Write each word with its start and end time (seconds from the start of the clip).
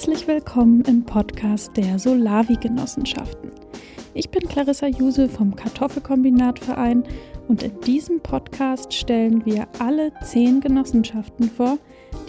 Herzlich 0.00 0.26
willkommen 0.26 0.80
im 0.86 1.04
Podcast 1.04 1.76
der 1.76 1.98
Solavi-Genossenschaften. 1.98 3.50
Ich 4.14 4.30
bin 4.30 4.48
Clarissa 4.48 4.86
Juse 4.86 5.28
vom 5.28 5.54
Kartoffelkombinatverein 5.54 7.04
und 7.48 7.62
in 7.62 7.78
diesem 7.80 8.20
Podcast 8.20 8.94
stellen 8.94 9.44
wir 9.44 9.68
alle 9.78 10.10
zehn 10.22 10.62
Genossenschaften 10.62 11.50
vor, 11.50 11.76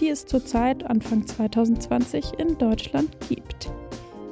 die 0.02 0.10
es 0.10 0.26
zurzeit 0.26 0.84
Anfang 0.84 1.26
2020 1.26 2.40
in 2.40 2.58
Deutschland 2.58 3.10
gibt. 3.30 3.72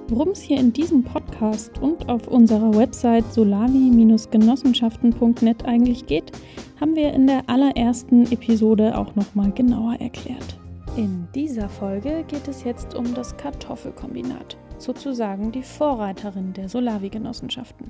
Worum 0.09 0.31
es 0.31 0.41
hier 0.41 0.59
in 0.59 0.73
diesem 0.73 1.05
Podcast 1.05 1.81
und 1.81 2.09
auf 2.09 2.27
unserer 2.27 2.75
Website 2.75 3.33
solavi-genossenschaften.net 3.33 5.63
eigentlich 5.63 6.07
geht, 6.07 6.33
haben 6.81 6.97
wir 6.97 7.13
in 7.13 7.27
der 7.27 7.47
allerersten 7.47 8.29
Episode 8.33 8.97
auch 8.97 9.15
nochmal 9.15 9.53
genauer 9.53 9.95
erklärt. 10.01 10.58
In 10.99 11.29
dieser 11.33 11.69
Folge 11.69 12.25
geht 12.27 12.49
es 12.49 12.65
jetzt 12.65 12.93
um 12.93 13.13
das 13.13 13.37
Kartoffelkombinat, 13.37 14.57
sozusagen 14.79 15.49
die 15.53 15.63
Vorreiterin 15.63 16.51
der 16.51 16.67
Solavi-Genossenschaften. 16.67 17.89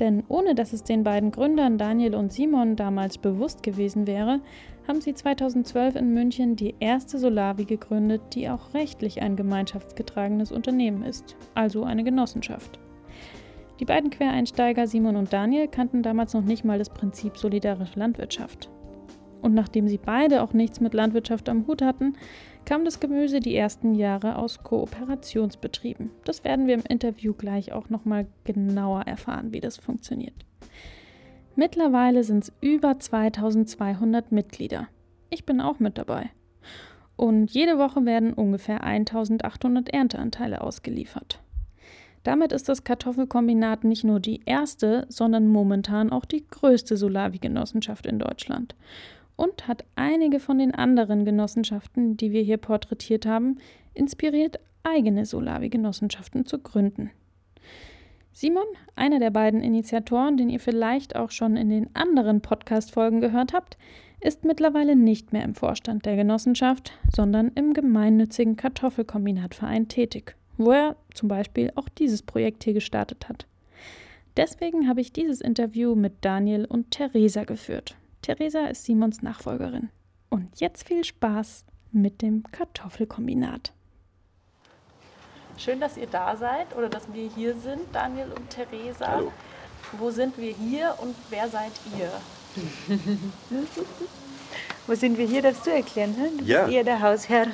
Denn 0.00 0.24
ohne 0.28 0.54
dass 0.54 0.72
es 0.72 0.82
den 0.82 1.04
beiden 1.04 1.32
Gründern 1.32 1.76
Daniel 1.76 2.14
und 2.14 2.32
Simon 2.32 2.76
damals 2.76 3.18
bewusst 3.18 3.62
gewesen 3.62 4.06
wäre, 4.06 4.40
haben 4.88 5.02
sie 5.02 5.12
2012 5.12 5.96
in 5.96 6.14
München 6.14 6.56
die 6.56 6.76
erste 6.80 7.18
Solavi 7.18 7.66
gegründet, 7.66 8.22
die 8.32 8.48
auch 8.48 8.72
rechtlich 8.72 9.20
ein 9.20 9.36
gemeinschaftsgetragenes 9.36 10.50
Unternehmen 10.50 11.02
ist, 11.02 11.36
also 11.54 11.84
eine 11.84 12.04
Genossenschaft. 12.04 12.78
Die 13.80 13.84
beiden 13.84 14.08
Quereinsteiger 14.08 14.86
Simon 14.86 15.16
und 15.16 15.34
Daniel 15.34 15.68
kannten 15.68 16.02
damals 16.02 16.32
noch 16.32 16.40
nicht 16.40 16.64
mal 16.64 16.78
das 16.78 16.88
Prinzip 16.88 17.36
solidarische 17.36 17.98
Landwirtschaft. 17.98 18.70
Und 19.40 19.54
nachdem 19.54 19.88
sie 19.88 19.98
beide 19.98 20.42
auch 20.42 20.52
nichts 20.52 20.80
mit 20.80 20.94
Landwirtschaft 20.94 21.48
am 21.48 21.66
Hut 21.66 21.82
hatten, 21.82 22.14
kam 22.64 22.84
das 22.84 23.00
Gemüse 23.00 23.40
die 23.40 23.56
ersten 23.56 23.94
Jahre 23.94 24.36
aus 24.36 24.62
Kooperationsbetrieben. 24.62 26.10
Das 26.24 26.44
werden 26.44 26.66
wir 26.66 26.74
im 26.74 26.84
Interview 26.88 27.32
gleich 27.32 27.72
auch 27.72 27.88
nochmal 27.88 28.26
genauer 28.44 29.02
erfahren, 29.02 29.52
wie 29.52 29.60
das 29.60 29.76
funktioniert. 29.76 30.44
Mittlerweile 31.56 32.24
sind 32.24 32.44
es 32.44 32.52
über 32.60 32.98
2200 32.98 34.32
Mitglieder. 34.32 34.88
Ich 35.30 35.44
bin 35.44 35.60
auch 35.60 35.78
mit 35.78 35.98
dabei. 35.98 36.30
Und 37.16 37.50
jede 37.50 37.78
Woche 37.78 38.04
werden 38.04 38.32
ungefähr 38.32 38.84
1800 38.84 39.88
Ernteanteile 39.88 40.60
ausgeliefert. 40.60 41.40
Damit 42.22 42.52
ist 42.52 42.68
das 42.68 42.84
Kartoffelkombinat 42.84 43.84
nicht 43.84 44.04
nur 44.04 44.20
die 44.20 44.42
erste, 44.44 45.06
sondern 45.08 45.48
momentan 45.48 46.10
auch 46.10 46.24
die 46.24 46.46
größte 46.46 46.96
Solavi-Genossenschaft 46.96 48.06
in 48.06 48.18
Deutschland 48.18 48.74
und 49.38 49.68
hat 49.68 49.84
einige 49.94 50.40
von 50.40 50.58
den 50.58 50.74
anderen 50.74 51.24
Genossenschaften, 51.24 52.16
die 52.16 52.32
wir 52.32 52.42
hier 52.42 52.56
porträtiert 52.56 53.24
haben, 53.24 53.58
inspiriert, 53.94 54.58
eigene 54.82 55.24
Solavi-Genossenschaften 55.24 56.44
zu 56.44 56.58
gründen. 56.58 57.12
Simon, 58.32 58.66
einer 58.96 59.20
der 59.20 59.30
beiden 59.30 59.62
Initiatoren, 59.62 60.36
den 60.36 60.50
ihr 60.50 60.58
vielleicht 60.58 61.14
auch 61.14 61.30
schon 61.30 61.56
in 61.56 61.70
den 61.70 61.94
anderen 61.94 62.40
Podcast-Folgen 62.40 63.20
gehört 63.20 63.52
habt, 63.52 63.78
ist 64.20 64.44
mittlerweile 64.44 64.96
nicht 64.96 65.32
mehr 65.32 65.44
im 65.44 65.54
Vorstand 65.54 66.04
der 66.04 66.16
Genossenschaft, 66.16 66.92
sondern 67.14 67.52
im 67.54 67.74
gemeinnützigen 67.74 68.56
Kartoffelkombinatverein 68.56 69.86
tätig, 69.86 70.34
wo 70.56 70.72
er 70.72 70.96
zum 71.14 71.28
Beispiel 71.28 71.70
auch 71.76 71.88
dieses 71.88 72.22
Projekt 72.24 72.64
hier 72.64 72.74
gestartet 72.74 73.28
hat. 73.28 73.46
Deswegen 74.36 74.88
habe 74.88 75.00
ich 75.00 75.12
dieses 75.12 75.40
Interview 75.40 75.94
mit 75.94 76.14
Daniel 76.22 76.64
und 76.64 76.90
Theresa 76.90 77.44
geführt. 77.44 77.96
Theresa 78.22 78.66
ist 78.66 78.84
Simons 78.84 79.22
Nachfolgerin. 79.22 79.90
Und 80.28 80.60
jetzt 80.60 80.86
viel 80.86 81.04
Spaß 81.04 81.64
mit 81.92 82.20
dem 82.22 82.42
Kartoffelkombinat. 82.52 83.72
Schön, 85.56 85.80
dass 85.80 85.96
ihr 85.96 86.06
da 86.06 86.36
seid 86.36 86.76
oder 86.76 86.88
dass 86.88 87.12
wir 87.12 87.28
hier 87.30 87.54
sind, 87.58 87.80
Daniel 87.92 88.30
und 88.32 88.48
Theresa. 88.50 89.08
Hallo. 89.08 89.32
Wo 89.98 90.10
sind 90.10 90.36
wir 90.38 90.52
hier 90.52 90.94
und 91.00 91.14
wer 91.30 91.48
seid 91.48 91.72
ihr? 91.98 92.10
Wo 94.86 94.94
sind 94.94 95.16
wir 95.18 95.26
hier? 95.26 95.42
Darfst 95.42 95.66
du 95.66 95.70
erklären? 95.70 96.14
Ne? 96.16 96.30
Du 96.38 96.44
Ja. 96.44 96.62
bist 96.64 96.74
eher 96.74 96.84
der 96.84 97.00
Hausherr. 97.00 97.46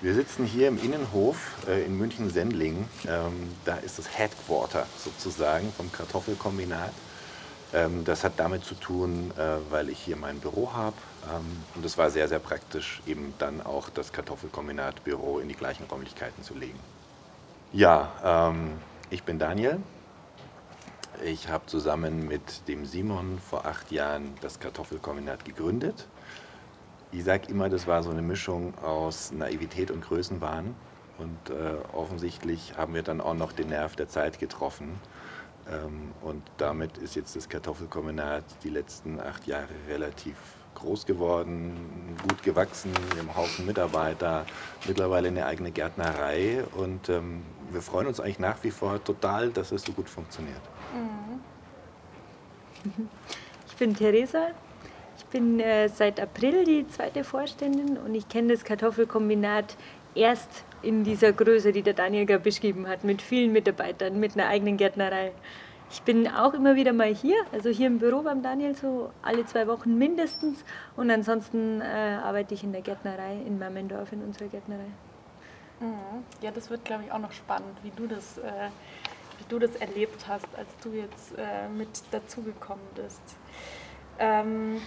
Wir 0.00 0.14
sitzen 0.14 0.44
hier 0.44 0.68
im 0.68 0.78
Innenhof 0.82 1.56
äh, 1.66 1.84
in 1.84 1.96
München-Sendling. 1.98 2.86
Ähm, 3.08 3.32
da 3.64 3.76
ist 3.78 3.98
das 3.98 4.16
Headquarter 4.16 4.86
sozusagen 4.96 5.72
vom 5.72 5.90
Kartoffelkombinat. 5.90 6.92
Ähm, 7.74 8.04
das 8.04 8.24
hat 8.24 8.34
damit 8.36 8.64
zu 8.64 8.74
tun, 8.74 9.30
äh, 9.36 9.70
weil 9.70 9.90
ich 9.90 9.98
hier 9.98 10.16
mein 10.16 10.38
Büro 10.40 10.72
habe. 10.72 10.96
Ähm, 11.30 11.64
und 11.74 11.84
es 11.84 11.98
war 11.98 12.10
sehr, 12.10 12.28
sehr 12.28 12.38
praktisch, 12.38 13.02
eben 13.06 13.34
dann 13.38 13.60
auch 13.60 13.90
das 13.90 14.12
Kartoffelkombinat-Büro 14.12 15.38
in 15.38 15.48
die 15.48 15.54
gleichen 15.54 15.84
Räumlichkeiten 15.84 16.42
zu 16.42 16.54
legen. 16.54 16.78
Ja, 17.72 18.10
ähm, 18.24 18.78
ich 19.10 19.22
bin 19.22 19.38
Daniel. 19.38 19.78
Ich 21.24 21.48
habe 21.48 21.66
zusammen 21.66 22.26
mit 22.28 22.68
dem 22.68 22.86
Simon 22.86 23.38
vor 23.38 23.66
acht 23.66 23.90
Jahren 23.90 24.34
das 24.40 24.60
Kartoffelkombinat 24.60 25.44
gegründet. 25.44 26.06
Ich 27.10 27.24
sage 27.24 27.48
immer, 27.48 27.68
das 27.68 27.86
war 27.86 28.02
so 28.02 28.10
eine 28.10 28.22
Mischung 28.22 28.72
aus 28.78 29.32
Naivität 29.32 29.90
und 29.90 30.02
Größenwahn. 30.02 30.74
Und 31.18 31.50
äh, 31.50 31.74
offensichtlich 31.92 32.74
haben 32.76 32.94
wir 32.94 33.02
dann 33.02 33.20
auch 33.20 33.34
noch 33.34 33.52
den 33.52 33.70
Nerv 33.70 33.96
der 33.96 34.08
Zeit 34.08 34.38
getroffen. 34.38 35.00
Ähm, 35.70 36.12
und 36.22 36.42
damit 36.56 36.98
ist 36.98 37.16
jetzt 37.16 37.36
das 37.36 37.48
Kartoffelkombinat 37.48 38.44
die 38.62 38.70
letzten 38.70 39.20
acht 39.20 39.46
Jahre 39.46 39.68
relativ 39.88 40.36
groß 40.74 41.06
geworden, 41.06 42.16
gut 42.28 42.42
gewachsen. 42.42 42.92
Wir 43.12 43.22
haben 43.22 43.36
Haufen 43.36 43.66
Mitarbeiter, 43.66 44.46
mittlerweile 44.86 45.28
eine 45.28 45.44
eigene 45.46 45.70
Gärtnerei. 45.70 46.64
Und 46.76 47.08
ähm, 47.08 47.42
wir 47.70 47.82
freuen 47.82 48.06
uns 48.06 48.20
eigentlich 48.20 48.38
nach 48.38 48.62
wie 48.62 48.70
vor 48.70 49.02
total, 49.02 49.50
dass 49.50 49.72
es 49.72 49.82
so 49.82 49.92
gut 49.92 50.08
funktioniert. 50.08 50.60
Ich 53.66 53.76
bin 53.76 53.94
Theresa. 53.94 54.48
Ich 55.18 55.24
bin 55.26 55.60
äh, 55.60 55.88
seit 55.88 56.20
April 56.20 56.64
die 56.64 56.86
zweite 56.88 57.24
Vorständin 57.24 57.98
und 57.98 58.14
ich 58.14 58.28
kenne 58.28 58.54
das 58.54 58.64
Kartoffelkombinat 58.64 59.76
erst 60.14 60.64
in 60.82 61.04
dieser 61.04 61.32
Größe, 61.32 61.72
die 61.72 61.82
der 61.82 61.94
Daniel 61.94 62.26
gerade 62.26 62.44
beschrieben 62.44 62.86
hat, 62.88 63.04
mit 63.04 63.22
vielen 63.22 63.52
Mitarbeitern, 63.52 64.18
mit 64.20 64.34
einer 64.34 64.48
eigenen 64.48 64.76
Gärtnerei. 64.76 65.32
Ich 65.90 66.02
bin 66.02 66.28
auch 66.28 66.52
immer 66.52 66.76
wieder 66.76 66.92
mal 66.92 67.14
hier, 67.14 67.36
also 67.50 67.70
hier 67.70 67.86
im 67.86 67.98
Büro 67.98 68.22
beim 68.22 68.42
Daniel, 68.42 68.74
so 68.74 69.10
alle 69.22 69.46
zwei 69.46 69.66
Wochen 69.66 69.96
mindestens. 69.96 70.64
Und 70.96 71.10
ansonsten 71.10 71.80
äh, 71.80 72.18
arbeite 72.22 72.54
ich 72.54 72.62
in 72.62 72.72
der 72.72 72.82
Gärtnerei 72.82 73.38
in 73.46 73.58
Mammendorf, 73.58 74.12
in 74.12 74.22
unserer 74.22 74.48
Gärtnerei. 74.48 74.90
Mhm. 75.80 76.24
Ja, 76.42 76.50
das 76.50 76.68
wird, 76.68 76.84
glaube 76.84 77.04
ich, 77.04 77.12
auch 77.12 77.18
noch 77.18 77.32
spannend, 77.32 77.76
wie 77.82 77.92
du 77.96 78.06
das, 78.06 78.36
äh, 78.38 78.68
wie 79.38 79.44
du 79.48 79.58
das 79.58 79.76
erlebt 79.76 80.26
hast, 80.28 80.48
als 80.56 80.68
du 80.82 80.90
jetzt 80.90 81.38
äh, 81.38 81.68
mit 81.74 81.88
dazugekommen 82.10 82.84
bist. 82.94 83.22
Ähm, 84.18 84.82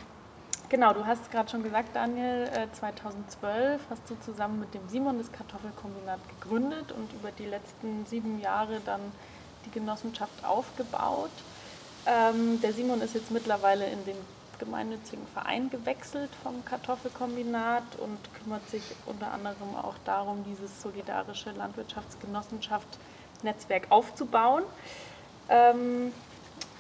genau, 0.72 0.94
du 0.94 1.06
hast 1.06 1.30
gerade 1.32 1.50
schon 1.50 1.62
gesagt, 1.62 1.96
Daniel, 1.96 2.50
äh, 2.56 2.68
2012 2.72 3.80
hast 3.90 4.10
du 4.10 4.18
zusammen 4.22 4.62
mit 4.62 4.74
dem 4.74 4.88
Simon 4.88 5.18
das 5.20 5.30
Kartoffelkombinat 5.32 6.20
gegründet 6.40 6.92
und 6.94 7.14
über 7.14 7.30
die 7.32 7.46
letzten 7.46 8.08
sieben 8.08 8.40
Jahre 8.40 8.82
dann 8.86 9.02
die 9.66 9.72
Genossenschaft 9.72 10.44
aufgebaut. 10.44 11.30
Ähm, 12.08 12.60
der 12.62 12.74
Simon 12.74 13.02
ist 13.02 13.14
jetzt 13.14 13.30
mittlerweile 13.30 13.86
in 13.86 14.04
den 14.06 14.18
gemeinnützigen 14.58 15.28
Verein 15.28 15.70
gewechselt 15.70 16.32
vom 16.42 16.66
Kartoffelkombinat 16.66 17.84
und 18.00 18.18
kümmert 18.34 18.68
sich 18.70 18.82
unter 19.06 19.32
anderem 19.32 19.76
auch 19.76 19.94
darum, 20.06 20.44
dieses 20.46 20.82
solidarische 20.82 21.52
Landwirtschaftsgenossenschaft-Netzwerk 21.52 23.86
aufzubauen. 23.90 24.64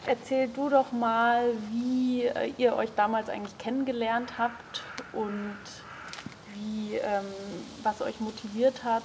Erzähl 0.06 0.48
du 0.48 0.70
doch 0.70 0.92
mal, 0.92 1.52
wie 1.72 2.24
äh, 2.24 2.52
ihr 2.58 2.76
euch 2.76 2.90
damals 2.96 3.30
eigentlich 3.30 3.58
kennengelernt 3.60 4.38
habt 4.38 4.82
und 5.14 5.56
wie, 6.56 6.96
ähm, 6.96 7.26
was 7.84 8.02
euch 8.02 8.20
motiviert 8.20 8.84
hat. 8.84 9.04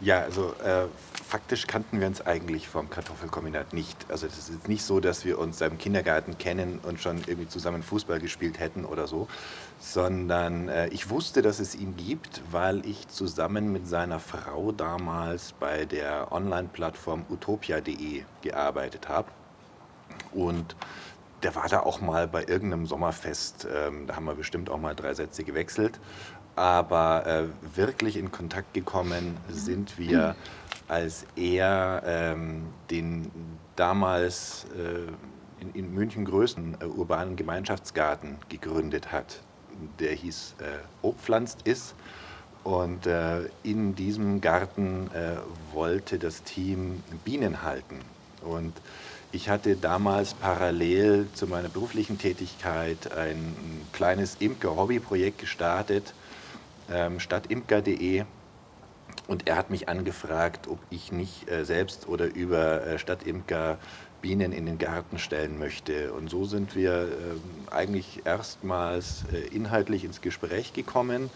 Ja, 0.00 0.20
also 0.22 0.54
äh, 0.64 0.86
faktisch 1.24 1.68
kannten 1.68 2.00
wir 2.00 2.08
uns 2.08 2.20
eigentlich 2.20 2.68
vom 2.68 2.90
Kartoffelkombinat 2.90 3.72
nicht. 3.72 3.96
Also 4.08 4.26
es 4.26 4.48
ist 4.48 4.68
nicht 4.68 4.82
so, 4.82 4.98
dass 4.98 5.24
wir 5.24 5.38
uns 5.38 5.58
dem 5.58 5.78
Kindergarten 5.78 6.36
kennen 6.36 6.80
und 6.82 7.00
schon 7.00 7.18
irgendwie 7.18 7.48
zusammen 7.48 7.84
Fußball 7.84 8.18
gespielt 8.18 8.58
hätten 8.58 8.84
oder 8.84 9.06
so, 9.06 9.28
sondern 9.78 10.68
äh, 10.68 10.88
ich 10.88 11.08
wusste, 11.08 11.40
dass 11.40 11.60
es 11.60 11.76
ihn 11.76 11.96
gibt, 11.96 12.42
weil 12.50 12.84
ich 12.84 13.06
zusammen 13.06 13.72
mit 13.72 13.86
seiner 13.86 14.18
Frau 14.18 14.72
damals 14.72 15.52
bei 15.52 15.84
der 15.84 16.32
Online-Plattform 16.32 17.24
utopia.de 17.30 18.24
gearbeitet 18.42 19.08
habe. 19.08 19.30
Und 20.32 20.76
der 21.42 21.54
war 21.54 21.68
da 21.68 21.80
auch 21.80 22.00
mal 22.00 22.28
bei 22.28 22.44
irgendeinem 22.44 22.86
Sommerfest. 22.86 23.66
Ähm, 23.72 24.06
da 24.06 24.16
haben 24.16 24.24
wir 24.24 24.34
bestimmt 24.34 24.70
auch 24.70 24.78
mal 24.78 24.94
drei 24.94 25.14
Sätze 25.14 25.44
gewechselt. 25.44 25.98
Aber 26.54 27.26
äh, 27.26 27.76
wirklich 27.76 28.16
in 28.16 28.30
Kontakt 28.30 28.74
gekommen 28.74 29.36
sind 29.48 29.98
wir, 29.98 30.36
als 30.88 31.24
er 31.34 32.02
ähm, 32.04 32.66
den 32.90 33.30
damals 33.76 34.66
äh, 34.76 35.10
in, 35.62 35.72
in 35.74 35.94
München 35.94 36.24
größten 36.24 36.76
äh, 36.80 36.84
urbanen 36.84 37.36
Gemeinschaftsgarten 37.36 38.36
gegründet 38.48 39.12
hat. 39.12 39.40
Der 39.98 40.12
hieß 40.12 40.56
äh, 40.58 40.64
Obpflanzt 41.00 41.62
ist. 41.62 41.94
Und 42.64 43.06
äh, 43.06 43.48
in 43.64 43.94
diesem 43.94 44.40
Garten 44.40 45.10
äh, 45.14 45.36
wollte 45.72 46.18
das 46.18 46.42
Team 46.44 47.02
Bienen 47.24 47.62
halten. 47.62 47.98
Und 48.42 48.72
ich 49.32 49.48
hatte 49.48 49.76
damals 49.76 50.34
parallel 50.34 51.26
zu 51.32 51.46
meiner 51.46 51.70
beruflichen 51.70 52.18
Tätigkeit 52.18 53.12
ein 53.16 53.56
kleines 53.92 54.36
Imker-Hobbyprojekt 54.38 55.38
gestartet, 55.38 56.12
ähm, 56.90 57.18
stadtimker.de. 57.18 58.24
Und 59.28 59.48
er 59.48 59.56
hat 59.56 59.70
mich 59.70 59.88
angefragt, 59.88 60.68
ob 60.68 60.78
ich 60.90 61.12
nicht 61.12 61.50
äh, 61.50 61.64
selbst 61.64 62.08
oder 62.08 62.26
über 62.26 62.86
äh, 62.86 62.98
Stadtimker 62.98 63.78
Bienen 64.20 64.52
in 64.52 64.66
den 64.66 64.78
Garten 64.78 65.18
stellen 65.18 65.58
möchte. 65.58 66.12
Und 66.12 66.28
so 66.28 66.44
sind 66.44 66.76
wir 66.76 66.92
äh, 66.92 67.74
eigentlich 67.74 68.22
erstmals 68.24 69.24
äh, 69.32 69.54
inhaltlich 69.54 70.04
ins 70.04 70.20
Gespräch 70.20 70.74
gekommen. 70.74 71.30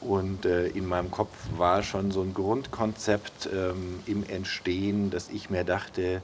Und 0.00 0.44
in 0.44 0.86
meinem 0.86 1.10
Kopf 1.10 1.32
war 1.56 1.82
schon 1.82 2.10
so 2.10 2.20
ein 2.20 2.34
Grundkonzept 2.34 3.48
ähm, 3.50 4.00
im 4.04 4.22
Entstehen, 4.28 5.08
dass 5.10 5.30
ich 5.30 5.48
mir 5.48 5.64
dachte, 5.64 6.20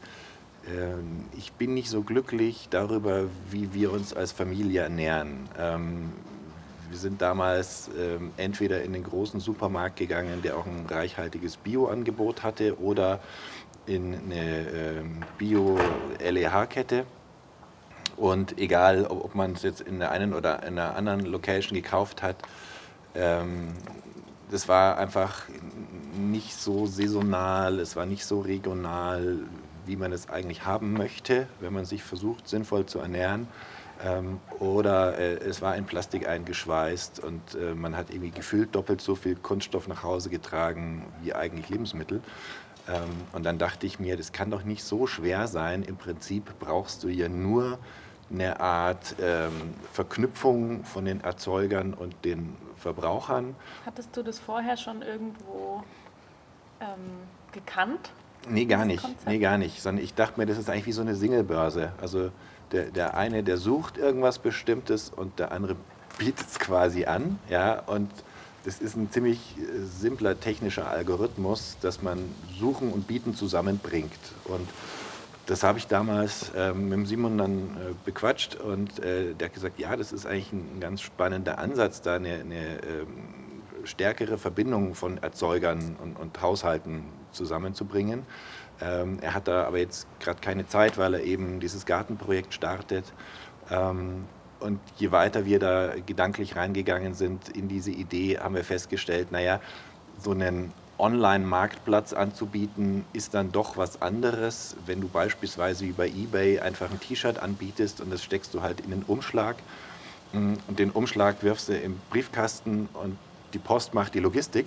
ähm, 0.77 1.25
ich 1.37 1.53
bin 1.53 1.75
nicht 1.75 1.89
so 1.89 2.03
glücklich 2.03 2.69
darüber, 2.71 3.25
wie 3.51 3.75
wir 3.75 3.93
uns 3.93 4.15
als 4.15 4.33
Familie 4.33 4.83
ernähren. 4.83 5.49
Ähm, 5.59 6.13
wir 6.89 6.99
sind 6.99 7.23
damals 7.23 7.91
ähm, 7.99 8.33
entweder 8.37 8.83
in 8.83 8.93
den 8.93 9.05
großen 9.05 9.41
Supermarkt 9.41 9.97
gegangen, 9.97 10.43
der 10.43 10.57
auch 10.57 10.67
ein 10.67 10.87
reichhaltiges 10.89 11.57
Bio-Angebot 11.57 12.43
hatte, 12.43 12.81
oder 12.81 13.21
in 13.87 14.15
eine 14.15 15.05
Bio-LEH-Kette. 15.39 17.07
Und 18.17 18.59
egal, 18.59 19.07
ob 19.07 19.35
man 19.35 19.53
es 19.53 19.63
jetzt 19.63 19.81
in 19.81 19.99
der 19.99 20.11
einen 20.11 20.35
oder 20.35 20.63
in 20.65 20.79
einer 20.79 20.95
anderen 20.97 21.25
Location 21.25 21.75
gekauft 21.75 22.23
hat, 22.23 22.37
das 23.15 24.69
war 24.69 24.99
einfach 24.99 25.45
nicht 26.15 26.55
so 26.55 26.87
saisonal, 26.87 27.81
es 27.81 27.97
war 27.97 28.07
nicht 28.07 28.25
so 28.25 28.41
regional, 28.41 29.39
wie 29.87 29.97
man 29.97 30.13
es 30.13 30.29
eigentlich 30.29 30.65
haben 30.65 30.93
möchte, 30.93 31.47
wenn 31.61 31.73
man 31.73 31.85
sich 31.85 32.03
versucht, 32.03 32.49
sinnvoll 32.49 32.87
zu 32.87 32.99
ernähren. 32.99 33.49
Ähm, 34.03 34.41
oder 34.59 35.19
äh, 35.19 35.35
es 35.37 35.61
war 35.61 35.77
in 35.77 35.85
Plastik 35.85 36.27
eingeschweißt 36.27 37.21
und 37.21 37.55
äh, 37.55 37.75
man 37.75 37.97
hat 37.97 38.11
irgendwie 38.11 38.31
gefühlt 38.31 38.75
doppelt 38.75 39.01
so 39.01 39.15
viel 39.15 39.37
Kunststoff 39.37 39.89
nach 39.89 40.03
Hause 40.03 40.31
getragen 40.31 41.05
wie 41.23 41.35
eigentlich 41.35 41.69
Lebensmittel. 41.69 42.23
Ähm, 42.89 43.11
und 43.33 43.45
dann 43.45 43.59
dachte 43.59 43.87
ich 43.87 44.01
mir, 44.01 44.17
das 44.17 44.33
kann 44.33 44.51
doch 44.51 44.65
nicht 44.65 44.85
so 44.85 45.07
schwer 45.07 45.49
sein. 45.49 45.83
Im 45.83 45.97
Prinzip 45.97 46.59
brauchst 46.59 47.03
du 47.03 47.09
ja 47.09 47.29
nur 47.29 47.79
eine 48.33 48.61
Art 48.61 49.17
ähm, 49.21 49.75
Verknüpfung 49.93 50.85
von 50.85 51.05
den 51.05 51.21
Erzeugern 51.21 51.93
und 51.93 52.15
den 52.25 52.57
Verbrauchern. 52.77 53.55
Hattest 53.85 54.17
du 54.17 54.23
das 54.23 54.39
vorher 54.39 54.77
schon 54.77 55.03
irgendwo 55.03 55.83
ähm, 56.81 56.89
gekannt? 57.53 58.13
Nee, 58.49 58.65
gar 58.65 58.85
nicht. 58.85 59.05
Nee, 59.27 59.39
gar 59.39 59.59
nicht. 59.59 59.83
Sondern 59.83 60.05
ich 60.05 60.15
dachte 60.15 60.41
mir, 60.41 60.47
das 60.47 60.59
ist 60.59 60.71
eigentlich 60.71 60.87
wie 60.87 60.93
so 60.93 61.03
eine 61.03 61.15
Singlebörse. 61.15 61.93
Also 62.01 62.31
der, 62.73 62.87
der 62.87 63.17
eine, 63.17 63.43
der 63.43 63.57
sucht 63.57 63.99
irgendwas 63.99 64.39
Bestimmtes 64.39 65.11
und 65.15 65.39
der 65.39 65.53
andere 65.53 65.77
bietet 66.19 66.47
es 66.49 66.59
quasi 66.59 67.05
an. 67.05 67.39
Ja, 67.49 67.81
und 67.81 68.11
das 68.65 68.79
ist 68.81 68.97
ein 68.97 69.11
ziemlich 69.11 69.57
äh, 69.59 69.85
simpler 69.85 70.39
technischer 70.39 70.89
Algorithmus, 70.89 71.77
dass 71.81 72.03
man 72.03 72.19
Suchen 72.59 72.93
und 72.93 73.07
Bieten 73.07 73.35
zusammenbringt. 73.35 74.13
Und 74.45 74.69
das 75.47 75.63
habe 75.63 75.79
ich 75.79 75.87
damals 75.87 76.51
äh, 76.51 76.73
mit 76.73 76.93
dem 76.93 77.07
Simon 77.07 77.39
dann 77.39 77.59
äh, 77.59 77.95
bequatscht 78.05 78.55
und 78.57 78.99
äh, 79.01 79.35
der 79.35 79.49
hat 79.49 79.55
gesagt, 79.55 79.79
ja, 79.81 79.97
das 79.97 80.13
ist 80.13 80.27
eigentlich 80.27 80.53
ein, 80.53 80.77
ein 80.77 80.81
ganz 80.81 81.01
spannender 81.01 81.59
Ansatz, 81.59 82.03
da 82.03 82.17
eine, 82.17 82.35
eine 82.35 82.83
ähm, 82.83 83.07
stärkere 83.85 84.39
Verbindung 84.39 84.95
von 84.95 85.19
Erzeugern 85.19 85.97
und, 86.03 86.17
und 86.17 86.41
Haushalten 86.41 87.05
zusammenzubringen. 87.33 88.25
Ähm, 88.81 89.19
er 89.21 89.35
hat 89.35 89.49
da 89.49 89.65
aber 89.65 89.79
jetzt 89.79 90.07
gerade 90.21 90.41
keine 90.41 90.67
Zeit, 90.67 90.99
weil 90.99 91.15
er 91.15 91.23
eben 91.23 91.61
dieses 91.61 91.87
Gartenprojekt 91.87 92.55
startet. 92.55 93.13
Ähm, 93.71 94.25
und 94.61 94.79
je 94.99 95.11
weiter 95.11 95.45
wir 95.45 95.59
da 95.59 95.95
gedanklich 96.05 96.57
reingegangen 96.57 97.15
sind 97.15 97.49
in 97.49 97.69
diese 97.69 97.91
Idee, 97.91 98.39
haben 98.39 98.55
wir 98.55 98.65
festgestellt, 98.65 99.33
naja, 99.33 99.61
so 100.19 100.33
einen 100.33 100.73
Online-Marktplatz 100.99 102.13
anzubieten, 102.13 103.07
ist 103.15 103.33
dann 103.33 103.53
doch 103.53 103.79
was 103.79 104.03
anderes, 104.03 104.77
wenn 104.85 105.01
du 105.01 105.09
beispielsweise 105.09 105.87
wie 105.87 105.93
bei 105.93 106.09
eBay 106.09 106.61
einfach 106.61 106.91
ein 106.91 107.01
T-Shirt 107.01 107.39
anbietest 107.39 108.03
und 108.03 108.13
das 108.13 108.23
steckst 108.23 108.53
du 108.53 108.61
halt 108.61 108.81
in 108.81 108.91
den 108.91 109.03
Umschlag 109.05 109.57
mm, 110.35 110.55
und 110.69 110.79
den 110.79 110.91
Umschlag 110.91 111.43
wirfst 111.43 111.71
du 111.71 111.77
im 111.77 111.99
Briefkasten 112.11 112.89
und 112.93 113.17
die 113.55 113.59
Post 113.59 113.95
macht 113.95 114.15
die 114.15 114.21
Logistik 114.21 114.67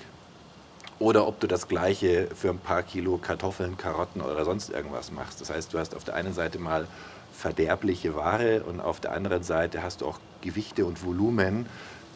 oder 1.04 1.28
ob 1.28 1.42
du 1.42 1.48
das 1.48 1.68
gleiche 1.68 2.30
für 2.34 2.50
ein 2.50 2.60
paar 2.60 2.82
Kilo 2.82 3.18
Kartoffeln, 3.18 3.76
Karotten 3.76 4.22
oder 4.22 4.46
sonst 4.46 4.70
irgendwas 4.70 5.12
machst. 5.12 5.42
Das 5.42 5.50
heißt, 5.50 5.74
du 5.74 5.80
hast 5.80 5.96
auf 5.96 6.06
der 6.06 6.16
einen 6.16 6.34
Seite 6.34 6.60
mal 6.60 6.88
verderbliche 7.34 8.16
Ware 8.16 8.64
und 8.64 8.80
auf 8.80 9.02
der 9.02 9.12
anderen 9.12 9.44
Seite 9.44 9.84
hast 9.84 10.00
du 10.00 10.06
auch 10.06 10.20
Gewichte 10.40 10.86
und 10.86 11.04
Volumen. 11.04 11.66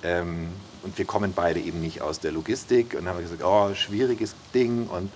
Ähm, 0.04 0.48
und 0.84 0.98
wir 0.98 1.04
kommen 1.04 1.34
beide 1.36 1.60
eben 1.60 1.82
nicht 1.82 2.02
aus 2.02 2.22
der 2.22 2.32
Logistik. 2.32 2.96
Und 2.98 3.10
haben 3.10 3.20
gesagt, 3.20 3.44
oh, 3.44 3.74
schwieriges 3.76 4.36
Ding. 4.54 4.88
Und 4.88 5.12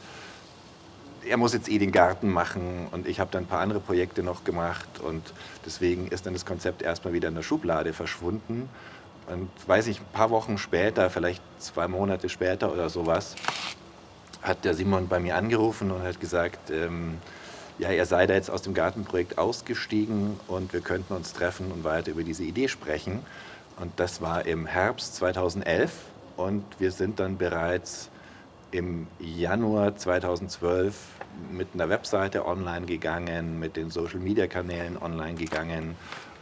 er 1.25 1.37
muss 1.37 1.53
jetzt 1.53 1.69
eh 1.69 1.77
den 1.77 1.93
Garten 1.93 2.29
machen. 2.29 2.89
Und 2.91 3.07
ich 3.07 3.21
habe 3.21 3.31
dann 3.31 3.45
ein 3.45 3.47
paar 3.47 3.61
andere 3.61 3.79
Projekte 3.79 4.21
noch 4.21 4.43
gemacht. 4.43 4.99
Und 4.99 5.33
deswegen 5.65 6.09
ist 6.09 6.25
dann 6.25 6.33
das 6.33 6.45
Konzept 6.45 6.81
erstmal 6.81 7.13
wieder 7.13 7.29
in 7.29 7.35
der 7.35 7.43
Schublade 7.43 7.93
verschwunden 7.93 8.67
und 9.31 9.49
weiß 9.67 9.87
ich, 9.87 9.99
ein 9.99 10.05
paar 10.13 10.29
Wochen 10.29 10.57
später, 10.57 11.09
vielleicht 11.09 11.41
zwei 11.59 11.87
Monate 11.87 12.29
später 12.29 12.71
oder 12.71 12.89
sowas, 12.89 13.35
hat 14.41 14.65
der 14.65 14.73
Simon 14.73 15.07
bei 15.07 15.19
mir 15.19 15.35
angerufen 15.35 15.91
und 15.91 16.03
hat 16.03 16.19
gesagt, 16.19 16.69
ähm, 16.69 17.17
ja, 17.77 17.89
er 17.89 18.05
sei 18.05 18.27
da 18.27 18.33
jetzt 18.33 18.51
aus 18.51 18.61
dem 18.61 18.73
Gartenprojekt 18.73 19.37
ausgestiegen 19.37 20.39
und 20.47 20.73
wir 20.73 20.81
könnten 20.81 21.13
uns 21.13 21.33
treffen 21.33 21.71
und 21.71 21.83
weiter 21.83 22.11
über 22.11 22.23
diese 22.23 22.43
Idee 22.43 22.67
sprechen. 22.67 23.19
Und 23.79 23.91
das 23.99 24.21
war 24.21 24.45
im 24.45 24.65
Herbst 24.65 25.15
2011 25.15 25.91
und 26.37 26.63
wir 26.79 26.91
sind 26.91 27.19
dann 27.19 27.37
bereits 27.37 28.09
im 28.71 29.07
Januar 29.19 29.95
2012 29.95 30.95
mit 31.51 31.69
einer 31.73 31.89
Webseite 31.89 32.45
online 32.45 32.85
gegangen, 32.85 33.59
mit 33.59 33.75
den 33.75 33.89
Social-Media-Kanälen 33.89 35.01
online 35.01 35.35
gegangen 35.35 35.95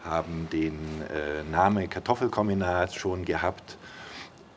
haben 0.03 0.47
den 0.51 0.77
äh, 1.03 1.43
Namen 1.49 1.89
Kartoffelkombinat 1.89 2.93
schon 2.93 3.25
gehabt. 3.25 3.77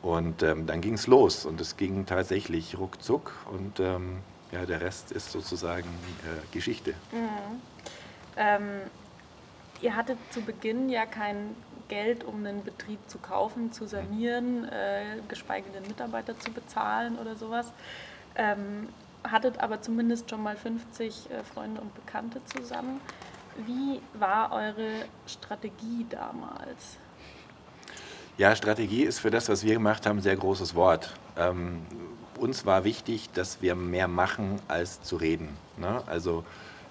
Und 0.01 0.43
ähm, 0.43 0.67
dann 0.67 0.81
ging 0.81 0.95
es 0.95 1.07
los 1.07 1.45
und 1.45 1.61
es 1.61 1.77
ging 1.77 2.05
tatsächlich 2.05 2.77
ruckzuck 2.77 3.31
und 3.51 3.79
ähm, 3.79 4.17
ja, 4.51 4.65
der 4.65 4.81
Rest 4.81 5.13
ist 5.13 5.31
sozusagen 5.31 5.87
äh, 5.87 6.53
Geschichte. 6.53 6.91
Mhm. 7.11 7.61
Ähm, 8.35 8.63
ihr 9.81 9.95
hattet 9.95 10.17
zu 10.31 10.41
Beginn 10.41 10.89
ja 10.89 11.05
kein 11.05 11.55
Geld, 11.87 12.23
um 12.23 12.45
einen 12.45 12.63
Betrieb 12.63 12.99
zu 13.07 13.17
kaufen, 13.17 13.71
zu 13.71 13.87
sanieren, 13.87 14.65
äh, 14.65 15.19
geschweige 15.27 15.69
denn 15.69 15.83
Mitarbeiter 15.83 16.37
zu 16.37 16.51
bezahlen 16.51 17.17
oder 17.17 17.35
sowas. 17.35 17.71
Ähm, 18.35 18.89
hattet 19.23 19.59
aber 19.59 19.81
zumindest 19.81 20.29
schon 20.29 20.43
mal 20.43 20.57
50 20.57 21.29
äh, 21.31 21.43
Freunde 21.43 21.81
und 21.81 21.93
Bekannte 21.95 22.41
zusammen. 22.45 22.99
Wie 23.57 24.01
war 24.19 24.51
eure 24.51 25.05
Strategie 25.27 26.05
damals? 26.09 26.97
Ja, 28.37 28.55
Strategie 28.55 29.03
ist 29.03 29.19
für 29.19 29.29
das, 29.29 29.47
was 29.47 29.63
wir 29.63 29.73
gemacht 29.73 30.05
haben, 30.05 30.17
ein 30.17 30.23
sehr 30.23 30.35
großes 30.35 30.73
Wort. 30.73 31.13
Ähm, 31.37 31.85
uns 32.39 32.65
war 32.65 32.83
wichtig, 32.83 33.29
dass 33.31 33.61
wir 33.61 33.75
mehr 33.75 34.07
machen, 34.07 34.59
als 34.67 35.01
zu 35.03 35.17
reden. 35.17 35.49
Ne? 35.77 36.01
Also 36.07 36.43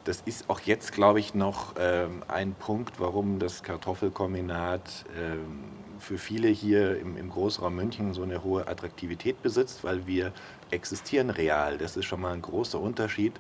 das 0.05 0.23
ist 0.25 0.49
auch 0.49 0.61
jetzt, 0.61 0.93
glaube 0.93 1.21
ich, 1.21 1.35
noch 1.35 1.75
ähm, 1.79 2.23
ein 2.29 2.55
Punkt, 2.55 3.01
warum 3.01 3.39
das 3.39 3.63
Kartoffelkombinat 3.63 5.05
ähm, 5.17 5.65
für 5.99 6.19
viele 6.19 6.49
hier 6.49 6.99
im, 6.99 7.17
im, 7.17 7.31
Großraum 7.31 7.75
München 7.75 8.13
so 8.13 8.23
eine 8.23 8.43
hohe 8.43 8.67
Attraktivität 8.67 9.43
besitzt, 9.43 9.85
weil 9.85 10.07
wir 10.07 10.33
existieren 10.71 11.31
real. 11.31 11.79
Das 11.79 11.97
ist 11.97 12.07
schon 12.07 12.21
mal 12.21 12.33
ein 12.33 12.43
großer 12.43 12.81
Unterschied 12.81 13.33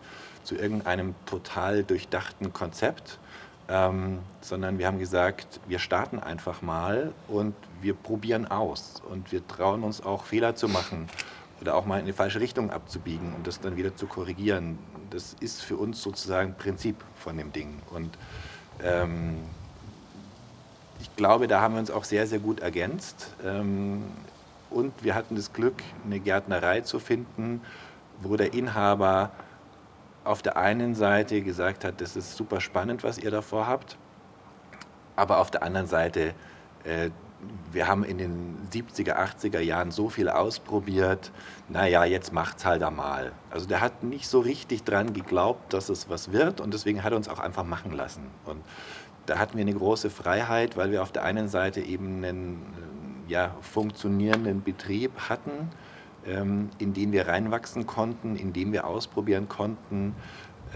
zu 0.44 0.56
irgendeinem 0.56 1.14
total 1.26 1.84
durchdachten 1.84 2.52
Konzept, 2.52 3.18
ähm, 3.68 4.18
sondern 4.40 4.78
wir 4.78 4.87
haben 4.87 4.99
gesagt, 4.99 5.61
wir 5.68 5.78
starten 5.78 6.18
einfach 6.18 6.62
mal 6.62 7.12
und 7.28 7.54
wir 7.80 7.94
probieren 7.94 8.46
aus 8.50 9.02
und 9.08 9.32
wir 9.32 9.46
trauen 9.46 9.82
uns 9.82 10.00
auch 10.00 10.25
Fehler 10.25 10.54
zu 10.54 10.68
machen 10.68 11.08
oder 11.61 11.76
auch 11.76 11.87
mal 11.87 12.00
in 12.00 12.06
die 12.06 12.12
falsche 12.12 12.40
Richtung 12.40 12.70
abzubiegen 12.70 13.34
und 13.34 13.46
das 13.46 13.61
dann 13.61 13.76
wieder 13.76 13.94
zu 13.96 14.06
korrigieren. 14.06 14.78
Das 15.11 15.37
ist 15.40 15.62
für 15.62 15.76
uns 15.76 16.02
sozusagen 16.02 16.54
Prinzip 16.54 16.96
von 17.16 17.37
dem 17.37 17.52
Ding 17.52 17.80
und 17.90 18.18
ähm, 18.82 19.38
ich 21.00 21.14
glaube, 21.16 21.49
da 21.49 21.61
haben 21.61 21.75
wir 21.75 21.80
uns 21.80 21.90
auch 21.90 22.04
sehr, 22.04 22.28
sehr 22.28 22.38
gut 22.38 22.61
ergänzt. 22.61 23.34
Ähm, 23.44 24.04
und 24.70 24.92
wir 25.02 25.14
hatten 25.14 25.34
das 25.34 25.52
Glück, 25.52 25.82
eine 26.04 26.20
Gärtnerei 26.20 26.80
zu 26.82 27.00
finden, 27.00 27.61
wo 28.22 28.37
der 28.37 28.54
Inhaber 28.54 29.32
auf 30.25 30.43
der 30.43 30.57
einen 30.57 30.95
Seite 30.95 31.43
gesagt 31.43 31.85
hat, 31.85 32.00
das 32.00 32.17
ist 32.17 32.37
super 32.37 32.61
spannend, 32.61 33.02
was 33.05 33.19
ihr 33.19 33.31
davor 33.31 33.67
habt, 33.67 33.97
aber 35.17 35.38
auf 35.38 35.50
der 35.50 35.62
anderen 35.62 35.87
Seite 35.87 36.35
äh, 36.85 37.11
wir 37.73 37.88
haben 37.88 38.05
in 38.05 38.19
den 38.19 38.57
70er, 38.73 39.17
80er 39.17 39.61
Jahren 39.61 39.91
so 39.91 40.09
viel 40.09 40.29
ausprobiert, 40.29 41.33
naja, 41.69 42.05
jetzt 42.05 42.33
macht's 42.33 42.64
halt 42.64 42.83
einmal. 42.83 43.33
Also 43.50 43.67
der 43.67 43.81
hat 43.81 44.02
nicht 44.02 44.29
so 44.29 44.41
richtig 44.41 44.85
dran 44.85 45.12
geglaubt, 45.12 45.73
dass 45.73 45.88
es 45.88 46.09
was 46.09 46.33
wird 46.33 46.61
und 46.61 46.73
deswegen 46.73 47.02
hat 47.02 47.12
er 47.12 47.17
uns 47.17 47.29
auch 47.29 47.41
einfach 47.41 47.64
machen 47.64 47.93
lassen. 47.93 48.23
Und 48.45 48.62
da 49.26 49.38
hatten 49.38 49.57
wir 49.57 49.62
eine 49.62 49.75
große 49.75 50.11
Freiheit, 50.11 50.76
weil 50.76 50.91
wir 50.91 51.02
auf 51.02 51.12
der 51.12 51.25
einen 51.25 51.49
Seite 51.49 51.81
eben 51.81 52.25
einen 52.25 53.25
ja, 53.29 53.55
funktionierenden 53.61 54.62
Betrieb 54.62 55.12
hatten, 55.29 55.71
ähm, 56.26 56.71
in 56.79 56.93
den 56.93 57.12
wir 57.12 57.29
reinwachsen 57.29 57.87
konnten, 57.87 58.37
in 58.37 58.52
dem 58.52 58.73
wir 58.73 58.87
ausprobieren 58.87 59.49
konnten. 59.49 60.14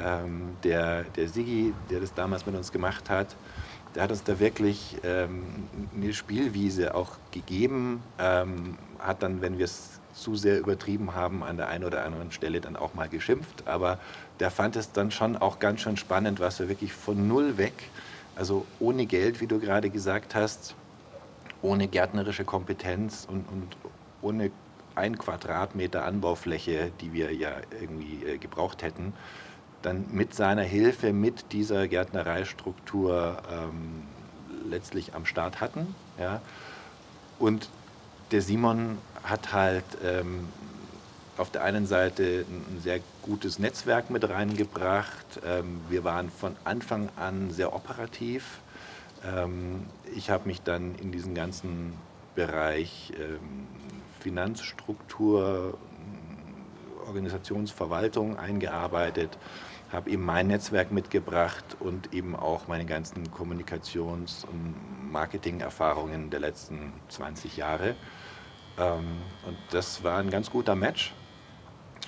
Ähm, 0.03 0.57
der, 0.63 1.05
der 1.05 1.29
Sigi, 1.29 1.73
der 1.91 2.01
das 2.01 2.13
damals 2.15 2.47
mit 2.47 2.55
uns 2.55 2.73
gemacht 2.73 3.09
hat, 3.09 3.37
der 3.95 4.03
hat 4.03 4.11
uns 4.11 4.23
da 4.25 4.39
wirklich 4.39 4.99
ähm, 5.05 5.43
eine 5.95 6.13
Spielwiese 6.13 6.95
auch 6.95 7.17
gegeben, 7.31 8.03
hat 8.19 9.23
dann, 9.23 9.41
wenn 9.41 9.57
wir 9.57 9.65
es 9.65 10.01
zu 10.13 10.35
sehr 10.35 10.59
übertrieben 10.59 11.15
haben, 11.15 11.43
an 11.43 11.57
der 11.57 11.69
einen 11.69 11.85
oder 11.85 12.05
anderen 12.05 12.33
Stelle 12.33 12.61
dann 12.61 12.77
auch 12.77 12.95
mal 12.95 13.09
geschimpft. 13.09 13.67
Aber 13.67 13.99
der 14.41 14.51
fand 14.51 14.77
es 14.77 14.93
dann 14.93 15.11
schon 15.11 15.37
auch 15.37 15.59
ganz 15.59 15.83
schön 15.83 15.97
spannend, 15.97 16.41
was 16.41 16.59
wir 16.59 16.69
wirklich 16.69 16.93
von 16.93 17.29
null 17.29 17.59
weg, 17.59 17.91
also 18.35 18.67
ohne 18.81 19.07
Geld, 19.07 19.41
wie 19.41 19.47
du 19.47 19.59
gerade 19.59 19.91
gesagt 19.91 20.35
hast, 20.35 20.75
ohne 21.63 21.89
gärtnerische 21.89 22.45
Kompetenz 22.45 23.27
und, 23.31 23.47
und 23.49 23.77
ohne 24.23 24.51
ein 24.97 25.19
Quadratmeter 25.19 26.05
Anbaufläche, 26.05 26.91
die 27.01 27.13
wir 27.13 27.33
ja 27.35 27.53
irgendwie 27.81 28.25
äh, 28.25 28.39
gebraucht 28.39 28.83
hätten, 28.83 29.13
dann 29.83 30.07
mit 30.11 30.35
seiner 30.35 30.63
Hilfe, 30.63 31.13
mit 31.13 31.53
dieser 31.53 31.87
Gärtnereistruktur 31.87 33.39
ähm, 33.53 34.03
letztlich 34.69 35.15
am 35.15 35.27
Start 35.27 35.61
hatten. 35.61 35.95
Ja. 36.19 36.41
Und 37.39 37.69
der 38.33 38.43
Simon 38.43 38.99
hat 39.23 39.53
halt 39.53 39.85
ähm, 40.03 40.49
auf 41.37 41.51
der 41.51 41.63
einen 41.63 41.87
Seite 41.87 42.45
ein 42.49 42.81
sehr 42.81 43.01
gutes 43.23 43.59
Netzwerk 43.59 44.11
mit 44.11 44.29
reingebracht. 44.29 45.41
Ähm, 45.45 45.81
wir 45.89 46.05
waren 46.05 46.31
von 46.31 46.57
Anfang 46.65 47.09
an 47.17 47.51
sehr 47.51 47.75
operativ. 47.75 48.59
Ähm, 49.25 49.87
ich 50.15 50.31
habe 50.31 50.49
mich 50.49 50.63
dann 50.63 50.95
in 50.97 51.13
diesen 51.13 51.35
ganzen 51.35 51.93
Bereich 52.35 53.13
ähm, 53.19 53.67
Finanzstruktur, 54.27 55.79
Organisationsverwaltung 57.07 58.37
eingearbeitet 58.37 59.39
habe 59.93 60.11
eben 60.11 60.25
mein 60.25 60.49
Netzwerk 60.49 60.91
mitgebracht 60.91 61.77
und 61.79 62.13
eben 62.13 62.35
auch 62.35 62.67
meine 62.67 62.85
ganzen 62.85 63.31
Kommunikations- 63.31 64.45
und 64.45 64.75
Marketing-Erfahrungen 65.13 66.31
der 66.31 66.41
letzten 66.41 66.93
20 67.09 67.57
Jahre. 67.57 67.95
Ähm, 68.79 69.05
und 69.47 69.57
das 69.71 70.03
war 70.03 70.19
ein 70.19 70.31
ganz 70.31 70.51
guter 70.51 70.75
Match, 70.75 71.15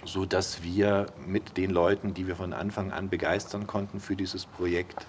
sodass 0.04 0.64
wir 0.64 1.06
mit 1.24 1.56
den 1.56 1.70
Leuten, 1.70 2.14
die 2.14 2.26
wir 2.26 2.34
von 2.34 2.52
Anfang 2.52 2.90
an 2.90 3.08
begeistern 3.08 3.66
konnten 3.66 4.00
für 4.00 4.16
dieses 4.16 4.44
Projekt, 4.44 5.06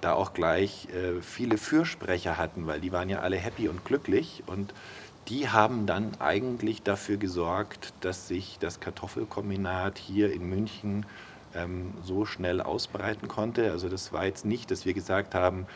da 0.00 0.12
auch 0.12 0.32
gleich 0.32 0.88
äh, 0.90 1.22
viele 1.22 1.56
Fürsprecher 1.56 2.36
hatten, 2.36 2.66
weil 2.66 2.80
die 2.80 2.92
waren 2.92 3.08
ja 3.08 3.20
alle 3.20 3.36
happy 3.36 3.68
und 3.68 3.84
glücklich 3.84 4.42
und 4.46 4.74
die 5.28 5.48
haben 5.48 5.86
dann 5.86 6.12
eigentlich 6.20 6.82
dafür 6.82 7.18
gesorgt, 7.18 7.92
dass 8.00 8.28
sich 8.28 8.58
das 8.60 8.80
Kartoffelkombinat 8.80 9.98
hier 9.98 10.32
in 10.32 10.48
München 10.48 11.04
ähm, 11.54 11.92
so 12.02 12.24
schnell 12.24 12.60
ausbreiten 12.60 13.28
konnte. 13.28 13.70
Also 13.70 13.88
das 13.88 14.12
war 14.12 14.24
jetzt 14.24 14.46
nicht, 14.46 14.70
dass 14.70 14.86
wir 14.86 14.94
gesagt 14.94 15.34
haben, 15.34 15.66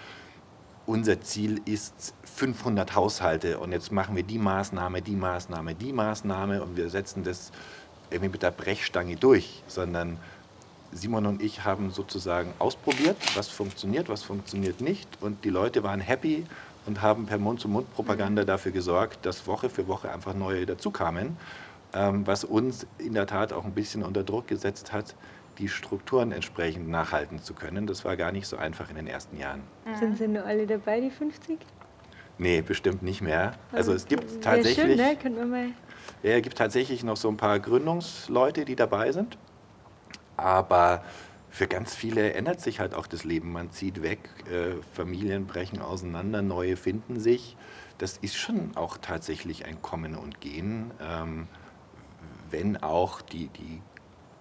unser 0.87 1.21
Ziel 1.21 1.61
ist 1.65 2.15
500 2.25 2.95
Haushalte 2.95 3.59
und 3.59 3.73
jetzt 3.73 3.93
machen 3.93 4.17
wir 4.17 4.23
die 4.23 4.39
Maßnahme, 4.39 5.03
die 5.03 5.15
Maßnahme, 5.15 5.75
die 5.75 5.93
Maßnahme 5.93 6.63
und 6.63 6.77
wir 6.77 6.89
setzen 6.89 7.23
das 7.23 7.53
irgendwie 8.11 8.33
mit 8.33 8.43
der 8.43 8.51
Brechstange 8.51 9.17
durch, 9.17 9.63
sondern 9.69 10.19
Simon 10.91 11.27
und 11.27 11.41
ich 11.41 11.65
haben 11.65 11.91
sozusagen 11.91 12.53
ausprobiert, 12.59 13.17
was 13.35 13.49
funktioniert, 13.49 14.09
was 14.09 14.23
funktioniert 14.23 14.81
nicht 14.81 15.09
und 15.21 15.45
die 15.45 15.51
Leute 15.51 15.83
waren 15.83 16.01
happy 16.01 16.45
und 16.87 17.03
haben 17.03 17.27
per 17.27 17.39
Mund-zu-Mund-Propaganda 17.39 18.45
dafür 18.45 18.73
gesorgt, 18.73 19.25
dass 19.25 19.47
Woche 19.47 19.69
für 19.69 19.89
Woche 19.89 20.11
einfach 20.11 20.35
neue 20.35 20.67
dazukamen, 20.67 21.37
ähm, 21.95 22.27
was 22.27 22.45
uns 22.45 22.87
in 22.99 23.15
der 23.15 23.27
Tat 23.27 23.53
auch 23.53 23.65
ein 23.65 23.73
bisschen 23.73 24.03
unter 24.03 24.25
Druck 24.25 24.49
gesetzt 24.49 24.93
hat, 24.93 25.15
die 25.59 25.69
Strukturen 25.69 26.33
entsprechend 26.33 26.89
nachhalten 26.89 27.41
zu 27.41 27.55
können. 27.55 27.87
Das 27.87 28.05
war 28.05 28.17
gar 28.17 28.33
nicht 28.33 28.47
so 28.47 28.57
einfach 28.57 28.89
in 28.89 28.97
den 28.97 29.07
ersten 29.07 29.39
Jahren. 29.39 29.63
Mhm. 29.85 29.97
Sind 29.97 30.19
sie 30.19 30.29
nur 30.29 30.45
alle 30.45 30.67
dabei, 30.67 31.01
die 31.01 31.11
50? 31.11 31.59
Nee, 32.39 32.63
bestimmt 32.63 33.03
nicht 33.03 33.21
mehr. 33.21 33.53
Also 33.71 33.93
es 33.93 34.07
gibt 34.07 34.43
tatsächlich, 34.43 34.99
schön, 35.21 35.35
ne? 35.35 35.45
mal 35.45 35.67
ja, 36.23 36.37
es 36.37 36.43
gibt 36.43 36.57
tatsächlich 36.57 37.05
noch 37.05 37.17
so 37.17 37.29
ein 37.29 37.37
paar 37.37 37.59
Gründungsleute, 37.61 38.65
die 38.65 38.77
dabei 38.77 39.13
sind. 39.13 39.37
Aber 40.37 41.03
für 41.53 41.67
ganz 41.67 41.95
viele 41.95 42.33
ändert 42.33 42.63
sich 42.63 42.81
halt 42.81 42.95
auch 42.95 43.07
das 43.07 43.25
Leben. 43.25 43.53
Man 43.53 43.71
zieht 43.71 44.03
weg, 44.03 44.19
äh, 44.51 44.83
Familien 44.95 45.47
brechen 45.47 45.83
auseinander, 45.83 46.41
neue 46.41 46.77
finden 46.77 47.21
sich. 47.21 47.59
Das 47.99 48.17
ist 48.17 48.37
schon 48.37 48.75
auch 48.75 48.97
tatsächlich 48.97 49.67
ein 49.67 49.83
Kommen 49.83 50.17
und 50.17 50.41
Gehen, 50.41 50.91
ähm, 51.01 51.47
wenn 52.51 52.79
auch 52.79 53.21
die, 53.21 53.49
die 53.49 53.83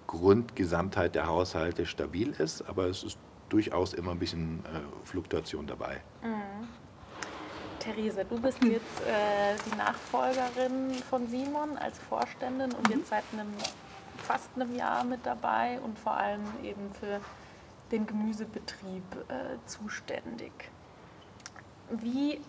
Grundgesamtheit 0.08 1.16
der 1.16 1.28
Haushalte 1.28 1.86
stabil 1.86 2.32
ist, 2.32 2.62
aber 2.62 2.86
es 2.86 3.04
ist 3.04 3.18
durchaus 3.50 3.94
immer 3.94 4.12
ein 4.12 4.20
bisschen 4.20 4.64
äh, 4.66 5.06
Fluktuation 5.06 5.68
dabei. 5.68 6.02
Mhm. 6.24 6.68
Therese, 7.80 8.24
du 8.24 8.40
bist 8.40 8.64
jetzt 8.64 9.02
äh, 9.02 9.56
die 9.66 9.78
Nachfolgerin 9.78 10.94
von 11.10 11.28
Simon 11.28 11.78
als 11.78 12.00
Vorständin 12.00 12.72
und 12.72 12.88
mhm. 12.88 13.00
jetzt 13.00 13.10
seit 13.10 13.24
einem, 13.34 13.50
fast 14.22 14.50
einem 14.56 14.76
Jahr 14.76 15.04
mit 15.04 15.26
dabei 15.26 15.80
und 15.82 15.98
vor 15.98 16.14
allem 16.14 16.44
eben 16.64 16.92
für 17.00 17.20
den 17.92 18.08
Gemüsebetrieb 18.08 19.04
äh, 19.30 19.58
zuständig. 19.66 20.52
Wie 21.90 22.40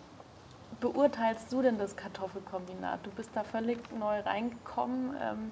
beurteilst 0.79 1.51
du 1.51 1.61
denn 1.61 1.77
das 1.77 1.95
Kartoffelkombinat? 1.95 3.05
Du 3.05 3.11
bist 3.11 3.31
da 3.33 3.43
völlig 3.43 3.79
neu 3.97 4.19
reingekommen. 4.21 5.15
Ähm, 5.21 5.51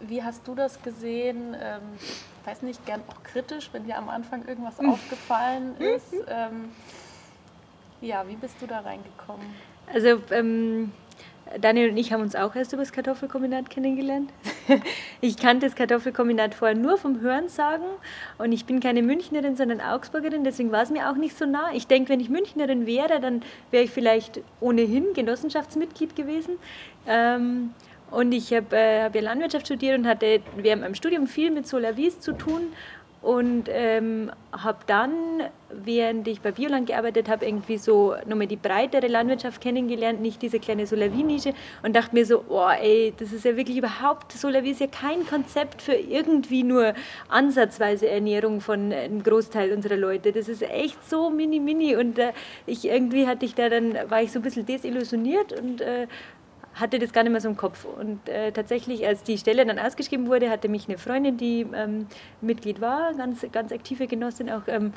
wie 0.00 0.22
hast 0.22 0.46
du 0.46 0.54
das 0.54 0.82
gesehen? 0.82 1.56
Ähm, 1.58 1.82
weiß 2.44 2.62
nicht, 2.62 2.84
gern 2.84 3.02
auch 3.08 3.22
kritisch, 3.22 3.70
wenn 3.72 3.84
dir 3.84 3.96
am 3.96 4.08
Anfang 4.08 4.46
irgendwas 4.46 4.78
mhm. 4.78 4.90
aufgefallen 4.90 5.76
ist. 5.78 6.14
Ähm, 6.28 6.70
ja, 8.00 8.28
wie 8.28 8.36
bist 8.36 8.60
du 8.60 8.66
da 8.66 8.80
reingekommen? 8.80 9.46
Also 9.92 10.20
ähm, 10.30 10.92
Daniel 11.60 11.90
und 11.90 11.96
ich 11.96 12.12
haben 12.12 12.22
uns 12.22 12.34
auch 12.34 12.56
erst 12.56 12.72
über 12.72 12.82
das 12.82 12.92
Kartoffelkombinat 12.92 13.70
kennengelernt. 13.70 14.32
ich 15.20 15.36
kannte 15.36 15.66
das 15.66 15.76
Kartoffelkombinat 15.76 16.54
vorher 16.54 16.76
nur 16.76 16.98
vom 16.98 17.20
Hörensagen 17.20 17.86
und 18.38 18.50
ich 18.50 18.64
bin 18.64 18.80
keine 18.80 19.02
Münchnerin, 19.02 19.56
sondern 19.56 19.80
Augsburgerin, 19.80 20.42
deswegen 20.42 20.72
war 20.72 20.82
es 20.82 20.90
mir 20.90 21.08
auch 21.08 21.14
nicht 21.14 21.38
so 21.38 21.46
nah. 21.46 21.70
Ich 21.72 21.86
denke, 21.86 22.10
wenn 22.10 22.20
ich 22.20 22.28
Münchnerin 22.28 22.86
wäre, 22.86 23.20
dann 23.20 23.42
wäre 23.70 23.84
ich 23.84 23.90
vielleicht 23.90 24.40
ohnehin 24.60 25.12
Genossenschaftsmitglied 25.14 26.16
gewesen. 26.16 26.56
Ähm, 27.06 27.70
und 28.10 28.32
ich 28.32 28.52
habe 28.52 28.76
äh, 28.76 29.04
hab 29.04 29.14
ja 29.14 29.20
Landwirtschaft 29.20 29.66
studiert 29.66 29.98
und 29.98 30.06
hatte 30.06 30.40
während 30.56 30.82
meinem 30.82 30.94
Studium 30.94 31.26
viel 31.26 31.50
mit 31.50 31.66
Solavis 31.66 32.20
zu 32.20 32.32
tun 32.32 32.72
und 33.26 33.64
ähm, 33.72 34.30
habe 34.52 34.78
dann, 34.86 35.12
während 35.68 36.28
ich 36.28 36.42
bei 36.42 36.52
Bioland 36.52 36.86
gearbeitet 36.86 37.28
habe, 37.28 37.44
irgendwie 37.44 37.76
so 37.76 38.14
nochmal 38.24 38.46
die 38.46 38.54
breitere 38.54 39.08
Landwirtschaft 39.08 39.60
kennengelernt, 39.60 40.20
nicht 40.20 40.40
diese 40.42 40.60
kleine 40.60 40.86
Solavi-Nische 40.86 41.52
und 41.82 41.96
dachte 41.96 42.14
mir 42.14 42.24
so, 42.24 42.44
oh 42.48 42.68
ey, 42.68 43.12
das 43.18 43.32
ist 43.32 43.44
ja 43.44 43.56
wirklich 43.56 43.78
überhaupt, 43.78 44.30
Solavi 44.30 44.70
ist 44.70 44.80
ja 44.80 44.86
kein 44.86 45.26
Konzept 45.26 45.82
für 45.82 45.94
irgendwie 45.94 46.62
nur 46.62 46.94
ansatzweise 47.28 48.08
Ernährung 48.08 48.60
von 48.60 48.92
einem 48.92 49.24
Großteil 49.24 49.72
unserer 49.72 49.96
Leute. 49.96 50.30
Das 50.30 50.48
ist 50.48 50.62
echt 50.62 51.10
so 51.10 51.28
mini, 51.28 51.58
mini 51.58 51.96
und 51.96 52.20
äh, 52.20 52.32
ich 52.64 52.84
irgendwie 52.84 53.26
hatte 53.26 53.44
ich 53.44 53.56
da 53.56 53.68
dann, 53.68 53.96
war 54.08 54.22
ich 54.22 54.30
so 54.30 54.38
ein 54.38 54.42
bisschen 54.42 54.66
desillusioniert 54.66 55.52
und 55.52 55.80
äh, 55.80 56.06
hatte 56.76 56.98
das 56.98 57.12
gar 57.12 57.22
nicht 57.22 57.32
mehr 57.32 57.40
so 57.40 57.48
im 57.48 57.56
Kopf. 57.56 57.84
Und 57.84 58.28
äh, 58.28 58.52
tatsächlich, 58.52 59.06
als 59.06 59.22
die 59.22 59.38
Stelle 59.38 59.64
dann 59.66 59.78
ausgeschrieben 59.78 60.28
wurde, 60.28 60.50
hatte 60.50 60.68
mich 60.68 60.88
eine 60.88 60.98
Freundin, 60.98 61.36
die 61.36 61.66
ähm, 61.74 62.06
Mitglied 62.40 62.80
war, 62.80 63.14
ganz, 63.14 63.44
ganz 63.50 63.72
aktive 63.72 64.06
Genossin, 64.06 64.50
auch 64.50 64.62
ähm, 64.68 64.92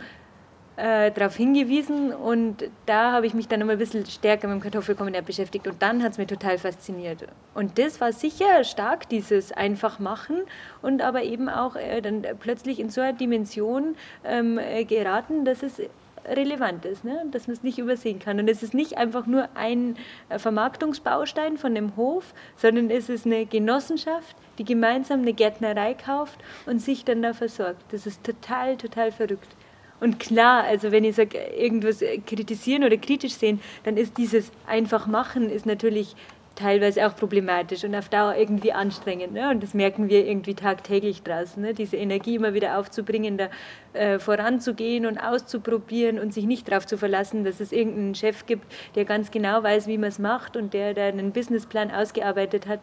äh, 0.76 1.12
darauf 1.12 1.36
hingewiesen. 1.36 2.14
Und 2.14 2.70
da 2.86 3.12
habe 3.14 3.28
ich 3.28 3.34
mich 3.34 3.48
dann 3.48 3.62
noch 3.62 3.70
ein 3.70 3.78
bisschen 3.78 4.06
stärker 4.06 4.48
mit 4.48 4.56
dem 4.56 4.62
Kartoffelkombinat 4.62 5.26
beschäftigt. 5.26 5.68
Und 5.68 5.82
dann 5.82 6.04
hat 6.04 6.14
es 6.14 6.18
mich 6.18 6.28
total 6.28 6.58
fasziniert. 6.58 7.26
Und 7.54 7.80
das 7.80 8.02
war 8.02 8.12
sicher 8.14 8.64
stark, 8.64 9.08
dieses 9.10 9.52
einfach 9.52 10.00
machen 10.00 10.42
und 10.82 11.02
aber 11.02 11.24
eben 11.24 11.50
auch 11.50 11.76
äh, 11.76 12.02
dann 12.02 12.26
plötzlich 12.40 12.80
in 12.80 12.90
so 12.90 13.02
eine 13.02 13.18
Dimension 13.18 13.96
ähm, 14.24 14.58
äh, 14.58 14.84
geraten, 14.84 15.46
dass 15.46 15.64
es 15.64 15.82
relevant 16.30 16.86
ist, 16.86 17.04
ne? 17.04 17.26
dass 17.32 17.48
man 17.48 17.56
es 17.56 17.64
nicht 17.64 17.78
übersehen 17.78 18.20
kann. 18.20 18.40
Und 18.40 18.50
es 18.50 18.64
ist 18.64 18.74
nicht 18.74 18.98
einfach 18.98 19.26
nur 19.26 19.50
ein 19.56 19.98
äh, 20.30 20.40
Vermarktungsbaustein 20.40 21.58
von 21.58 21.76
dem 21.76 21.96
Hof, 21.96 22.34
sondern 22.56 22.90
es 22.90 23.10
ist 23.10 23.26
eine 23.26 23.46
Genossenschaft, 23.46 24.36
die 24.58 24.66
gemeinsam 24.66 25.22
eine 25.22 25.34
Gärtnerei 25.34 25.94
kauft 25.94 26.40
und 26.66 26.80
sich 26.80 27.06
dann 27.06 27.22
da 27.22 27.34
versorgt. 27.34 27.82
Das 27.92 28.06
ist 28.06 28.24
total, 28.24 28.78
total 28.78 29.12
verrückt. 29.12 29.56
Und 30.00 30.20
klar, 30.20 30.64
also 30.64 30.92
wenn 30.92 31.04
ich 31.04 31.16
sage, 31.16 31.38
irgendwas 31.38 32.02
kritisieren 32.26 32.84
oder 32.84 32.98
kritisch 32.98 33.34
sehen, 33.34 33.60
dann 33.84 33.98
ist 33.98 34.18
dieses 34.18 34.52
einfach 34.66 35.08
machen 35.08 35.50
ist 35.50 35.66
natürlich 35.66 36.16
teilweise 36.60 37.08
auch 37.08 37.16
problematisch 37.16 37.84
und 37.84 37.96
auf 37.96 38.10
Dauer 38.10 38.36
irgendwie 38.36 38.74
anstrengend. 38.74 39.34
Ne? 39.34 39.50
Und 39.50 39.64
das 39.64 39.74
merken 39.74 40.10
wir 40.10 40.28
irgendwie 40.28 40.54
tagtäglich 40.54 41.24
draußen, 41.24 41.62
ne? 41.62 41.74
diese 41.74 41.98
Energie 41.98 42.36
immer 42.36 42.54
wieder 42.54 42.78
aufzubringen, 42.78 43.38
da 43.38 43.50
äh, 43.94 44.20
voranzugehen 44.20 45.06
und 45.06 45.18
auszuprobieren 45.18 46.20
und 46.20 46.34
sich 46.34 46.46
nicht 46.46 46.70
darauf 46.70 46.86
zu 46.86 46.98
verlassen, 46.98 47.44
dass 47.44 47.60
es 47.60 47.72
irgendeinen 47.72 48.16
Chef 48.16 48.46
gibt, 48.46 48.66
der 48.96 49.06
ganz 49.06 49.32
genau 49.32 49.64
weiß, 49.64 49.88
wie 49.88 49.98
man 49.98 50.10
es 50.10 50.20
macht 50.20 50.58
und 50.58 50.74
der, 50.74 50.94
der 50.94 51.06
einen 51.06 51.32
Businessplan 51.32 51.92
ausgearbeitet 51.92 52.68
hat 52.68 52.82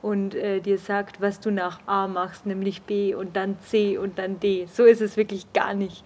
und 0.00 0.34
äh, 0.34 0.60
dir 0.60 0.78
sagt, 0.78 1.20
was 1.20 1.40
du 1.40 1.50
nach 1.50 1.80
A 1.86 2.06
machst, 2.08 2.46
nämlich 2.46 2.82
B 2.82 3.14
und 3.14 3.36
dann 3.36 3.58
C 3.60 3.98
und 3.98 4.18
dann 4.18 4.40
D. 4.40 4.66
So 4.66 4.84
ist 4.84 5.00
es 5.00 5.16
wirklich 5.16 5.52
gar 5.52 5.74
nicht. 5.74 6.04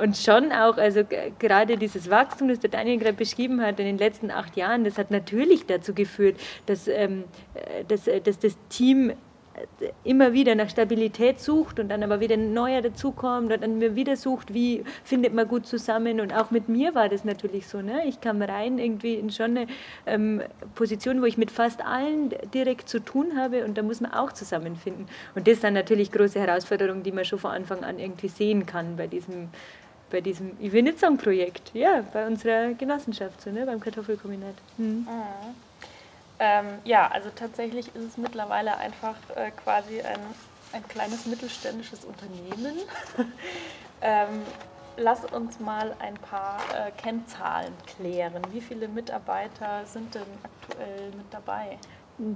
Und 0.00 0.16
schon 0.16 0.52
auch, 0.52 0.78
also 0.78 1.02
gerade 1.38 1.76
dieses 1.76 2.08
Wachstum, 2.10 2.48
das 2.48 2.60
der 2.60 2.70
Daniel 2.70 2.98
gerade 2.98 3.16
beschrieben 3.16 3.60
hat 3.60 3.78
in 3.80 3.86
den 3.86 3.98
letzten 3.98 4.30
acht 4.30 4.56
Jahren, 4.56 4.84
das 4.84 4.96
hat 4.98 5.10
natürlich 5.10 5.66
dazu 5.66 5.94
geführt, 5.94 6.40
dass, 6.66 6.88
ähm, 6.88 7.24
äh, 7.54 7.84
dass, 7.84 8.06
äh, 8.06 8.20
dass 8.20 8.38
das 8.38 8.56
Team 8.70 9.10
äh, 9.10 9.14
immer 10.04 10.32
wieder 10.32 10.54
nach 10.54 10.70
Stabilität 10.70 11.38
sucht 11.38 11.78
und 11.80 11.88
dann 11.88 12.02
aber 12.02 12.20
wieder 12.20 12.34
ein 12.34 12.54
neuer 12.54 12.80
dazukommt 12.80 13.52
und 13.52 13.62
dann 13.62 13.94
wieder 13.94 14.16
sucht, 14.16 14.54
wie 14.54 14.84
findet 15.04 15.34
man 15.34 15.46
gut 15.46 15.66
zusammen. 15.66 16.20
Und 16.20 16.32
auch 16.32 16.50
mit 16.50 16.68
mir 16.68 16.94
war 16.94 17.10
das 17.10 17.24
natürlich 17.24 17.66
so. 17.66 17.82
Ne? 17.82 18.06
Ich 18.06 18.20
kam 18.22 18.40
rein 18.40 18.78
irgendwie 18.78 19.14
in 19.14 19.30
schon 19.30 19.56
eine 19.56 19.66
ähm, 20.06 20.40
Position, 20.74 21.20
wo 21.20 21.26
ich 21.26 21.36
mit 21.36 21.50
fast 21.50 21.84
allen 21.84 22.32
direkt 22.54 22.88
zu 22.88 23.00
tun 23.00 23.36
habe 23.36 23.64
und 23.64 23.76
da 23.76 23.82
muss 23.82 24.00
man 24.00 24.12
auch 24.12 24.32
zusammenfinden. 24.32 25.06
Und 25.34 25.46
das 25.46 25.60
dann 25.60 25.74
natürlich 25.74 26.10
große 26.10 26.40
Herausforderung, 26.40 27.02
die 27.02 27.12
man 27.12 27.26
schon 27.26 27.38
von 27.38 27.50
Anfang 27.50 27.84
an 27.84 27.98
irgendwie 27.98 28.28
sehen 28.28 28.64
kann 28.64 28.96
bei 28.96 29.06
diesem 29.06 29.48
bei 30.10 30.20
diesem 30.20 30.52
Ich 30.60 30.72
will 30.72 30.82
nicht 30.82 30.98
sagen 30.98 31.16
Projekt, 31.16 31.70
ja, 31.74 32.04
bei 32.12 32.26
unserer 32.26 32.74
Genossenschaft, 32.74 33.40
so, 33.40 33.50
ne, 33.50 33.64
beim 33.66 33.80
Kartoffelkombinat. 33.80 34.54
Mhm. 34.76 34.86
Mhm. 34.86 35.06
Ähm, 36.38 36.66
ja, 36.84 37.08
also 37.08 37.28
tatsächlich 37.34 37.94
ist 37.94 38.02
es 38.02 38.16
mittlerweile 38.16 38.76
einfach 38.78 39.16
äh, 39.36 39.50
quasi 39.50 40.00
ein, 40.00 40.20
ein 40.72 40.86
kleines 40.88 41.26
mittelständisches 41.26 42.04
Unternehmen. 42.04 42.76
ähm, 44.00 44.42
lass 44.96 45.24
uns 45.26 45.60
mal 45.60 45.94
ein 45.98 46.14
paar 46.14 46.58
äh, 46.74 46.90
Kennzahlen 46.92 47.74
klären. 47.86 48.42
Wie 48.52 48.60
viele 48.62 48.88
Mitarbeiter 48.88 49.84
sind 49.84 50.14
denn 50.14 50.22
aktuell 50.42 51.10
mit 51.10 51.26
dabei? 51.30 51.78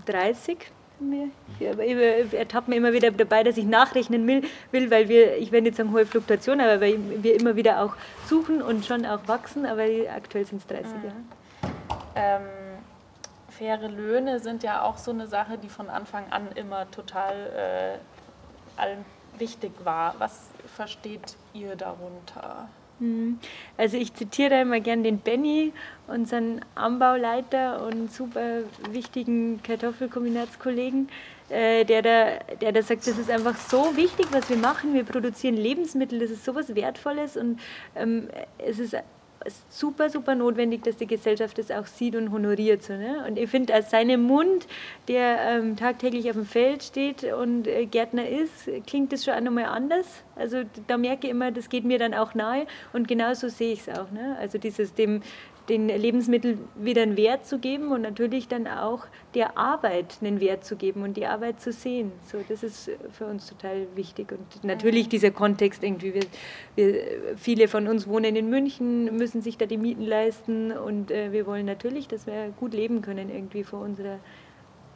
30 0.04 0.70
mir. 1.00 1.30
Ich 1.58 2.34
ertappe 2.34 2.70
mir 2.70 2.76
immer 2.76 2.92
wieder 2.92 3.10
dabei, 3.10 3.42
dass 3.42 3.56
ich 3.56 3.64
nachrechnen 3.64 4.26
will, 4.26 4.90
weil 4.90 5.08
wir, 5.08 5.36
ich 5.36 5.52
werde 5.52 5.64
nicht 5.64 5.76
sagen 5.76 5.92
hohe 5.92 6.06
Fluktuation, 6.06 6.60
aber 6.60 6.80
weil 6.80 6.98
wir 7.22 7.38
immer 7.38 7.56
wieder 7.56 7.82
auch 7.82 7.94
suchen 8.26 8.62
und 8.62 8.84
schon 8.84 9.04
auch 9.06 9.26
wachsen, 9.26 9.66
aber 9.66 9.84
aktuell 10.14 10.46
sind 10.46 10.58
es 10.58 10.66
30 10.66 10.86
mhm. 10.86 11.04
Jahre. 11.04 11.16
Ähm, 12.16 12.42
faire 13.50 13.88
Löhne 13.88 14.40
sind 14.40 14.62
ja 14.62 14.82
auch 14.82 14.98
so 14.98 15.10
eine 15.10 15.26
Sache, 15.26 15.58
die 15.58 15.68
von 15.68 15.88
Anfang 15.88 16.24
an 16.30 16.52
immer 16.52 16.90
total 16.90 17.98
äh, 18.76 18.80
allen 18.80 19.04
wichtig 19.38 19.72
war. 19.84 20.14
Was 20.18 20.48
versteht 20.74 21.36
ihr 21.52 21.76
darunter? 21.76 22.68
Mhm. 23.04 23.38
Also 23.76 23.96
ich 23.96 24.14
zitiere 24.14 24.62
immer 24.62 24.80
gern 24.80 25.02
den 25.02 25.18
Benny, 25.18 25.72
unseren 26.06 26.60
Anbauleiter 26.74 27.86
und 27.86 28.12
super 28.12 28.60
wichtigen 28.90 29.62
Kartoffelkombinatskollegen, 29.62 31.08
äh, 31.50 31.84
der, 31.84 32.02
da, 32.02 32.54
der 32.60 32.72
da 32.72 32.82
sagt, 32.82 33.06
das 33.06 33.18
ist 33.18 33.30
einfach 33.30 33.56
so 33.56 33.96
wichtig, 33.96 34.26
was 34.30 34.48
wir 34.48 34.56
machen. 34.56 34.94
Wir 34.94 35.04
produzieren 35.04 35.56
Lebensmittel, 35.56 36.18
das 36.18 36.30
ist 36.30 36.44
sowas 36.44 36.74
Wertvolles 36.74 37.36
und 37.36 37.60
ähm, 37.94 38.28
es 38.58 38.78
ist 38.78 38.96
super, 39.68 40.10
super 40.10 40.34
notwendig, 40.34 40.82
dass 40.82 40.96
die 40.96 41.06
Gesellschaft 41.06 41.58
das 41.58 41.70
auch 41.70 41.86
sieht 41.86 42.16
und 42.16 42.30
honoriert. 42.30 42.82
So, 42.82 42.94
ne? 42.94 43.24
Und 43.26 43.38
ich 43.38 43.50
finde, 43.50 43.74
als 43.74 43.90
seinem 43.90 44.22
Mund, 44.22 44.66
der 45.08 45.38
ähm, 45.40 45.76
tagtäglich 45.76 46.28
auf 46.28 46.36
dem 46.36 46.46
Feld 46.46 46.82
steht 46.82 47.24
und 47.24 47.66
äh, 47.66 47.86
Gärtner 47.86 48.28
ist, 48.28 48.68
klingt 48.86 49.12
das 49.12 49.24
schon 49.24 49.34
auch 49.34 49.40
nochmal 49.40 49.66
anders. 49.66 50.06
Also 50.36 50.62
da 50.86 50.96
merke 50.96 51.26
ich 51.26 51.30
immer, 51.30 51.50
das 51.50 51.68
geht 51.68 51.84
mir 51.84 51.98
dann 51.98 52.14
auch 52.14 52.34
nahe 52.34 52.66
und 52.92 53.06
genauso 53.08 53.48
sehe 53.48 53.72
ich 53.72 53.86
es 53.86 53.88
auch. 53.88 54.10
Ne? 54.10 54.36
Also 54.40 54.58
dieses 54.58 54.94
dem, 54.94 55.22
den 55.68 55.88
Lebensmitteln 55.88 56.68
wieder 56.74 57.02
einen 57.02 57.16
Wert 57.16 57.46
zu 57.46 57.58
geben 57.58 57.88
und 57.88 58.02
natürlich 58.02 58.48
dann 58.48 58.66
auch 58.66 59.06
der 59.34 59.56
Arbeit 59.56 60.18
einen 60.20 60.40
Wert 60.40 60.64
zu 60.64 60.76
geben 60.76 61.02
und 61.02 61.16
die 61.16 61.26
Arbeit 61.26 61.60
zu 61.60 61.72
sehen. 61.72 62.12
So, 62.30 62.38
das 62.46 62.62
ist 62.62 62.90
für 63.12 63.26
uns 63.26 63.46
total 63.46 63.86
wichtig. 63.94 64.32
Und 64.32 64.64
natürlich 64.64 65.08
dieser 65.08 65.30
Kontext 65.30 65.82
irgendwie, 65.82 66.14
wir, 66.14 66.22
wir, 66.74 67.36
viele 67.36 67.68
von 67.68 67.88
uns 67.88 68.06
wohnen 68.06 68.36
in 68.36 68.50
München, 68.50 69.16
müssen 69.16 69.40
sich 69.40 69.56
da 69.56 69.64
die 69.64 69.78
Mieten 69.78 70.02
leisten 70.02 70.70
und 70.72 71.10
äh, 71.10 71.32
wir 71.32 71.46
wollen 71.46 71.64
natürlich, 71.64 72.08
dass 72.08 72.26
wir 72.26 72.50
gut 72.58 72.74
leben 72.74 73.00
können 73.00 73.30
irgendwie 73.30 73.64
vor 73.64 73.80
unserer 73.80 74.18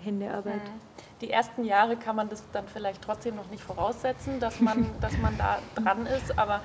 Händearbeit. 0.05 0.57
Mhm. 0.57 1.09
Die 1.23 1.31
ersten 1.31 1.65
Jahre 1.65 1.97
kann 1.97 2.15
man 2.15 2.29
das 2.29 2.45
dann 2.53 2.69
vielleicht 2.69 3.03
trotzdem 3.03 3.37
noch 3.37 3.51
nicht 3.51 3.63
voraussetzen, 3.63 4.39
dass 4.39 4.61
man, 4.61 4.87
dass 5.01 5.17
man 5.19 5.37
da 5.39 5.59
dran 5.75 6.07
ist, 6.07 6.39
aber 6.39 6.63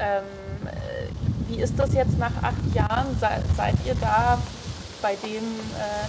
ähm, 0.00 0.24
wie 1.48 1.60
ist 1.60 1.78
das 1.78 1.92
jetzt 1.94 2.18
nach 2.18 2.42
acht 2.42 2.74
Jahren? 2.74 3.06
Se 3.20 3.28
seid 3.56 3.74
ihr 3.86 3.94
da 4.00 4.38
bei 5.02 5.16
dem 5.16 5.44
äh, 5.78 6.06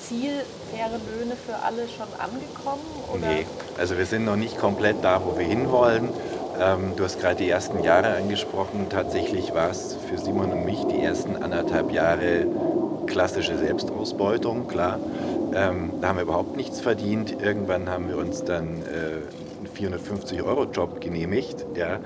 Ziel 0.00 0.44
faire 0.72 0.98
Löhne 1.10 1.34
für 1.36 1.56
alle 1.56 1.88
schon 1.88 2.06
angekommen? 2.18 2.82
Oder? 3.12 3.26
Nee, 3.26 3.46
also 3.78 3.98
wir 3.98 4.06
sind 4.06 4.24
noch 4.24 4.36
nicht 4.36 4.58
komplett 4.58 5.02
da, 5.02 5.20
wo 5.24 5.38
wir 5.38 5.46
hinwollen. 5.46 6.08
Ähm, 6.60 6.92
du 6.96 7.04
hast 7.04 7.20
gerade 7.20 7.36
die 7.36 7.50
ersten 7.50 7.82
Jahre 7.82 8.16
angesprochen. 8.16 8.86
Tatsächlich 8.90 9.54
war 9.54 9.70
es 9.70 9.96
für 10.08 10.18
Simon 10.18 10.52
und 10.52 10.64
mich 10.64 10.84
die 10.86 11.02
ersten 11.02 11.36
anderthalb 11.36 11.92
Jahre 11.92 12.46
klassische 13.06 13.56
Selbstausbeutung, 13.58 14.68
klar. 14.68 14.98
Ähm, 15.54 15.92
da 16.00 16.08
haben 16.08 16.16
wir 16.16 16.22
überhaupt 16.22 16.56
nichts 16.56 16.80
verdient. 16.80 17.42
Irgendwann 17.42 17.88
haben 17.88 18.08
wir 18.08 18.18
uns 18.18 18.44
dann 18.44 18.82
äh, 18.82 19.47
450-Euro-Job 19.78 21.00
genehmigt. 21.00 21.64
Ja. 21.74 22.00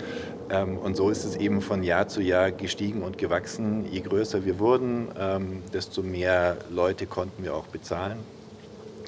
Ähm, 0.51 0.79
und 0.79 0.97
so 0.97 1.11
ist 1.11 1.25
es 1.25 1.37
eben 1.37 1.61
von 1.61 1.83
Jahr 1.83 2.09
zu 2.09 2.21
Jahr 2.21 2.51
gestiegen 2.53 3.03
und 3.03 3.19
gewachsen. 3.19 3.87
Je 3.91 4.01
größer 4.01 4.45
wir 4.45 4.59
wurden, 4.59 5.09
ähm, 5.19 5.63
desto 5.73 6.03
mehr 6.03 6.57
Leute 6.71 7.07
konnten 7.07 7.43
wir 7.43 7.55
auch 7.55 7.67
bezahlen. 7.67 8.19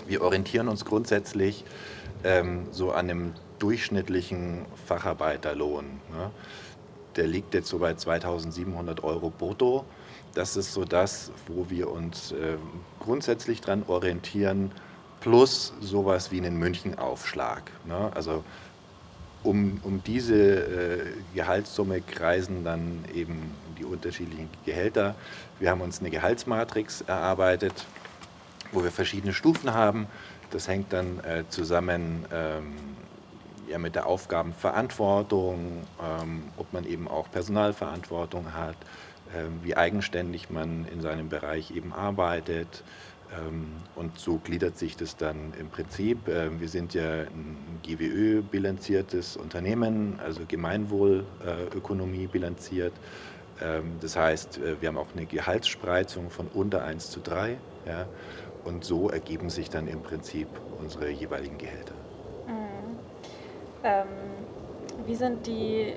Wir 0.07 0.22
orientieren 0.22 0.68
uns 0.68 0.85
grundsätzlich 0.85 1.64
ähm, 2.24 2.66
so 2.70 2.92
an 2.92 3.11
einem 3.11 3.33
durchschnittlichen 3.59 4.64
Facharbeiterlohn. 4.87 5.85
Ne? 5.85 6.31
Der 7.16 7.27
liegt 7.27 7.55
jetzt 7.55 7.68
so 7.68 7.79
bei 7.79 7.94
2700 7.94 9.05
Euro 9.05 9.31
brutto. 9.31 9.85
Das 10.35 10.57
ist 10.57 10.72
so 10.72 10.85
das, 10.85 11.31
wo 11.46 11.70
wir 11.70 11.88
uns 11.88 12.35
grundsätzlich 12.98 13.61
dran 13.61 13.85
orientieren, 13.87 14.72
plus 15.25 15.73
sowas 15.81 16.31
wie 16.31 16.37
einen 16.37 16.59
Münchenaufschlag. 16.59 17.63
Ne? 17.87 18.13
Also 18.15 18.45
um, 19.43 19.81
um 19.83 20.05
diese 20.05 20.35
äh, 20.35 21.07
Gehaltssumme 21.35 22.03
kreisen 22.03 22.63
dann 22.63 23.07
eben 23.15 23.51
die 23.79 23.87
unterschiedlichen 23.87 24.51
Gehälter. 24.67 25.15
Wir 25.59 25.71
haben 25.71 25.81
uns 25.81 26.01
eine 26.01 26.11
Gehaltsmatrix 26.11 27.01
erarbeitet, 27.07 27.87
wo 28.71 28.85
wir 28.85 28.91
verschiedene 28.91 29.33
Stufen 29.33 29.73
haben. 29.73 30.09
Das 30.51 30.69
hängt 30.69 30.93
dann 30.93 31.21
äh, 31.21 31.45
zusammen 31.49 32.27
ähm, 32.31 32.75
ja, 33.67 33.79
mit 33.79 33.95
der 33.95 34.05
Aufgabenverantwortung, 34.05 35.85
ähm, 36.03 36.43
ob 36.59 36.71
man 36.75 36.85
eben 36.85 37.09
auch 37.09 37.31
Personalverantwortung 37.31 38.53
hat, 38.53 38.77
äh, 39.33 39.47
wie 39.63 39.75
eigenständig 39.75 40.51
man 40.51 40.85
in 40.93 41.01
seinem 41.01 41.31
Bereich 41.31 41.71
eben 41.71 41.95
arbeitet, 41.95 42.85
und 43.97 44.18
so 44.18 44.38
gliedert 44.42 44.77
sich 44.79 44.97
das 44.97 45.16
dann 45.16 45.53
im 45.59 45.68
Prinzip. 45.68 46.29
Ähm, 46.29 46.61
wir 46.61 46.68
sind 46.68 46.94
ja 46.94 47.23
ein 47.23 47.81
GWÖ-bilanziertes 47.83 49.37
Unternehmen, 49.37 50.20
also 50.23 50.42
Gemeinwohlökonomie 50.47 52.27
bilanziert. 52.27 52.92
Ähm, 53.62 53.97
das 54.01 54.16
heißt, 54.16 54.59
äh, 54.59 54.81
wir 54.81 54.88
haben 54.88 54.99
auch 54.99 55.12
eine 55.16 55.27
Gehaltsspreizung 55.27 56.31
von 56.31 56.49
unter 56.53 56.85
1 56.85 57.11
zu 57.11 57.20
3. 57.20 57.59
Ja, 57.87 58.07
und 58.64 58.85
so 58.85 59.11
ergeben 59.11 59.51
sich 59.51 59.68
dann 59.68 59.88
im 59.88 60.03
Prinzip 60.03 60.49
unsere 60.81 61.11
jeweiligen 61.11 61.59
Gehälter. 61.59 61.94
Mhm. 62.47 62.99
Ähm, 63.85 64.07
wie 65.07 65.14
sind 65.14 65.47
die 65.47 65.94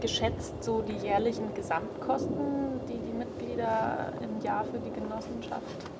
geschätzt 0.00 0.62
so 0.62 0.82
die 0.82 0.96
jährlichen 0.96 1.54
Gesamtkosten, 1.54 2.80
die 2.88 2.98
die 2.98 3.12
Mitglieder 3.12 4.12
im 4.20 4.44
Jahr 4.44 4.64
für 4.64 4.78
die 4.78 4.90
Genossenschaft 4.90 5.90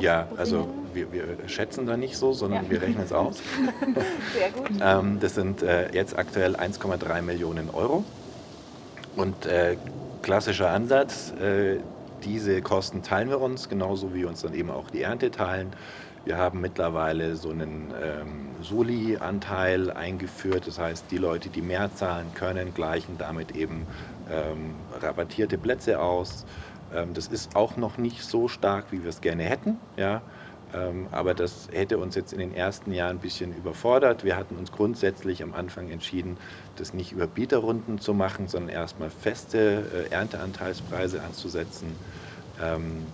ja, 0.00 0.28
also 0.36 0.68
wir, 0.94 1.12
wir, 1.12 1.24
schätzen 1.46 1.86
da 1.86 1.96
nicht 1.96 2.16
so, 2.16 2.32
sondern 2.32 2.64
ja. 2.64 2.70
wir 2.70 2.82
rechnen 2.82 3.04
es 3.04 3.12
aus. 3.12 3.38
Sehr 4.34 4.50
gut. 4.50 4.70
ähm, 4.82 5.18
das 5.20 5.34
sind 5.34 5.62
äh, 5.62 5.92
jetzt 5.92 6.18
aktuell 6.18 6.56
1,3 6.56 7.22
Millionen 7.22 7.70
Euro. 7.70 8.04
Und 9.16 9.46
äh, 9.46 9.76
klassischer 10.22 10.70
Ansatz, 10.70 11.32
äh, 11.40 11.78
diese 12.24 12.60
Kosten 12.62 13.02
teilen 13.02 13.30
wir 13.30 13.40
uns, 13.40 13.68
genauso 13.68 14.12
wie 14.14 14.20
wir 14.20 14.28
uns 14.28 14.42
dann 14.42 14.54
eben 14.54 14.70
auch 14.70 14.90
die 14.90 15.02
Ernte 15.02 15.30
teilen. 15.30 15.72
Wir 16.24 16.38
haben 16.38 16.60
mittlerweile 16.60 17.36
so 17.36 17.50
einen 17.50 17.94
ähm, 18.02 18.48
Soli-Anteil 18.60 19.92
eingeführt. 19.92 20.66
Das 20.66 20.78
heißt, 20.78 21.04
die 21.12 21.18
Leute, 21.18 21.48
die 21.50 21.62
mehr 21.62 21.94
zahlen 21.94 22.26
können, 22.34 22.74
gleichen 22.74 23.16
damit 23.16 23.54
eben 23.54 23.86
ähm, 24.28 24.74
rabattierte 25.00 25.56
Plätze 25.56 26.00
aus. 26.00 26.44
Ähm, 26.96 27.14
das 27.14 27.28
ist 27.28 27.54
auch 27.54 27.76
noch 27.76 27.98
nicht 27.98 28.22
so 28.22 28.48
stark, 28.48 28.86
wie 28.90 29.02
wir 29.02 29.10
es 29.10 29.20
gerne 29.20 29.44
hätten. 29.44 29.78
Ja? 29.96 30.22
Ähm, 30.74 31.06
aber 31.12 31.34
das 31.34 31.68
hätte 31.70 31.98
uns 31.98 32.14
jetzt 32.14 32.32
in 32.32 32.38
den 32.38 32.54
ersten 32.54 32.92
Jahren 32.92 33.16
ein 33.16 33.20
bisschen 33.20 33.56
überfordert. 33.56 34.24
Wir 34.24 34.36
hatten 34.36 34.56
uns 34.56 34.72
grundsätzlich 34.72 35.42
am 35.42 35.54
Anfang 35.54 35.90
entschieden, 35.90 36.36
das 36.76 36.92
nicht 36.92 37.12
über 37.12 37.26
Bieterrunden 37.26 38.00
zu 38.00 38.14
machen, 38.14 38.48
sondern 38.48 38.70
erstmal 38.70 39.10
feste 39.10 40.08
äh, 40.10 40.12
Ernteanteilspreise 40.12 41.22
anzusetzen. 41.22 41.94
Ähm, 42.60 43.06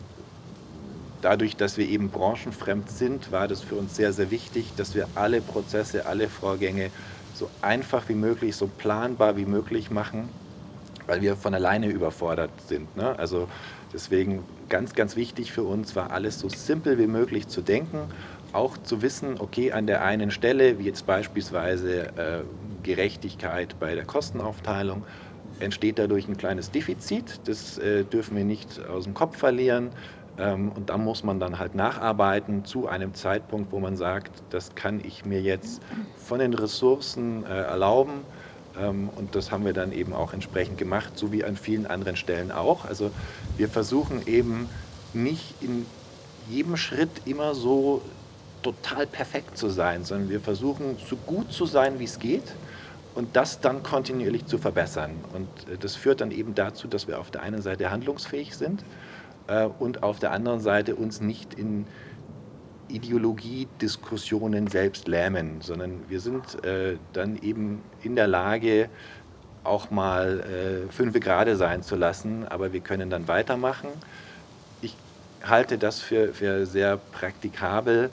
dadurch, 1.21 1.57
dass 1.57 1.77
wir 1.77 1.89
eben 1.89 2.09
branchenfremd 2.11 2.91
sind, 2.91 3.33
war 3.33 3.49
das 3.49 3.61
für 3.61 3.75
uns 3.75 3.97
sehr, 3.97 4.13
sehr 4.13 4.31
wichtig, 4.31 4.73
dass 4.77 4.95
wir 4.95 5.09
alle 5.15 5.41
Prozesse, 5.41 6.07
alle 6.07 6.29
Vorgänge 6.29 6.91
so 7.35 7.51
einfach 7.61 8.09
wie 8.09 8.15
möglich, 8.15 8.57
so 8.57 8.67
planbar 8.67 9.37
wie 9.37 9.47
möglich 9.47 9.91
machen, 9.91 10.29
weil 11.07 11.21
wir 11.21 11.37
von 11.37 11.55
alleine 11.55 11.89
überfordert 11.89 12.51
sind. 12.67 12.97
Ne? 12.97 13.19
Also 13.19 13.49
deswegen 13.93 14.45
ganz, 14.69 14.95
ganz 14.95 15.17
wichtig 15.17 15.53
für 15.53 15.63
uns 15.63 15.97
war 15.97 16.11
alles 16.11 16.39
so 16.39 16.49
simpel 16.49 16.99
wie 16.99 17.07
möglich 17.07 17.49
zu 17.49 17.61
denken, 17.63 18.09
auch 18.53 18.77
zu 18.79 19.03
wissen, 19.03 19.37
okay, 19.39 19.73
an 19.73 19.87
der 19.87 20.05
einen 20.05 20.31
Stelle, 20.31 20.79
wie 20.79 20.85
jetzt 20.85 21.07
beispielsweise 21.07 22.07
äh, 22.17 22.43
Gerechtigkeit 22.83 23.77
bei 23.81 23.95
der 23.95 24.05
Kostenaufteilung, 24.05 25.05
entsteht 25.61 25.99
dadurch 25.99 26.29
ein 26.29 26.37
kleines 26.37 26.71
Defizit. 26.71 27.41
Das 27.45 27.79
äh, 27.79 28.05
dürfen 28.05 28.37
wir 28.37 28.45
nicht 28.45 28.81
aus 28.87 29.05
dem 29.05 29.15
Kopf 29.15 29.39
verlieren. 29.39 29.91
Ähm, 30.39 30.73
und 30.73 30.91
da 30.91 30.99
muss 30.99 31.25
man 31.25 31.41
dann 31.41 31.59
halt 31.59 31.75
nacharbeiten 31.75 32.65
zu 32.65 32.89
einem 32.89 33.15
Zeitpunkt, 33.15 33.73
wo 33.73 33.81
man 33.81 33.97
sagt, 33.97 34.43
das 34.51 34.75
kann 34.75 35.01
ich 35.05 35.25
mir 35.25 35.41
jetzt 35.41 35.83
von 36.17 36.39
den 36.39 36.55
Ressourcen 36.55 37.45
äh, 37.45 37.49
erlauben. 37.49 38.25
Ähm, 38.79 39.09
und 39.17 39.35
das 39.35 39.51
haben 39.51 39.65
wir 39.65 39.73
dann 39.73 39.93
eben 39.93 40.13
auch 40.13 40.33
entsprechend 40.33 40.79
gemacht, 40.79 41.17
so 41.17 41.33
wie 41.33 41.45
an 41.45 41.57
vielen 41.57 41.87
anderen 41.87 42.17
Stellen 42.17 42.51
auch. 42.51 42.85
Also 42.85 43.11
wir 43.57 43.69
versuchen 43.69 44.27
eben 44.27 44.69
nicht 45.13 45.55
in 45.61 45.87
jedem 46.49 46.77
Schritt 46.77 47.11
immer 47.25 47.55
so 47.55 48.03
total 48.63 49.07
perfekt 49.07 49.59
zu 49.59 49.69
sein, 49.69 50.05
sondern 50.05 50.31
wir 50.31 50.41
versuchen 50.41 50.97
so 51.09 51.17
gut 51.17 51.53
zu 51.53 51.67
sein, 51.67 51.99
wie 51.99 52.05
es 52.05 52.19
geht 52.19 52.55
und 53.15 53.37
das 53.37 53.61
dann 53.61 53.83
kontinuierlich 53.83 54.47
zu 54.47 54.59
verbessern. 54.59 55.13
Und 55.33 55.49
äh, 55.69 55.79
das 55.79 55.97
führt 55.97 56.21
dann 56.21 56.31
eben 56.31 56.55
dazu, 56.55 56.89
dass 56.89 57.09
wir 57.09 57.19
auf 57.19 57.31
der 57.31 57.43
einen 57.43 57.63
Seite 57.63 57.91
handlungsfähig 57.91 58.57
sind 58.57 58.85
äh, 59.49 59.67
und 59.79 60.03
auf 60.03 60.19
der 60.19 60.33
anderen 60.33 60.61
Seite 60.61 60.95
uns 60.95 61.21
nicht 61.21 61.55
in 61.55 61.87
Ideologiediskussionen 62.93 64.67
selbst 64.69 65.09
lähmen, 65.09 65.61
sondern 65.61 66.03
wir 66.09 66.21
sind 66.21 66.65
äh, 66.65 66.97
dann 67.13 67.41
eben 67.43 67.83
in 68.03 68.17
der 68.17 68.27
Lage, 68.27 68.89
auch 69.65 69.91
mal 69.91 70.41
äh, 70.41 70.93
fünf 70.93 71.19
Grade 71.21 71.57
sein 71.57 71.83
zu 71.83 71.97
lassen, 71.97 72.47
aber 72.49 72.73
wir 72.73 72.81
können 72.81 73.11
dann 73.11 73.29
weitermachen. 73.29 73.89
Ich 74.81 74.97
halte 75.45 75.79
das 75.79 76.01
für, 76.01 76.35
für 76.35 76.67
sehr 76.67 76.97
praktikabel. 76.97 78.11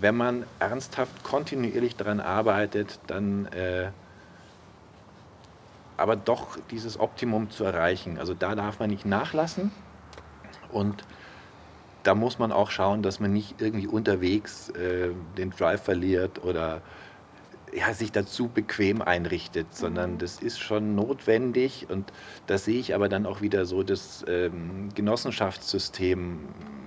Wenn 0.00 0.16
man 0.16 0.44
ernsthaft 0.58 1.22
kontinuierlich 1.22 1.94
daran 1.94 2.20
arbeitet, 2.20 2.98
dann 3.06 3.46
äh, 3.46 3.90
aber 5.96 6.16
doch 6.16 6.56
dieses 6.70 6.98
Optimum 6.98 7.50
zu 7.50 7.64
erreichen. 7.64 8.18
Also 8.18 8.32
da 8.32 8.54
darf 8.54 8.80
man 8.80 8.88
nicht 8.88 9.04
nachlassen 9.04 9.70
und 10.72 11.04
da 12.02 12.14
muss 12.14 12.38
man 12.38 12.52
auch 12.52 12.70
schauen, 12.70 13.02
dass 13.02 13.20
man 13.20 13.32
nicht 13.32 13.60
irgendwie 13.60 13.86
unterwegs 13.86 14.70
äh, 14.70 15.10
den 15.36 15.50
Drive 15.50 15.82
verliert 15.82 16.44
oder 16.44 16.82
ja, 17.72 17.92
sich 17.94 18.10
dazu 18.12 18.48
bequem 18.48 19.02
einrichtet, 19.02 19.74
sondern 19.74 20.18
das 20.18 20.40
ist 20.40 20.58
schon 20.58 20.94
notwendig. 20.94 21.86
Und 21.88 22.12
da 22.46 22.58
sehe 22.58 22.80
ich 22.80 22.94
aber 22.94 23.08
dann 23.08 23.26
auch 23.26 23.40
wieder 23.40 23.64
so, 23.64 23.82
das 23.82 24.24
ähm, 24.26 24.88
Genossenschaftssystem 24.94 26.38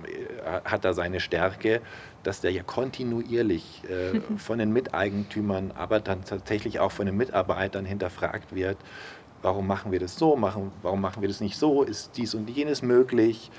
äh, 0.04 0.60
hat 0.64 0.84
da 0.84 0.92
seine 0.92 1.20
Stärke, 1.20 1.80
dass 2.22 2.40
der 2.40 2.52
ja 2.52 2.62
kontinuierlich 2.62 3.82
äh, 3.88 4.20
von 4.36 4.58
den 4.58 4.72
Miteigentümern, 4.72 5.72
aber 5.72 6.00
dann 6.00 6.24
tatsächlich 6.24 6.80
auch 6.80 6.92
von 6.92 7.06
den 7.06 7.16
Mitarbeitern 7.16 7.84
hinterfragt 7.84 8.54
wird, 8.54 8.76
warum 9.42 9.66
machen 9.66 9.92
wir 9.92 10.00
das 10.00 10.16
so, 10.16 10.36
machen, 10.36 10.72
warum 10.82 11.00
machen 11.00 11.20
wir 11.20 11.28
das 11.28 11.40
nicht 11.40 11.56
so, 11.56 11.82
ist 11.82 12.16
dies 12.16 12.34
und 12.34 12.48
jenes 12.48 12.82
möglich 12.82 13.50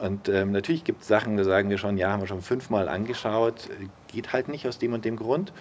und 0.00 0.28
ähm, 0.28 0.52
natürlich 0.52 0.84
gibt 0.84 1.02
es 1.02 1.08
Sachen, 1.08 1.36
da 1.36 1.44
sagen 1.44 1.70
wir 1.70 1.78
schon, 1.78 1.96
ja, 1.96 2.10
haben 2.10 2.20
wir 2.20 2.26
schon 2.26 2.42
fünfmal 2.42 2.88
angeschaut, 2.88 3.68
geht 4.08 4.32
halt 4.32 4.48
nicht 4.48 4.66
aus 4.66 4.78
dem 4.78 4.92
und 4.92 5.04
dem 5.04 5.16
Grund. 5.16 5.52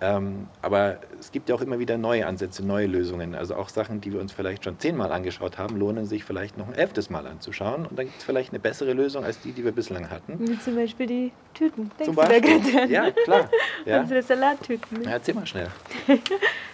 Ähm, 0.00 0.46
aber 0.62 0.98
es 1.18 1.32
gibt 1.32 1.48
ja 1.48 1.56
auch 1.56 1.60
immer 1.60 1.80
wieder 1.80 1.98
neue 1.98 2.26
Ansätze, 2.26 2.64
neue 2.64 2.86
Lösungen. 2.86 3.34
Also 3.34 3.56
auch 3.56 3.68
Sachen, 3.68 4.00
die 4.00 4.12
wir 4.12 4.20
uns 4.20 4.32
vielleicht 4.32 4.62
schon 4.64 4.78
zehnmal 4.78 5.10
angeschaut 5.10 5.58
haben, 5.58 5.76
lohnen 5.76 6.06
sich 6.06 6.22
vielleicht 6.24 6.56
noch 6.56 6.68
ein 6.68 6.74
elftes 6.74 7.10
Mal 7.10 7.26
anzuschauen. 7.26 7.84
Und 7.84 7.98
dann 7.98 8.06
gibt 8.06 8.18
es 8.18 8.24
vielleicht 8.24 8.52
eine 8.52 8.60
bessere 8.60 8.92
Lösung 8.92 9.24
als 9.24 9.40
die, 9.40 9.50
die 9.50 9.64
wir 9.64 9.72
bislang 9.72 10.08
hatten. 10.08 10.38
Wie 10.38 10.58
zum 10.60 10.76
Beispiel 10.76 11.06
die 11.06 11.32
Tüten. 11.52 11.90
Denkst 11.98 12.04
zum 12.04 12.14
Beispiel. 12.14 12.90
Ja, 12.90 13.10
klar. 13.10 13.50
Ja. 13.84 14.00
Unsere 14.00 14.22
Salattüten. 14.22 15.02
Ja, 15.04 15.12
erzähl 15.12 15.34
mal 15.34 15.46
schnell. 15.46 15.68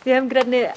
wir 0.05 0.17
haben 0.17 0.29
gerade 0.29 0.47
eine 0.47 0.69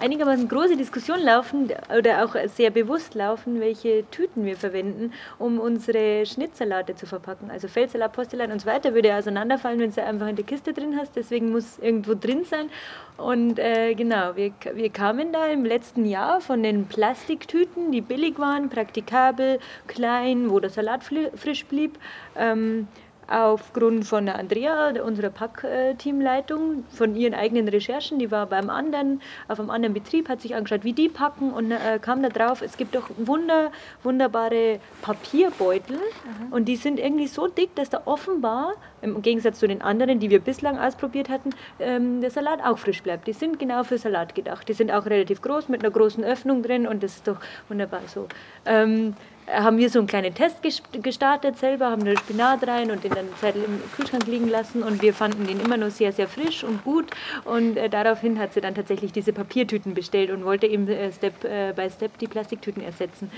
einigermaßen 0.00 0.48
große 0.48 0.76
Diskussion 0.76 1.20
laufen 1.20 1.70
oder 1.96 2.24
auch 2.24 2.34
sehr 2.48 2.70
bewusst 2.70 3.14
laufen, 3.14 3.60
welche 3.60 4.04
Tüten 4.10 4.44
wir 4.44 4.56
verwenden, 4.56 5.12
um 5.38 5.60
unsere 5.60 6.24
Schnittsalate 6.24 6.94
zu 6.94 7.06
verpacken. 7.06 7.50
Also 7.50 7.68
Feldsalat, 7.68 8.12
Postelat 8.12 8.50
und 8.50 8.60
so 8.60 8.66
weiter 8.66 8.94
würde 8.94 9.14
auseinanderfallen, 9.14 9.80
wenn 9.80 9.92
du 9.92 10.02
einfach 10.02 10.28
in 10.28 10.36
der 10.36 10.46
Kiste 10.46 10.72
drin 10.72 10.96
hast. 10.98 11.14
Deswegen 11.14 11.52
muss 11.52 11.78
irgendwo 11.78 12.14
drin 12.14 12.44
sein. 12.44 12.70
Und 13.18 13.58
äh, 13.58 13.94
genau, 13.94 14.34
wir, 14.36 14.52
wir 14.72 14.88
kamen 14.88 15.32
da 15.32 15.46
im 15.48 15.66
letzten 15.66 16.06
Jahr 16.06 16.40
von 16.40 16.62
den 16.62 16.86
Plastiktüten, 16.86 17.92
die 17.92 18.00
billig 18.00 18.38
waren, 18.38 18.70
praktikabel, 18.70 19.58
klein, 19.88 20.50
wo 20.50 20.58
der 20.58 20.70
Salat 20.70 21.02
frisch 21.04 21.66
blieb. 21.66 21.98
Ähm, 22.34 22.88
aufgrund 23.30 24.04
von 24.04 24.28
Andrea, 24.28 24.92
unserer 25.02 25.30
Pack-Teamleitung, 25.30 26.84
von 26.90 27.14
ihren 27.14 27.34
eigenen 27.34 27.68
Recherchen. 27.68 28.18
Die 28.18 28.30
war 28.30 28.46
beim 28.46 28.68
anderen, 28.68 29.22
auf 29.48 29.60
einem 29.60 29.70
anderen 29.70 29.94
Betrieb, 29.94 30.28
hat 30.28 30.40
sich 30.40 30.54
angeschaut, 30.56 30.84
wie 30.84 30.92
die 30.92 31.08
packen 31.08 31.52
und 31.52 31.70
äh, 31.70 31.98
kam 32.00 32.22
da 32.22 32.28
drauf, 32.28 32.60
es 32.60 32.76
gibt 32.76 32.94
doch 32.94 33.08
wunder, 33.16 33.70
wunderbare 34.02 34.80
Papierbeutel 35.02 35.96
mhm. 35.96 36.52
und 36.52 36.64
die 36.66 36.76
sind 36.76 36.98
irgendwie 36.98 37.28
so 37.28 37.46
dick, 37.46 37.74
dass 37.76 37.88
da 37.88 38.02
offenbar, 38.04 38.74
im 39.02 39.22
Gegensatz 39.22 39.60
zu 39.60 39.68
den 39.68 39.80
anderen, 39.80 40.18
die 40.18 40.28
wir 40.28 40.40
bislang 40.40 40.78
ausprobiert 40.78 41.28
hatten, 41.28 41.50
ähm, 41.78 42.20
der 42.20 42.30
Salat 42.30 42.60
auch 42.64 42.78
frisch 42.78 43.02
bleibt. 43.02 43.26
Die 43.28 43.32
sind 43.32 43.58
genau 43.58 43.84
für 43.84 43.96
Salat 43.96 44.34
gedacht. 44.34 44.68
Die 44.68 44.74
sind 44.74 44.90
auch 44.90 45.06
relativ 45.06 45.40
groß 45.40 45.68
mit 45.68 45.82
einer 45.82 45.90
großen 45.90 46.24
Öffnung 46.24 46.62
drin 46.62 46.86
und 46.86 47.02
das 47.02 47.16
ist 47.16 47.28
doch 47.28 47.38
wunderbar 47.68 48.02
so. 48.06 48.26
Ähm, 48.66 49.14
haben 49.52 49.78
wir 49.78 49.90
so 49.90 49.98
einen 49.98 50.08
kleinen 50.08 50.34
Test 50.34 50.58
gestartet 51.02 51.58
selber, 51.58 51.90
haben 51.90 52.04
den 52.04 52.16
Spinat 52.16 52.66
rein 52.66 52.90
und 52.90 53.04
den 53.04 53.12
dann 53.12 53.26
Zeit 53.40 53.56
im 53.56 53.80
Kühlschrank 53.96 54.26
liegen 54.26 54.48
lassen 54.48 54.82
und 54.82 55.02
wir 55.02 55.14
fanden 55.14 55.46
den 55.46 55.60
immer 55.60 55.76
nur 55.76 55.90
sehr, 55.90 56.12
sehr 56.12 56.28
frisch 56.28 56.64
und 56.64 56.84
gut 56.84 57.06
und 57.44 57.76
äh, 57.76 57.88
daraufhin 57.88 58.38
hat 58.38 58.54
sie 58.54 58.60
dann 58.60 58.74
tatsächlich 58.74 59.12
diese 59.12 59.32
Papiertüten 59.32 59.94
bestellt 59.94 60.30
und 60.30 60.44
wollte 60.44 60.66
eben 60.66 60.88
äh, 60.88 61.12
Step 61.12 61.44
äh, 61.44 61.72
by 61.74 61.90
Step 61.90 62.18
die 62.18 62.26
Plastiktüten 62.26 62.82
ersetzen. 62.82 63.30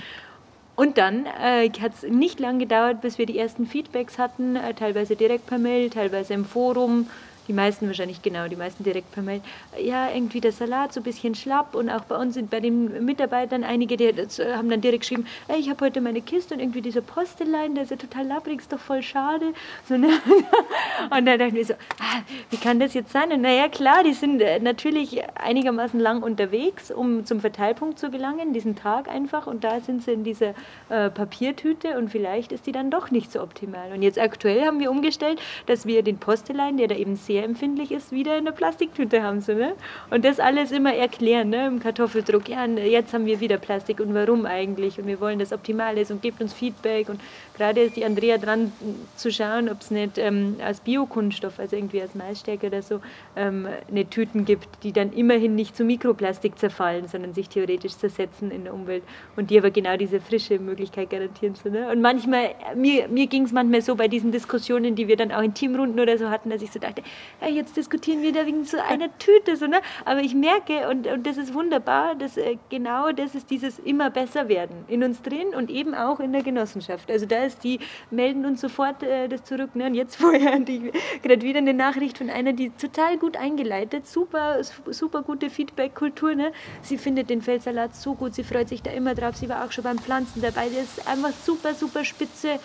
Und 0.75 0.97
dann 0.97 1.25
äh, 1.25 1.69
hat 1.81 1.93
es 1.93 2.03
nicht 2.03 2.39
lange 2.39 2.59
gedauert, 2.59 3.01
bis 3.01 3.17
wir 3.17 3.27
die 3.27 3.37
ersten 3.37 3.67
Feedbacks 3.67 4.17
hatten, 4.17 4.55
äh, 4.55 4.73
teilweise 4.73 5.15
direkt 5.15 5.45
per 5.45 5.59
Mail, 5.59 5.89
teilweise 5.89 6.33
im 6.33 6.45
Forum, 6.45 7.07
die 7.47 7.53
meisten 7.53 7.87
wahrscheinlich 7.87 8.21
genau, 8.21 8.47
die 8.47 8.55
meisten 8.55 8.83
direkt 8.83 9.11
per 9.11 9.23
Mail. 9.23 9.41
Ja, 9.81 10.09
irgendwie 10.09 10.41
der 10.41 10.51
Salat 10.51 10.93
so 10.93 10.99
ein 10.99 11.03
bisschen 11.03 11.35
schlapp 11.35 11.75
und 11.75 11.89
auch 11.89 12.05
bei 12.05 12.15
uns 12.15 12.35
sind 12.35 12.49
bei 12.49 12.59
den 12.59 13.05
Mitarbeitern 13.05 13.63
einige, 13.63 13.97
die 13.97 14.07
haben 14.07 14.69
dann 14.69 14.81
direkt 14.81 15.01
geschrieben, 15.01 15.25
ey, 15.47 15.59
ich 15.59 15.69
habe 15.69 15.85
heute 15.85 16.01
meine 16.01 16.21
Kiste 16.21 16.53
und 16.53 16.59
irgendwie 16.59 16.81
dieser 16.81 17.01
Postelein, 17.01 17.75
der 17.75 17.83
ist 17.83 17.89
ja 17.89 17.97
total 17.97 18.27
labbrig, 18.27 18.59
ist 18.59 18.71
doch 18.71 18.79
voll 18.79 19.01
schade. 19.01 19.53
So, 19.87 19.97
ne? 19.97 20.09
Und 21.09 21.25
dann 21.25 21.39
dachten 21.39 21.55
wir 21.55 21.65
so, 21.65 21.73
ah, 21.99 22.21
wie 22.49 22.57
kann 22.57 22.79
das 22.79 22.93
jetzt 22.93 23.11
sein? 23.11 23.31
Und 23.31 23.41
naja, 23.41 23.67
klar, 23.67 24.03
die 24.03 24.13
sind 24.13 24.41
äh, 24.41 24.59
natürlich 24.59 25.21
einigermaßen 25.35 25.99
lang 25.99 26.23
unterwegs, 26.23 26.91
um 26.91 27.25
zum 27.25 27.39
Verteilpunkt 27.41 27.99
zu 27.99 28.09
gelangen, 28.09 28.53
diesen 28.53 28.75
Tag 28.75 29.09
einfach 29.09 29.47
und 29.47 29.63
da 29.63 29.79
sind 29.81 30.03
sie 30.03 30.13
in 30.13 30.23
dieser 30.23 30.53
äh, 30.89 31.09
Papiertüte 31.09 31.97
und 31.97 32.09
vielleicht 32.09 32.51
ist 32.51 32.67
die 32.67 32.71
dann 32.71 32.89
doch 32.89 33.11
nicht 33.11 33.31
so 33.31 33.41
optimal. 33.41 33.91
Und 33.91 34.01
jetzt 34.01 34.19
aktuell 34.19 34.65
haben 34.65 34.79
wir 34.79 34.91
umgestellt, 34.91 35.41
dass 35.65 35.85
wir 35.85 36.03
den 36.03 36.17
Postelein, 36.17 36.77
der 36.77 36.87
da 36.87 36.95
eben 36.95 37.15
sehr 37.15 37.32
sehr 37.33 37.45
empfindlich 37.45 37.91
ist, 37.91 38.11
wieder 38.11 38.37
in 38.37 38.45
der 38.45 38.51
Plastiktüte 38.51 39.23
haben 39.23 39.41
sie. 39.41 39.55
Ne? 39.55 39.73
Und 40.11 40.23
das 40.23 40.39
alles 40.39 40.71
immer 40.71 40.93
erklären 40.93 41.49
ne? 41.49 41.65
im 41.65 41.79
Kartoffeldruck. 41.79 42.47
Ja, 42.47 42.67
jetzt 42.67 43.11
haben 43.11 43.25
wir 43.25 43.39
wieder 43.39 43.57
Plastik 43.57 43.99
und 43.99 44.13
warum 44.13 44.45
eigentlich? 44.45 44.99
Und 44.99 45.07
wir 45.07 45.19
wollen 45.19 45.39
das 45.39 45.51
optimal 45.51 45.97
ist 45.97 46.11
und 46.11 46.21
gebt 46.21 46.41
uns 46.41 46.53
Feedback. 46.53 47.09
Und 47.09 47.19
gerade 47.57 47.81
ist 47.81 47.95
die 47.95 48.05
Andrea 48.05 48.37
dran 48.37 48.71
zu 49.15 49.31
schauen, 49.31 49.67
ob 49.67 49.81
es 49.81 49.89
nicht 49.89 50.19
ähm, 50.19 50.57
als 50.63 50.79
Biokunststoff, 50.81 51.57
also 51.57 51.75
irgendwie 51.75 52.03
als 52.03 52.13
Maisstärke 52.13 52.67
oder 52.67 52.83
so, 52.83 53.01
ähm, 53.35 53.67
eine 53.89 54.07
Tüten 54.07 54.45
gibt, 54.45 54.83
die 54.83 54.91
dann 54.91 55.11
immerhin 55.11 55.55
nicht 55.55 55.75
zu 55.75 55.83
Mikroplastik 55.83 56.59
zerfallen, 56.59 57.07
sondern 57.07 57.33
sich 57.33 57.49
theoretisch 57.49 57.97
zersetzen 57.97 58.51
in 58.51 58.65
der 58.65 58.75
Umwelt 58.75 59.01
und 59.35 59.49
die 59.49 59.57
aber 59.57 59.71
genau 59.71 59.97
diese 59.97 60.21
frische 60.21 60.59
Möglichkeit 60.59 61.09
garantieren. 61.09 61.55
So, 61.55 61.69
ne? 61.69 61.89
Und 61.89 61.99
manchmal, 61.99 62.51
mir, 62.75 63.07
mir 63.07 63.25
ging 63.25 63.45
es 63.45 63.51
manchmal 63.51 63.81
so 63.81 63.95
bei 63.95 64.07
diesen 64.07 64.31
Diskussionen, 64.31 64.93
die 64.93 65.07
wir 65.07 65.17
dann 65.17 65.31
auch 65.31 65.41
in 65.41 65.55
Teamrunden 65.55 65.99
oder 65.99 66.19
so 66.19 66.29
hatten, 66.29 66.51
dass 66.51 66.61
ich 66.61 66.71
so 66.71 66.77
dachte, 66.79 67.01
ja, 67.41 67.47
jetzt 67.47 67.77
diskutieren 67.77 68.21
wir 68.21 68.31
da 68.31 68.45
wegen 68.45 68.65
so 68.65 68.77
einer 68.77 69.15
Tüte. 69.17 69.55
So, 69.57 69.67
ne? 69.67 69.81
Aber 70.05 70.21
ich 70.21 70.33
merke, 70.33 70.89
und, 70.89 71.07
und 71.07 71.25
das 71.27 71.37
ist 71.37 71.53
wunderbar, 71.53 72.15
dass 72.15 72.37
äh, 72.37 72.57
genau 72.69 73.11
das 73.11 73.35
ist 73.35 73.49
dieses 73.49 73.79
immer 73.79 74.09
besser 74.09 74.47
werden 74.47 74.85
in 74.87 75.03
uns 75.03 75.21
drin 75.21 75.47
und 75.55 75.69
eben 75.69 75.93
auch 75.93 76.19
in 76.19 76.31
der 76.31 76.43
Genossenschaft. 76.43 77.09
Also 77.11 77.25
da 77.25 77.43
ist 77.43 77.63
die, 77.63 77.79
melden 78.11 78.45
uns 78.45 78.61
sofort 78.61 79.03
äh, 79.03 79.27
das 79.27 79.43
zurück. 79.43 79.75
Ne? 79.75 79.85
Und 79.87 79.95
jetzt 79.95 80.15
vorher 80.23 80.59
gerade 80.59 81.41
wieder 81.41 81.59
eine 81.59 81.73
Nachricht 81.73 82.17
von 82.17 82.29
einer, 82.29 82.53
die 82.53 82.69
total 82.71 83.17
gut 83.17 83.37
eingeleitet, 83.37 84.07
super, 84.07 84.61
super 84.63 85.21
gute 85.21 85.49
Feedback-Kultur. 85.49 86.35
Ne? 86.35 86.51
Sie 86.81 86.97
findet 86.97 87.29
den 87.29 87.41
Feldsalat 87.41 87.95
so 87.95 88.15
gut, 88.15 88.35
sie 88.35 88.43
freut 88.43 88.69
sich 88.69 88.81
da 88.81 88.91
immer 88.91 89.15
drauf. 89.15 89.35
Sie 89.35 89.49
war 89.49 89.65
auch 89.65 89.71
schon 89.71 89.83
beim 89.83 89.97
Pflanzen 89.97 90.41
dabei. 90.41 90.67
Das 90.67 90.97
ist 90.97 91.07
einfach 91.07 91.31
super, 91.31 91.73
super 91.73 92.03
spitze. 92.05 92.59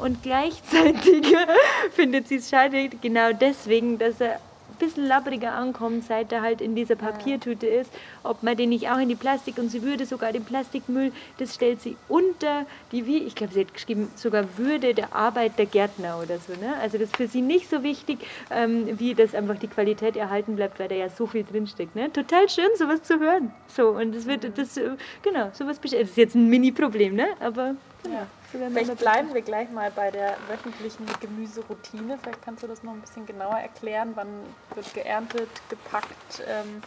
Und 0.00 0.22
gleichzeitig 0.22 1.36
findet 1.92 2.28
sie 2.28 2.36
es 2.36 2.48
schade, 2.48 2.88
genau 3.02 3.32
deswegen, 3.32 3.98
dass 3.98 4.20
er 4.20 4.40
bisschen 4.80 5.06
labbriger 5.06 5.52
ankommt, 5.52 6.04
seit 6.04 6.32
er 6.32 6.42
halt 6.42 6.60
in 6.60 6.74
dieser 6.74 6.96
Papiertüte 6.96 7.66
ist, 7.66 7.92
ob 8.24 8.42
man 8.42 8.56
den 8.56 8.70
nicht 8.70 8.90
auch 8.90 8.98
in 8.98 9.08
die 9.08 9.14
Plastik 9.14 9.58
und 9.58 9.68
sie 9.68 9.82
würde 9.82 10.06
sogar 10.06 10.32
den 10.32 10.44
Plastikmüll, 10.44 11.12
das 11.38 11.54
stellt 11.54 11.80
sie 11.80 11.96
unter 12.08 12.66
die, 12.90 13.06
wie, 13.06 13.18
ich 13.18 13.36
glaube, 13.36 13.52
sie 13.52 13.60
hat 13.60 13.72
geschrieben, 13.72 14.10
sogar 14.16 14.46
Würde 14.56 14.94
der 14.94 15.14
Arbeit 15.14 15.58
der 15.58 15.66
Gärtner 15.66 16.18
oder 16.20 16.38
so. 16.38 16.52
Ne? 16.54 16.74
Also 16.80 16.98
das 16.98 17.08
ist 17.08 17.16
für 17.16 17.28
sie 17.28 17.42
nicht 17.42 17.70
so 17.70 17.82
wichtig, 17.82 18.18
ähm, 18.50 18.98
wie 18.98 19.14
dass 19.14 19.34
einfach 19.34 19.58
die 19.58 19.68
Qualität 19.68 20.16
erhalten 20.16 20.56
bleibt, 20.56 20.80
weil 20.80 20.88
da 20.88 20.94
ja 20.94 21.10
so 21.10 21.26
viel 21.26 21.44
drinsteckt. 21.44 21.94
Ne? 21.94 22.10
Total 22.12 22.48
schön, 22.48 22.70
sowas 22.76 23.02
zu 23.02 23.20
hören. 23.20 23.52
So, 23.68 23.90
und 23.90 24.14
das 24.14 24.26
wird, 24.26 24.58
das, 24.58 24.76
äh, 24.76 24.92
genau, 25.22 25.50
sowas, 25.52 25.78
das 25.80 25.92
ist 25.92 26.16
jetzt 26.16 26.34
ein 26.34 26.48
Mini-Problem, 26.48 27.14
ne? 27.14 27.28
aber 27.40 27.74
ja. 28.10 28.26
Vielleicht 28.50 28.96
bleiben 28.98 29.32
wir 29.32 29.42
gleich 29.42 29.70
mal 29.70 29.90
bei 29.90 30.10
der 30.10 30.36
wöchentlichen 30.48 31.06
Gemüseroutine. 31.20 32.18
Vielleicht 32.20 32.42
kannst 32.42 32.62
du 32.62 32.66
das 32.66 32.82
noch 32.82 32.92
ein 32.92 33.00
bisschen 33.00 33.24
genauer 33.26 33.56
erklären. 33.58 34.12
Wann 34.14 34.28
wird 34.74 34.92
geerntet, 34.92 35.48
gepackt, 35.68 36.42
ähm, 36.48 36.82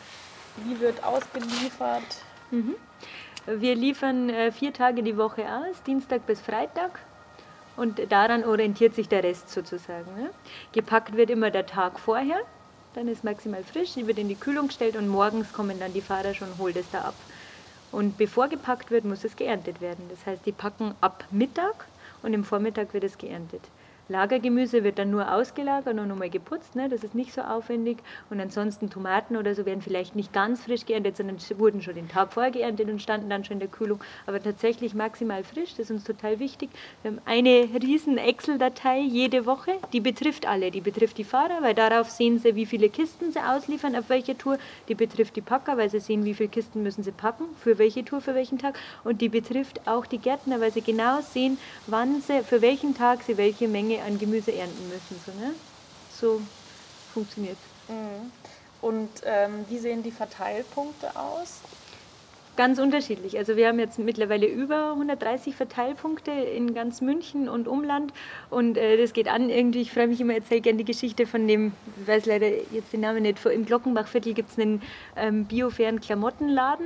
wie 0.57 0.79
wird 0.79 1.03
ausgeliefert? 1.03 2.03
Mhm. 2.51 2.75
Wir 3.45 3.75
liefern 3.75 4.29
äh, 4.29 4.51
vier 4.51 4.73
Tage 4.73 5.03
die 5.03 5.17
Woche 5.17 5.43
aus, 5.43 5.81
Dienstag 5.83 6.25
bis 6.25 6.41
Freitag. 6.41 6.99
Und 7.75 8.11
daran 8.11 8.43
orientiert 8.43 8.93
sich 8.93 9.09
der 9.09 9.23
Rest 9.23 9.49
sozusagen. 9.49 10.13
Ne? 10.15 10.29
Gepackt 10.73 11.15
wird 11.15 11.29
immer 11.29 11.49
der 11.49 11.65
Tag 11.65 11.99
vorher, 11.99 12.41
dann 12.93 13.07
ist 13.07 13.23
maximal 13.23 13.63
frisch, 13.63 13.93
die 13.93 14.05
wird 14.05 14.19
in 14.19 14.27
die 14.27 14.35
Kühlung 14.35 14.67
gestellt 14.67 14.95
und 14.95 15.07
morgens 15.07 15.51
kommen 15.51 15.79
dann 15.79 15.93
die 15.93 16.01
Fahrer 16.01 16.33
schon, 16.33 16.49
holt 16.59 16.75
es 16.75 16.89
da 16.91 16.99
ab. 16.99 17.15
Und 17.93 18.17
bevor 18.17 18.47
gepackt 18.47 18.89
wird, 18.89 19.05
muss 19.05 19.23
es 19.23 19.35
geerntet 19.35 19.79
werden. 19.79 20.09
Das 20.09 20.25
heißt, 20.25 20.45
die 20.47 20.51
packen 20.51 20.95
ab 20.99 21.25
Mittag 21.29 21.85
und 22.23 22.33
im 22.33 22.43
Vormittag 22.43 22.91
wird 22.93 23.03
es 23.03 23.19
geerntet. 23.19 23.61
Lagergemüse 24.09 24.83
wird 24.83 24.99
dann 24.99 25.11
nur 25.11 25.33
ausgelagert 25.33 25.97
und 25.97 26.07
nochmal 26.07 26.29
geputzt, 26.29 26.75
ne? 26.75 26.89
das 26.89 27.03
ist 27.03 27.15
nicht 27.15 27.33
so 27.33 27.41
aufwendig. 27.41 27.97
Und 28.29 28.39
ansonsten 28.41 28.89
Tomaten 28.89 29.37
oder 29.37 29.55
so 29.55 29.65
werden 29.65 29.81
vielleicht 29.81 30.15
nicht 30.15 30.33
ganz 30.33 30.63
frisch 30.63 30.85
geerntet, 30.85 31.17
sondern 31.17 31.37
wurden 31.57 31.81
schon 31.81 31.95
den 31.95 32.09
Tag 32.09 32.33
vorher 32.33 32.51
geerntet 32.51 32.89
und 32.89 33.01
standen 33.01 33.29
dann 33.29 33.45
schon 33.45 33.55
in 33.55 33.59
der 33.59 33.69
Kühlung. 33.69 34.01
Aber 34.25 34.41
tatsächlich 34.41 34.93
maximal 34.93 35.43
frisch, 35.43 35.71
das 35.71 35.89
ist 35.89 35.91
uns 35.91 36.03
total 36.03 36.39
wichtig. 36.39 36.69
Wir 37.01 37.11
haben 37.11 37.21
eine 37.25 37.69
riesen 37.81 38.17
Excel-Datei 38.17 38.99
jede 38.99 39.45
Woche, 39.45 39.71
die 39.93 40.01
betrifft 40.01 40.45
alle. 40.45 40.71
Die 40.71 40.81
betrifft 40.81 41.17
die 41.17 41.23
Fahrer, 41.23 41.61
weil 41.61 41.73
darauf 41.73 42.09
sehen 42.09 42.39
sie, 42.39 42.55
wie 42.55 42.65
viele 42.65 42.89
Kisten 42.89 43.31
sie 43.31 43.39
ausliefern, 43.39 43.95
auf 43.95 44.09
welcher 44.09 44.37
Tour. 44.37 44.57
Die 44.89 44.95
betrifft 44.95 45.35
die 45.37 45.41
Packer, 45.41 45.77
weil 45.77 45.89
sie 45.89 45.99
sehen, 45.99 46.25
wie 46.25 46.33
viele 46.33 46.49
Kisten 46.49 46.83
müssen 46.83 47.03
sie 47.03 47.11
packen, 47.11 47.45
für 47.59 47.77
welche 47.77 48.03
Tour, 48.03 48.19
für 48.19 48.35
welchen 48.35 48.57
Tag. 48.57 48.77
Und 49.05 49.21
die 49.21 49.29
betrifft 49.29 49.87
auch 49.87 50.05
die 50.05 50.17
Gärtner, 50.17 50.59
weil 50.59 50.71
sie 50.71 50.81
genau 50.81 51.21
sehen, 51.21 51.57
wann 51.87 52.21
sie, 52.21 52.41
für 52.43 52.61
welchen 52.61 52.95
Tag 52.95 53.21
sie 53.23 53.37
welche 53.37 53.67
Menge 53.67 53.92
an 54.01 54.17
Gemüse 54.17 54.53
ernten 54.53 54.89
müssen. 54.89 55.19
So, 55.25 55.31
ne? 55.39 55.53
so 56.11 56.41
funktioniert 57.13 57.57
mhm. 57.87 58.31
Und 58.81 59.09
ähm, 59.25 59.65
wie 59.69 59.77
sehen 59.77 60.03
die 60.03 60.11
Verteilpunkte 60.11 61.15
aus? 61.15 61.61
Ganz 62.55 62.77
unterschiedlich. 62.77 63.35
Also 63.37 63.55
wir 63.55 63.67
haben 63.67 63.79
jetzt 63.79 63.97
mittlerweile 63.97 64.45
über 64.45 64.91
130 64.91 65.55
Verteilpunkte 65.55 66.29
in 66.29 66.75
ganz 66.75 67.01
München 67.01 67.49
und 67.49 67.67
Umland 67.67 68.13
und 68.51 68.77
äh, 68.77 68.97
das 68.97 69.13
geht 69.13 69.27
an 69.27 69.49
irgendwie, 69.49 69.81
ich 69.81 69.91
freue 69.91 70.07
mich 70.07 70.21
immer, 70.21 70.35
erzähle 70.35 70.61
gerne 70.61 70.77
die 70.77 70.85
Geschichte 70.85 71.25
von 71.25 71.47
dem, 71.47 71.71
ich 71.99 72.07
weiß 72.07 72.27
leider 72.27 72.47
jetzt 72.71 72.93
den 72.93 72.99
Namen 72.99 73.23
nicht, 73.23 73.43
im 73.43 73.65
Glockenbachviertel 73.65 74.33
gibt 74.33 74.51
es 74.51 74.59
einen 74.59 74.83
ähm, 75.15 75.45
biofairen 75.45 75.99
Klamottenladen 75.99 76.85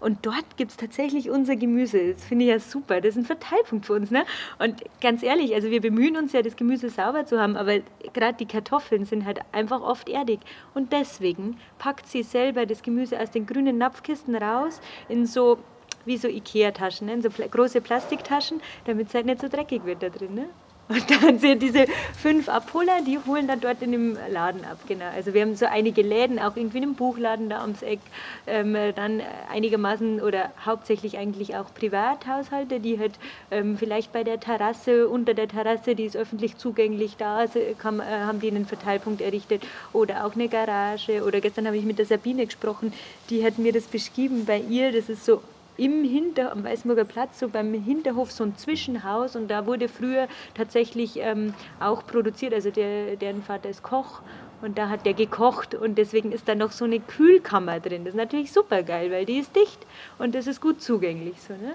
und 0.00 0.26
dort 0.26 0.56
gibt 0.56 0.70
es 0.70 0.76
tatsächlich 0.76 1.30
unser 1.30 1.56
Gemüse. 1.56 2.12
Das 2.12 2.24
finde 2.24 2.44
ich 2.44 2.50
ja 2.50 2.58
super. 2.58 3.00
Das 3.00 3.16
ist 3.16 3.22
ein 3.22 3.24
Verteilpunkt 3.24 3.86
für 3.86 3.94
uns. 3.94 4.10
Ne? 4.10 4.24
Und 4.58 4.82
ganz 5.00 5.22
ehrlich, 5.22 5.54
also 5.54 5.70
wir 5.70 5.80
bemühen 5.80 6.16
uns 6.16 6.32
ja, 6.32 6.42
das 6.42 6.56
Gemüse 6.56 6.90
sauber 6.90 7.24
zu 7.24 7.40
haben, 7.40 7.56
aber 7.56 7.78
gerade 8.12 8.36
die 8.38 8.46
Kartoffeln 8.46 9.06
sind 9.06 9.24
halt 9.24 9.40
einfach 9.52 9.80
oft 9.80 10.08
erdig. 10.08 10.40
Und 10.74 10.92
deswegen 10.92 11.58
packt 11.78 12.06
sie 12.06 12.22
selber 12.22 12.66
das 12.66 12.82
Gemüse 12.82 13.18
aus 13.18 13.30
den 13.30 13.46
grünen 13.46 13.78
Napfkisten 13.78 14.34
raus 14.34 14.80
in 15.08 15.26
so 15.26 15.58
wie 16.04 16.18
so 16.18 16.28
Ikea-Taschen, 16.28 17.06
ne? 17.06 17.14
in 17.14 17.22
so 17.22 17.30
große 17.30 17.80
Plastiktaschen, 17.80 18.60
damit 18.84 19.08
es 19.08 19.14
halt 19.14 19.24
nicht 19.24 19.40
so 19.40 19.48
dreckig 19.48 19.84
wird 19.84 20.02
da 20.02 20.10
drin. 20.10 20.34
Ne? 20.34 20.48
Und 20.88 21.10
dann 21.10 21.38
sind 21.38 21.62
diese 21.62 21.86
fünf 22.14 22.48
Abholer, 22.48 23.00
die 23.06 23.18
holen 23.26 23.48
dann 23.48 23.60
dort 23.60 23.80
in 23.80 23.92
dem 23.92 24.18
Laden 24.28 24.64
ab, 24.64 24.78
genau. 24.86 25.06
Also 25.14 25.32
wir 25.32 25.40
haben 25.40 25.56
so 25.56 25.64
einige 25.64 26.02
Läden, 26.02 26.38
auch 26.38 26.56
irgendwie 26.56 26.78
in 26.78 26.84
einem 26.84 26.94
Buchladen 26.94 27.48
da 27.48 27.62
ums 27.62 27.82
Eck, 27.82 28.00
ähm, 28.46 28.76
dann 28.94 29.22
einigermaßen 29.50 30.20
oder 30.20 30.52
hauptsächlich 30.64 31.16
eigentlich 31.16 31.56
auch 31.56 31.72
Privathaushalte, 31.74 32.80
die 32.80 32.98
halt 32.98 33.12
ähm, 33.50 33.78
vielleicht 33.78 34.12
bei 34.12 34.24
der 34.24 34.40
Terrasse, 34.40 35.08
unter 35.08 35.32
der 35.32 35.48
Terrasse, 35.48 35.94
die 35.94 36.04
ist 36.04 36.16
öffentlich 36.16 36.58
zugänglich 36.58 37.16
da, 37.16 37.46
kann, 37.78 38.00
äh, 38.00 38.02
haben 38.02 38.40
die 38.40 38.48
einen 38.48 38.66
Verteilpunkt 38.66 39.22
errichtet 39.22 39.62
oder 39.94 40.26
auch 40.26 40.34
eine 40.34 40.48
Garage 40.48 41.24
oder 41.24 41.40
gestern 41.40 41.66
habe 41.66 41.78
ich 41.78 41.84
mit 41.84 41.98
der 41.98 42.06
Sabine 42.06 42.44
gesprochen, 42.44 42.92
die 43.30 43.44
hat 43.44 43.58
mir 43.58 43.72
das 43.72 43.84
beschrieben 43.84 44.44
bei 44.44 44.58
ihr, 44.58 44.92
das 44.92 45.08
ist 45.08 45.24
so 45.24 45.40
im 45.76 46.04
Hinter, 46.04 46.52
am 46.52 46.64
Weißenburger 46.64 47.04
Platz, 47.04 47.40
so 47.40 47.48
beim 47.48 47.74
Hinterhof, 47.74 48.30
so 48.30 48.44
ein 48.44 48.56
Zwischenhaus 48.56 49.36
und 49.36 49.48
da 49.48 49.66
wurde 49.66 49.88
früher 49.88 50.28
tatsächlich 50.54 51.18
ähm, 51.18 51.54
auch 51.80 52.06
produziert, 52.06 52.54
also 52.54 52.70
der, 52.70 53.16
deren 53.16 53.42
Vater 53.42 53.68
ist 53.68 53.82
Koch 53.82 54.20
und 54.62 54.78
da 54.78 54.88
hat 54.88 55.04
der 55.04 55.14
gekocht 55.14 55.74
und 55.74 55.98
deswegen 55.98 56.32
ist 56.32 56.48
da 56.48 56.54
noch 56.54 56.72
so 56.72 56.84
eine 56.84 57.00
Kühlkammer 57.00 57.80
drin. 57.80 58.04
Das 58.04 58.14
ist 58.14 58.18
natürlich 58.18 58.52
super 58.52 58.82
geil, 58.82 59.10
weil 59.10 59.26
die 59.26 59.38
ist 59.38 59.54
dicht 59.54 59.84
und 60.18 60.34
das 60.34 60.46
ist 60.46 60.60
gut 60.60 60.80
zugänglich. 60.80 61.40
So, 61.40 61.54
ne? 61.54 61.74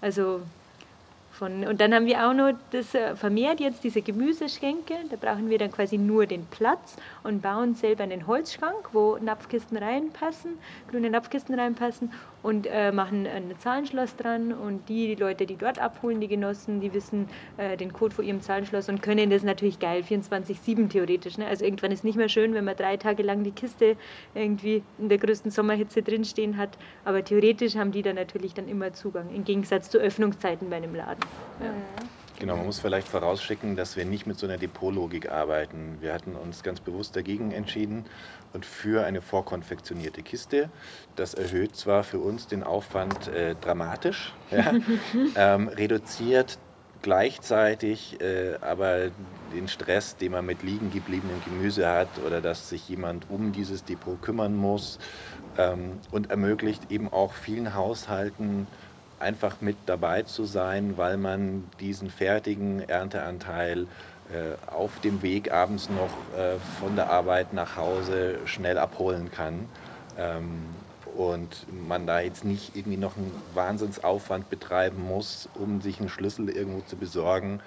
Also 0.00 0.40
von, 1.40 1.66
und 1.66 1.80
dann 1.80 1.94
haben 1.94 2.04
wir 2.04 2.28
auch 2.28 2.34
noch 2.34 2.52
das 2.70 2.94
äh, 2.94 3.16
vermehrt 3.16 3.60
jetzt 3.60 3.82
diese 3.82 4.02
Gemüseschränke. 4.02 4.94
Da 5.08 5.16
brauchen 5.16 5.48
wir 5.48 5.56
dann 5.56 5.72
quasi 5.72 5.96
nur 5.96 6.26
den 6.26 6.44
Platz 6.44 6.96
und 7.22 7.40
bauen 7.40 7.74
selber 7.74 8.02
einen 8.02 8.26
Holzschrank, 8.26 8.90
wo 8.92 9.16
Napfkisten 9.16 9.78
reinpassen, 9.78 10.58
grüne 10.90 11.08
Napfkisten 11.08 11.58
reinpassen 11.58 12.12
und 12.42 12.66
äh, 12.66 12.92
machen 12.92 13.26
ein 13.26 13.54
Zahlenschloss 13.58 14.16
dran. 14.16 14.52
Und 14.52 14.88
die, 14.90 15.14
die 15.14 15.14
Leute, 15.14 15.46
die 15.46 15.56
dort 15.56 15.78
abholen, 15.78 16.20
die 16.20 16.28
Genossen, 16.28 16.82
die 16.82 16.92
wissen 16.92 17.26
äh, 17.56 17.74
den 17.78 17.94
Code 17.94 18.14
vor 18.14 18.24
ihrem 18.24 18.42
Zahlenschloss 18.42 18.90
und 18.90 19.00
können 19.00 19.30
das 19.30 19.42
natürlich 19.42 19.78
geil, 19.78 20.02
24-7 20.06 20.90
theoretisch. 20.90 21.38
Ne? 21.38 21.46
Also 21.46 21.64
irgendwann 21.64 21.90
ist 21.90 22.04
nicht 22.04 22.16
mehr 22.16 22.28
schön, 22.28 22.52
wenn 22.52 22.66
man 22.66 22.76
drei 22.76 22.98
Tage 22.98 23.22
lang 23.22 23.44
die 23.44 23.52
Kiste 23.52 23.96
irgendwie 24.34 24.82
in 24.98 25.08
der 25.08 25.16
größten 25.16 25.50
Sommerhitze 25.50 26.02
drinstehen 26.02 26.58
hat. 26.58 26.76
Aber 27.06 27.24
theoretisch 27.24 27.76
haben 27.76 27.92
die 27.92 28.02
dann 28.02 28.16
natürlich 28.16 28.52
dann 28.52 28.68
immer 28.68 28.92
Zugang, 28.92 29.34
im 29.34 29.44
Gegensatz 29.44 29.88
zu 29.88 29.96
Öffnungszeiten 29.96 30.68
bei 30.68 30.76
einem 30.76 30.94
Laden. 30.94 31.29
Ja. 31.60 31.72
Mhm. 31.72 32.10
Genau, 32.40 32.56
man 32.56 32.64
muss 32.64 32.80
vielleicht 32.80 33.06
vorausschicken, 33.06 33.76
dass 33.76 33.98
wir 33.98 34.06
nicht 34.06 34.26
mit 34.26 34.38
so 34.38 34.46
einer 34.46 34.56
Depotlogik 34.56 35.30
arbeiten. 35.30 35.98
Wir 36.00 36.14
hatten 36.14 36.36
uns 36.36 36.62
ganz 36.62 36.80
bewusst 36.80 37.14
dagegen 37.14 37.52
entschieden 37.52 38.06
und 38.54 38.64
für 38.64 39.04
eine 39.04 39.20
vorkonfektionierte 39.20 40.22
Kiste. 40.22 40.70
Das 41.16 41.34
erhöht 41.34 41.76
zwar 41.76 42.02
für 42.02 42.18
uns 42.18 42.46
den 42.46 42.62
Aufwand 42.62 43.28
äh, 43.28 43.56
dramatisch, 43.60 44.32
ja, 44.50 44.72
ähm, 45.36 45.68
reduziert 45.68 46.58
gleichzeitig 47.02 48.18
äh, 48.22 48.54
aber 48.62 49.10
den 49.54 49.68
Stress, 49.68 50.16
den 50.16 50.32
man 50.32 50.46
mit 50.46 50.62
liegen 50.62 50.90
gebliebenem 50.90 51.42
Gemüse 51.44 51.86
hat 51.88 52.08
oder 52.26 52.40
dass 52.40 52.70
sich 52.70 52.88
jemand 52.88 53.28
um 53.28 53.52
dieses 53.52 53.84
Depot 53.84 54.20
kümmern 54.22 54.56
muss 54.56 54.98
ähm, 55.58 55.98
und 56.10 56.30
ermöglicht 56.30 56.90
eben 56.90 57.12
auch 57.12 57.34
vielen 57.34 57.74
Haushalten 57.74 58.66
einfach 59.20 59.60
mit 59.60 59.76
dabei 59.86 60.22
zu 60.22 60.44
sein, 60.44 60.96
weil 60.96 61.16
man 61.16 61.64
diesen 61.78 62.10
fertigen 62.10 62.88
Ernteanteil 62.88 63.86
äh, 64.32 64.72
auf 64.72 64.98
dem 65.00 65.22
Weg 65.22 65.52
abends 65.52 65.88
noch 65.90 66.38
äh, 66.38 66.56
von 66.80 66.96
der 66.96 67.10
Arbeit 67.10 67.52
nach 67.52 67.76
Hause 67.76 68.38
schnell 68.46 68.78
abholen 68.78 69.30
kann. 69.30 69.66
Ähm, 70.18 70.62
und 71.16 71.66
man 71.88 72.06
da 72.06 72.20
jetzt 72.20 72.44
nicht 72.44 72.76
irgendwie 72.76 72.96
noch 72.96 73.16
einen 73.16 73.32
Wahnsinnsaufwand 73.54 74.48
betreiben 74.48 75.06
muss, 75.06 75.48
um 75.54 75.80
sich 75.80 75.98
einen 75.98 76.08
Schlüssel 76.08 76.48
irgendwo 76.48 76.80
zu 76.82 76.96
besorgen, 76.96 77.60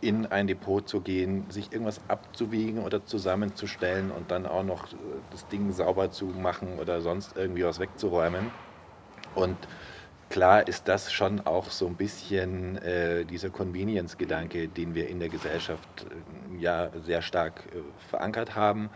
in 0.00 0.26
ein 0.26 0.46
Depot 0.46 0.86
zu 0.86 1.00
gehen, 1.00 1.46
sich 1.48 1.72
irgendwas 1.72 2.00
abzuwiegen 2.08 2.80
oder 2.80 3.04
zusammenzustellen 3.06 4.10
und 4.10 4.30
dann 4.30 4.46
auch 4.46 4.62
noch 4.62 4.88
das 5.30 5.46
Ding 5.48 5.72
sauber 5.72 6.10
zu 6.10 6.26
machen 6.26 6.78
oder 6.78 7.00
sonst 7.00 7.36
irgendwie 7.36 7.64
was 7.64 7.78
wegzuräumen. 7.78 8.50
Und 9.34 9.56
klar 10.36 10.68
ist 10.68 10.86
das 10.86 11.10
schon 11.10 11.46
auch 11.46 11.70
so 11.70 11.86
ein 11.86 11.94
bisschen 11.94 12.76
äh, 12.82 13.24
dieser 13.24 13.48
Convenience-Gedanke, 13.48 14.68
den 14.68 14.94
wir 14.94 15.08
in 15.08 15.18
der 15.18 15.30
Gesellschaft 15.30 15.88
äh, 16.04 16.62
ja 16.62 16.90
sehr 17.06 17.22
stark 17.22 17.64
äh, 17.72 17.78
verankert 18.10 18.54
haben. 18.54 18.90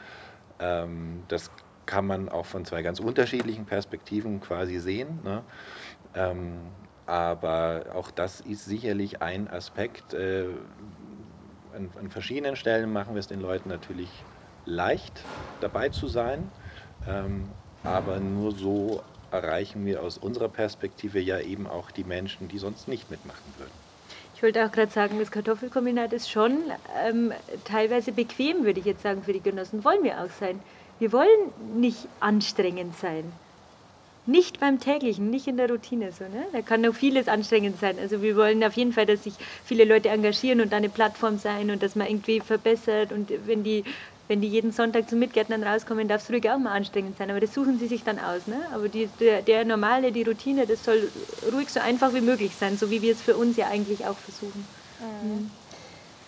Ähm, 0.59 1.23
das 1.29 1.51
kann 1.87 2.07
man 2.07 2.29
auch 2.29 2.45
von 2.45 2.67
zwei 2.67 2.83
ganz 2.83 3.01
unterschiedlichen 3.01 3.65
Perspektiven 3.65 4.43
quasi 4.43 4.79
sehen. 4.81 5.21
Ne? 5.25 5.43
Ähm, 6.15 6.59
aber 7.07 7.87
auch 7.95 8.11
das 8.11 8.43
ist 8.43 8.67
sicherlich 8.67 9.23
ein 9.23 9.49
Aspekt. 9.49 10.13
Äh, 10.13 10.45
an, 11.75 11.89
an, 11.99 12.11
verschiedenen 12.11 12.55
Stellen 12.55 12.93
machen 12.93 13.15
wir 13.15 13.21
es 13.21 13.29
den 13.29 13.41
Leuten 13.41 13.71
natürlich 13.71 14.11
leicht, 14.67 15.25
dabei 15.63 15.89
zu 15.89 16.07
sein. 16.07 16.51
Ähm, 17.09 17.49
aber 17.83 18.21
nur 18.21 18.53
so 18.53 19.03
erreichen 19.31 19.87
wir 19.87 20.03
aus 20.03 20.19
unserer 20.19 20.49
Perspektive 20.49 21.21
ja 21.21 21.41
eben 21.41 21.67
auch 21.67 21.91
die 21.91 22.05
Menschen, 22.05 22.49
die 22.49 22.59
sonst 22.59 22.89
nicht 22.89 23.11
mitmachen 23.11 23.55
würden. 23.59 23.73
Ich 24.41 24.43
wollte 24.43 24.65
auch 24.65 24.73
gerade 24.73 24.91
sagen, 24.91 25.19
das 25.19 25.31
Kartoffelkombinat 25.31 26.15
ist 26.15 26.31
schon 26.31 26.63
ähm, 27.05 27.31
teilweise 27.67 28.11
bequem, 28.11 28.65
würde 28.65 28.81
ich 28.81 28.87
jetzt 28.87 29.03
sagen, 29.03 29.23
für 29.23 29.35
die 29.35 29.43
Genossen. 29.43 29.85
Wollen 29.85 30.03
wir 30.03 30.19
auch 30.19 30.31
sein. 30.41 30.61
Wir 30.99 31.13
wollen 31.13 31.53
nicht 31.77 32.09
anstrengend 32.21 32.97
sein. 32.97 33.31
Nicht 34.25 34.59
beim 34.59 34.81
täglichen, 34.81 35.29
nicht 35.29 35.47
in 35.47 35.59
der 35.59 35.69
Routine 35.69 36.13
so. 36.13 36.25
Ne? 36.25 36.47
Da 36.53 36.63
kann 36.63 36.81
noch 36.81 36.95
vieles 36.95 37.29
anstrengend 37.29 37.81
sein. 37.81 37.99
Also 37.99 38.23
wir 38.23 38.35
wollen 38.35 38.65
auf 38.65 38.75
jeden 38.75 38.95
Fall, 38.95 39.05
dass 39.05 39.25
sich 39.25 39.35
viele 39.65 39.85
Leute 39.85 40.09
engagieren 40.09 40.63
und 40.63 40.73
eine 40.73 40.89
Plattform 40.89 41.37
sein 41.37 41.71
und 41.71 41.83
dass 41.83 41.95
man 41.95 42.07
irgendwie 42.07 42.41
verbessert. 42.41 43.13
Und 43.13 43.31
wenn 43.47 43.63
die, 43.63 43.85
wenn 44.31 44.41
die 44.41 44.47
jeden 44.47 44.71
Sonntag 44.71 45.11
zum 45.11 45.19
Mitgärtnern 45.19 45.65
rauskommen, 45.65 46.07
darf 46.07 46.23
es 46.23 46.31
ruhig 46.31 46.49
auch 46.49 46.57
mal 46.57 46.71
anstrengend 46.71 47.19
sein. 47.19 47.31
Aber 47.31 47.41
das 47.41 47.53
suchen 47.53 47.81
sie 47.81 47.89
sich 47.89 48.05
dann 48.05 48.21
aus. 48.21 48.47
Ne? 48.47 48.61
Aber 48.73 48.89
die, 48.89 49.09
der, 49.19 49.43
der 49.43 49.65
normale, 49.65 50.13
die 50.13 50.23
Routine, 50.23 50.69
das 50.69 50.85
soll 50.85 51.11
ruhig 51.53 51.69
so 51.69 51.81
einfach 51.81 52.15
wie 52.15 52.21
möglich 52.21 52.55
sein, 52.55 52.79
so 52.79 52.93
wie 52.93 53.03
wir 53.03 53.11
es 53.13 53.21
für 53.21 53.37
uns 53.37 53.57
ja 53.57 53.67
eigentlich 53.67 54.07
auch 54.07 54.17
versuchen. 54.17 54.65
Mhm. 55.01 55.31
Mhm. 55.31 55.51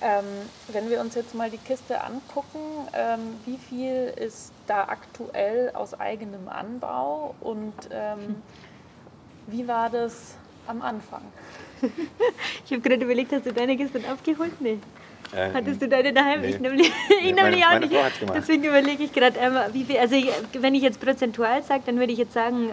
Ähm, 0.01 0.25
wenn 0.73 0.91
wir 0.91 1.01
uns 1.01 1.15
jetzt 1.15 1.33
mal 1.33 1.49
die 1.49 1.59
Kiste 1.59 2.03
angucken, 2.03 2.88
ähm, 2.93 3.37
wie 3.45 3.57
viel 3.57 4.12
ist 4.17 4.51
da 4.67 4.83
aktuell 4.88 5.71
aus 5.73 5.95
eigenem 5.95 6.49
Anbau 6.49 7.37
und 7.41 7.73
ähm, 7.93 8.43
wie 9.47 9.69
war 9.69 9.91
das 9.91 10.35
am 10.67 10.83
Anfang? 10.83 11.23
ich 12.65 12.73
habe 12.73 12.81
gerade 12.81 13.05
überlegt, 13.05 13.31
hast 13.31 13.47
du 13.47 13.53
deine 13.53 13.77
Kiste 13.77 14.01
abgeholt? 14.11 14.61
Nee. 14.61 14.81
Äh, 15.35 15.51
Hattest 15.55 15.81
du 15.81 15.88
deine 15.88 16.12
daheim? 16.12 16.42
Nee. 16.42 16.51
Ich 16.51 16.61
nämlich, 16.61 16.92
ich 17.23 17.35
nämlich 17.35 17.64
auch 17.64 17.79
nicht. 17.79 17.92
Deswegen 18.35 18.64
überlege 18.64 19.05
ich 19.05 19.12
gerade 19.12 19.40
einmal, 19.40 19.73
wie 19.73 19.85
viel. 19.85 19.99
Also, 19.99 20.16
wenn 20.59 20.75
ich 20.75 20.83
jetzt 20.83 21.01
prozentual 21.01 21.62
sage, 21.62 21.83
dann 21.87 21.99
würde 21.99 22.12
ich 22.12 22.18
jetzt 22.18 22.35
sagen, 22.35 22.71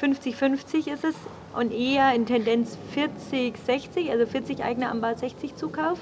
50-50 0.00 0.42
ähm, 0.42 0.94
ist 0.94 1.04
es 1.04 1.14
und 1.54 1.72
eher 1.72 2.14
in 2.14 2.26
Tendenz 2.26 2.78
40-60, 2.94 4.10
also 4.10 4.26
40 4.26 4.62
eigener 4.62 4.90
Anbau, 4.90 5.14
60 5.14 5.56
Zukauf 5.56 5.98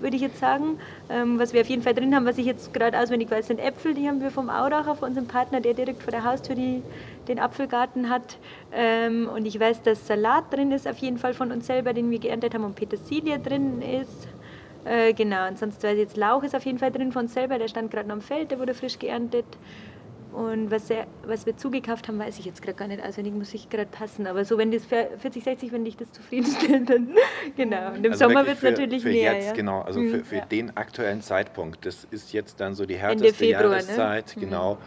würde 0.00 0.16
ich 0.16 0.22
jetzt 0.22 0.38
sagen. 0.38 0.78
Ähm, 1.08 1.38
was 1.38 1.52
wir 1.52 1.60
auf 1.60 1.68
jeden 1.68 1.82
Fall 1.82 1.94
drin 1.94 2.14
haben, 2.14 2.26
was 2.26 2.38
ich 2.38 2.46
jetzt 2.46 2.72
gerade 2.72 2.98
auswendig 2.98 3.30
weiß, 3.30 3.48
sind 3.48 3.60
Äpfel. 3.60 3.94
Die 3.94 4.08
haben 4.08 4.20
wir 4.20 4.30
vom 4.30 4.50
Auracher, 4.50 4.94
von 4.94 5.08
unserem 5.08 5.26
Partner, 5.26 5.60
der 5.60 5.74
direkt 5.74 6.02
vor 6.02 6.10
der 6.10 6.24
Haustür 6.24 6.54
die, 6.54 6.82
den 7.26 7.38
Apfelgarten 7.38 8.08
hat. 8.08 8.38
Ähm, 8.72 9.28
und 9.28 9.46
ich 9.46 9.58
weiß, 9.58 9.82
dass 9.82 10.06
Salat 10.06 10.52
drin 10.52 10.72
ist, 10.72 10.86
auf 10.86 10.98
jeden 10.98 11.18
Fall 11.18 11.34
von 11.34 11.50
uns 11.50 11.66
selber, 11.66 11.92
den 11.92 12.10
wir 12.10 12.18
geerntet 12.18 12.54
haben, 12.54 12.64
und 12.64 12.76
Petersilie 12.76 13.38
drin 13.38 13.82
ist. 13.82 14.28
Äh, 14.88 15.12
genau, 15.12 15.48
und 15.48 15.58
sonst 15.58 15.82
weiß 15.82 15.92
ich 15.92 15.98
jetzt 15.98 16.16
Lauch 16.16 16.42
ist 16.42 16.56
auf 16.56 16.64
jeden 16.64 16.78
Fall 16.78 16.90
drin 16.90 17.12
von 17.12 17.28
selber, 17.28 17.58
der 17.58 17.68
stand 17.68 17.90
gerade 17.90 18.08
noch 18.08 18.14
am 18.14 18.20
Feld, 18.22 18.50
der 18.50 18.58
wurde 18.58 18.72
frisch 18.74 18.98
geerntet. 18.98 19.44
Und 20.32 20.70
was, 20.70 20.88
er, 20.90 21.06
was 21.24 21.46
wir 21.46 21.56
zugekauft 21.56 22.06
haben, 22.06 22.18
weiß 22.18 22.38
ich 22.38 22.44
jetzt 22.44 22.62
gerade 22.62 22.76
gar 22.76 22.86
nicht 22.86 23.02
auswendig, 23.02 23.34
muss 23.34 23.52
ich 23.54 23.68
gerade 23.70 23.86
passen. 23.86 24.26
Aber 24.26 24.44
so, 24.44 24.56
wenn 24.56 24.70
das 24.70 24.84
40, 24.84 25.42
60, 25.42 25.72
wenn 25.72 25.84
dich 25.84 25.96
das 25.96 26.12
zufriedenstellt, 26.12 26.88
dann 26.88 27.14
genau. 27.56 27.88
Und 27.88 28.04
im 28.04 28.12
also 28.12 28.26
Sommer 28.26 28.46
wird 28.46 28.58
es 28.58 28.62
natürlich 28.62 29.02
für 29.02 29.08
mehr. 29.08 29.34
Jetzt, 29.34 29.46
ja? 29.48 29.52
Genau, 29.54 29.80
also 29.82 30.00
für, 30.00 30.24
für 30.24 30.36
ja. 30.36 30.44
den 30.44 30.76
aktuellen 30.76 31.22
Zeitpunkt, 31.22 31.84
das 31.84 32.06
ist 32.10 32.32
jetzt 32.32 32.60
dann 32.60 32.74
so 32.74 32.86
die 32.86 32.96
härteste 32.96 33.34
Februar, 33.34 33.62
ne? 33.62 33.70
Jahreszeit, 33.70 34.36
ne? 34.36 34.42
genau. 34.42 34.74
Mhm. 34.74 34.78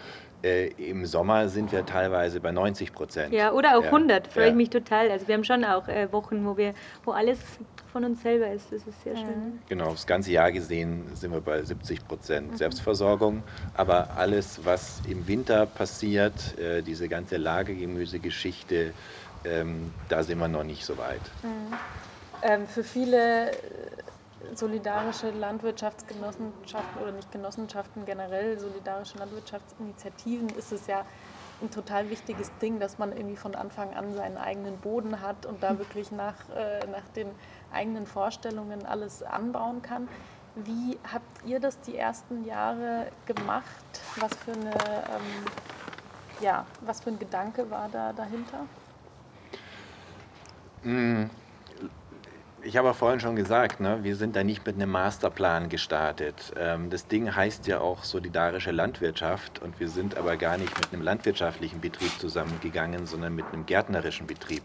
Äh, 0.44 0.68
Im 0.90 1.06
Sommer 1.06 1.50
sind 1.50 1.72
wir 1.72 1.86
teilweise 1.86 2.40
bei 2.40 2.52
90 2.52 2.94
Prozent. 2.94 3.34
Ja, 3.34 3.52
oder 3.52 3.78
auch 3.78 3.84
ja, 3.84 3.92
100, 3.92 4.28
freue 4.28 4.50
ich 4.50 4.56
mich 4.56 4.70
total. 4.70 5.12
Also 5.12 5.28
wir 5.28 5.36
haben 5.36 5.44
schon 5.44 5.64
auch 5.64 5.88
äh, 5.88 6.12
Wochen, 6.12 6.46
wo, 6.46 6.58
wir, 6.58 6.74
wo 7.04 7.12
alles 7.12 7.40
von 7.92 8.04
uns 8.06 8.22
selber 8.22 8.52
ist. 8.52 8.72
Das 8.72 8.86
ist 8.88 9.02
sehr 9.04 9.16
schön. 9.16 9.60
Genau, 9.68 9.92
das 9.92 10.06
ganze 10.06 10.32
Jahr 10.32 10.52
gesehen 10.52 11.04
sind 11.14 11.32
wir 11.32 11.42
bei 11.42 11.62
70 11.62 12.08
Prozent 12.08 12.52
mhm. 12.52 12.58
Selbstversorgung. 12.58 13.44
Aber 13.76 14.12
alles, 14.18 14.64
was 14.64 15.02
im 15.08 15.28
Winter 15.28 15.66
passiert, 15.66 16.58
äh, 16.58 16.82
diese 16.82 17.08
ganze 17.10 17.38
Lagergemüsegeschichte, 17.38 18.94
ähm, 19.46 19.94
da 20.10 20.24
sind 20.24 20.40
wir 20.40 20.48
noch 20.48 20.64
nicht 20.64 20.86
so 20.86 20.98
weit. 20.98 21.22
Mhm. 21.44 21.74
Ähm, 22.44 22.68
für 22.68 22.84
viele 22.84 23.52
solidarische 24.56 25.30
Landwirtschaftsgenossenschaften 25.32 27.02
oder 27.02 27.12
nicht 27.12 27.32
Genossenschaften 27.32 28.06
generell, 28.06 28.60
solidarische 28.60 29.18
Landwirtschaftsinitiativen 29.18 30.50
ist 30.50 30.72
es 30.72 30.88
ja 30.88 31.06
ein 31.62 31.70
total 31.70 32.10
wichtiges 32.10 32.52
Ding, 32.62 32.80
dass 32.80 32.98
man 32.98 33.12
irgendwie 33.12 33.36
von 33.36 33.56
Anfang 33.56 33.94
an 33.94 34.14
seinen 34.14 34.38
eigenen 34.38 34.78
Boden 34.78 35.22
hat 35.22 35.46
und 35.46 35.62
da 35.62 35.78
wirklich 35.78 36.12
nach, 36.12 36.36
äh, 36.56 36.86
nach 36.88 37.08
den 37.16 37.28
eigenen 37.74 38.06
Vorstellungen 38.06 38.86
alles 38.86 39.24
anbauen 39.24 39.82
kann. 39.82 40.08
Wie 40.56 40.98
habt 41.12 41.46
ihr 41.46 41.60
das 41.60 41.80
die 41.82 41.98
ersten 41.98 42.44
Jahre 42.44 43.08
gemacht? 43.26 44.02
Was 44.18 44.36
für, 44.36 44.52
eine, 44.52 44.72
ähm, 44.72 45.46
ja, 46.42 46.66
was 46.82 47.02
für 47.02 47.12
ein 47.12 47.20
Gedanke 47.20 47.70
war 47.72 47.88
da 47.90 48.12
dahinter? 48.12 48.66
Mm, 50.84 51.26
ich 52.64 52.78
habe 52.78 52.90
ja 52.90 52.94
vorhin 52.94 53.20
schon 53.20 53.36
gesagt, 53.36 53.80
ne, 53.80 54.04
wir 54.04 54.16
sind 54.16 54.36
da 54.36 54.44
nicht 54.44 54.66
mit 54.66 54.76
einem 54.76 54.92
Masterplan 54.92 55.70
gestartet. 55.70 56.54
Ähm, 56.58 56.90
das 56.90 57.08
Ding 57.08 57.34
heißt 57.36 57.68
ja 57.68 57.80
auch 57.80 58.04
solidarische 58.04 58.72
Landwirtschaft 58.72 59.62
und 59.62 59.80
wir 59.80 59.88
sind 59.90 60.18
aber 60.18 60.38
gar 60.38 60.58
nicht 60.58 60.78
mit 60.78 60.94
einem 60.94 61.02
landwirtschaftlichen 61.02 61.80
Betrieb 61.80 62.12
zusammengegangen, 62.20 63.06
sondern 63.06 63.36
mit 63.36 63.46
einem 63.54 63.66
gärtnerischen 63.66 64.28
Betrieb. 64.28 64.64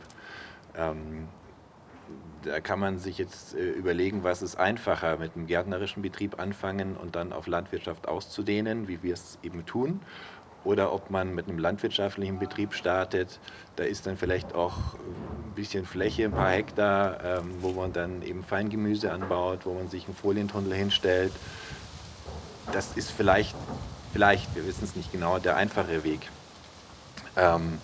Da 2.47 2.61
kann 2.61 2.79
man 2.79 3.01
sich 3.01 3.19
jetzt 3.19 3.57
äh, 3.57 3.71
überlegen, 3.71 4.23
was 4.23 4.41
ist 4.41 4.55
einfacher, 4.55 5.17
mit 5.17 5.35
einem 5.35 5.49
gärtnerischen 5.49 6.01
Betrieb 6.01 6.39
anfangen 6.39 6.97
und 6.97 7.17
dann 7.17 7.33
auf 7.33 7.49
Landwirtschaft 7.49 8.07
auszudehnen, 8.07 8.87
wie 8.87 9.03
wir 9.03 9.15
es 9.15 9.37
eben 9.43 9.67
tun, 9.67 10.01
oder 10.63 10.93
ob 10.93 11.11
man 11.11 11.35
mit 11.35 11.49
einem 11.49 11.59
landwirtschaftlichen 11.59 12.39
Betrieb 12.39 12.73
startet. 12.73 13.41
Da 13.75 13.83
ist 13.83 14.07
dann 14.07 14.17
vielleicht 14.17 14.55
auch 14.55 14.95
ein 14.95 15.55
bisschen 15.57 15.85
Fläche, 15.87 16.27
ein 16.27 16.33
paar 16.33 16.51
Hektar, 16.51 17.25
ähm, 17.25 17.55
wo 17.63 17.73
man 17.73 17.93
dann 17.93 18.23
eben 18.23 18.45
Feingemüse 18.45 19.11
anbaut, 19.11 19.67
wo 19.67 19.75
man 19.75 19.89
sich 19.89 20.07
einen 20.07 20.15
Folientunnel 20.15 20.73
hinstellt. 20.73 21.33
Das 22.71 22.97
ist 22.97 23.11
vielleicht, 23.11 23.57
vielleicht, 24.13 24.55
wir 24.55 24.65
wissen 24.67 24.85
es 24.85 24.95
nicht 24.95 25.11
genau, 25.11 25.41
der 25.41 25.57
einfache 25.57 26.05
Weg. 26.05 26.21
Ähm, 27.37 27.81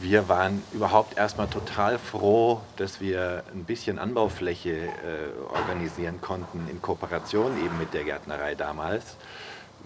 wir 0.00 0.28
waren 0.28 0.62
überhaupt 0.72 1.16
erstmal 1.16 1.48
total 1.48 1.98
froh, 1.98 2.60
dass 2.76 3.00
wir 3.00 3.44
ein 3.52 3.64
bisschen 3.64 3.98
Anbaufläche 3.98 4.70
äh, 4.70 5.54
organisieren 5.54 6.20
konnten 6.20 6.66
in 6.68 6.82
Kooperation 6.82 7.56
eben 7.64 7.78
mit 7.78 7.94
der 7.94 8.04
Gärtnerei 8.04 8.54
damals 8.54 9.16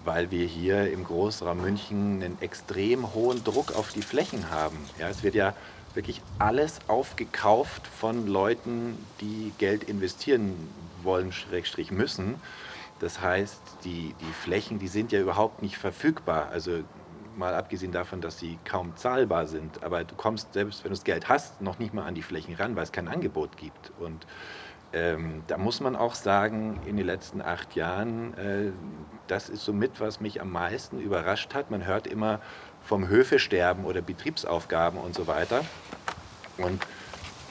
weil 0.07 0.31
wir 0.31 0.47
hier 0.47 0.91
im 0.91 1.05
Großraum 1.05 1.61
München 1.61 2.23
einen 2.23 2.39
extrem 2.41 3.13
hohen 3.13 3.43
Druck 3.43 3.75
auf 3.75 3.93
die 3.93 4.03
Flächen 4.03 4.51
haben. 4.51 4.79
Ja, 4.99 5.09
es 5.09 5.23
wird 5.23 5.35
ja 5.35 5.53
wirklich 5.95 6.23
alles 6.39 6.79
aufgekauft 6.87 7.87
von 7.87 8.27
Leuten, 8.27 8.97
die 9.21 9.53
Geld 9.59 9.85
investieren 9.85 10.55
wollen, 11.03 11.33
Schrägstrich 11.33 11.91
müssen. 11.91 12.37
Das 13.01 13.21
heißt, 13.21 13.61
die, 13.85 14.15
die 14.21 14.33
Flächen, 14.43 14.79
die 14.79 14.89
sind 14.89 15.13
ja 15.13 15.21
überhaupt 15.21 15.61
nicht 15.61 15.77
verfügbar. 15.77 16.49
Also 16.53 16.81
mal 17.37 17.55
abgesehen 17.55 17.93
davon, 17.93 18.21
dass 18.21 18.39
sie 18.39 18.59
kaum 18.65 18.97
zahlbar 18.97 19.47
sind. 19.47 19.83
Aber 19.85 20.05
du 20.05 20.15
kommst, 20.15 20.53
selbst 20.53 20.85
wenn 20.85 20.91
du 20.91 20.97
das 20.97 21.05
Geld 21.05 21.29
hast, 21.29 21.61
noch 21.61 21.79
nicht 21.79 21.95
mal 21.95 22.07
an 22.07 22.15
die 22.15 22.23
Flächen 22.23 22.55
ran, 22.55 22.77
weil 22.77 22.85
es 22.85 22.93
kein 22.93 23.09
Angebot 23.09 23.57
gibt. 23.57 23.93
Und 23.99 24.27
ähm, 24.93 25.43
da 25.47 25.59
muss 25.59 25.81
man 25.81 25.97
auch 25.97 26.15
sagen, 26.15 26.81
in 26.87 26.97
den 26.97 27.07
letzten 27.07 27.43
acht 27.43 27.75
Jahren, 27.75 28.35
äh, 28.39 28.73
das 29.27 29.49
ist 29.49 29.65
somit, 29.65 30.01
was 30.01 30.21
mich 30.21 30.41
am 30.41 30.51
meisten 30.51 31.01
überrascht 31.01 31.55
hat. 31.55 31.71
Man 31.71 31.87
hört 31.87 32.07
immer 32.07 32.41
vom 32.83 33.09
Höfesterben 33.09 33.85
oder 33.85 34.01
Betriebsaufgaben 34.01 34.99
und 34.99 35.15
so 35.15 35.27
weiter. 35.27 35.65
Und 36.59 36.87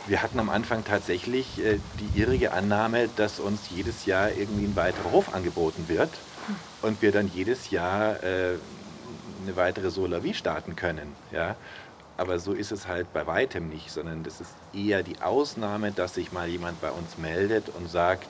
wir 0.07 0.21
hatten 0.21 0.39
am 0.39 0.49
Anfang 0.49 0.83
tatsächlich 0.83 1.63
äh, 1.63 1.79
die 1.99 2.19
irrige 2.19 2.53
Annahme, 2.53 3.09
dass 3.15 3.39
uns 3.39 3.69
jedes 3.69 4.05
Jahr 4.05 4.31
irgendwie 4.31 4.65
ein 4.65 4.75
weiterer 4.75 5.11
Hof 5.11 5.33
angeboten 5.33 5.85
wird 5.87 6.09
und 6.81 7.01
wir 7.01 7.11
dann 7.11 7.29
jedes 7.33 7.71
Jahr 7.71 8.23
äh, 8.23 8.55
eine 9.45 9.55
weitere 9.55 9.89
Solavi 9.89 10.33
starten 10.33 10.75
können. 10.75 11.13
Ja? 11.31 11.55
Aber 12.17 12.39
so 12.39 12.53
ist 12.53 12.71
es 12.71 12.87
halt 12.87 13.11
bei 13.13 13.27
weitem 13.27 13.69
nicht, 13.69 13.91
sondern 13.91 14.23
das 14.23 14.41
ist 14.41 14.51
eher 14.73 15.03
die 15.03 15.21
Ausnahme, 15.21 15.91
dass 15.91 16.15
sich 16.15 16.31
mal 16.31 16.47
jemand 16.47 16.79
bei 16.81 16.91
uns 16.91 17.17
meldet 17.17 17.69
und 17.69 17.89
sagt, 17.89 18.29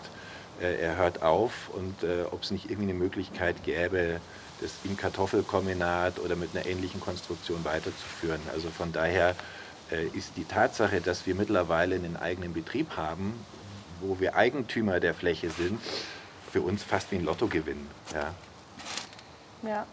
äh, 0.62 0.82
er 0.82 0.98
hört 0.98 1.22
auf 1.22 1.70
und 1.74 2.04
äh, 2.04 2.24
ob 2.32 2.44
es 2.44 2.52
nicht 2.52 2.70
irgendwie 2.70 2.90
eine 2.90 3.00
Möglichkeit 3.00 3.64
gäbe, 3.64 4.20
das 4.62 4.72
im 4.86 4.98
Kartoffelkombinat 4.98 6.20
oder 6.20 6.36
mit 6.36 6.56
einer 6.56 6.66
ähnlichen 6.66 7.00
Konstruktion 7.00 7.64
weiterzuführen. 7.64 8.40
Also 8.54 8.70
von 8.70 8.92
daher 8.92 9.36
äh, 9.92 10.06
ist 10.08 10.38
die 10.38 10.46
Tatsache, 10.46 11.02
dass 11.02 11.28
wir 11.28 11.36
mittlerweile 11.36 11.96
einen 11.96 12.16
eigenen 12.18 12.54
Betrieb 12.54 12.96
haben, 12.96 13.34
wo 14.02 14.20
wir 14.20 14.36
Eigentümer 14.36 15.00
der 15.00 15.14
Fläche 15.14 15.50
sind, 15.50 15.80
für 16.52 16.62
uns 16.62 16.84
fast 16.84 17.12
wie 17.12 17.18
ein 17.18 17.26
Lottogewinn. 17.26 17.88
Ja. 18.14 18.34
ja, 19.70 19.86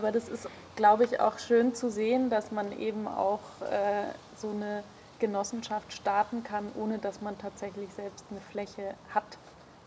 aber 0.00 0.12
das 0.12 0.30
ist, 0.30 0.48
glaube 0.76 1.04
ich, 1.04 1.20
auch 1.20 1.38
schön 1.38 1.74
zu 1.74 1.90
sehen, 1.90 2.30
dass 2.30 2.50
man 2.50 2.72
eben 2.78 3.06
auch 3.06 3.40
äh, 3.70 4.04
so 4.34 4.48
eine 4.48 4.82
Genossenschaft 5.18 5.92
starten 5.92 6.42
kann, 6.42 6.72
ohne 6.74 6.96
dass 6.96 7.20
man 7.20 7.36
tatsächlich 7.36 7.92
selbst 7.92 8.24
eine 8.30 8.40
Fläche 8.40 8.94
hat. 9.14 9.36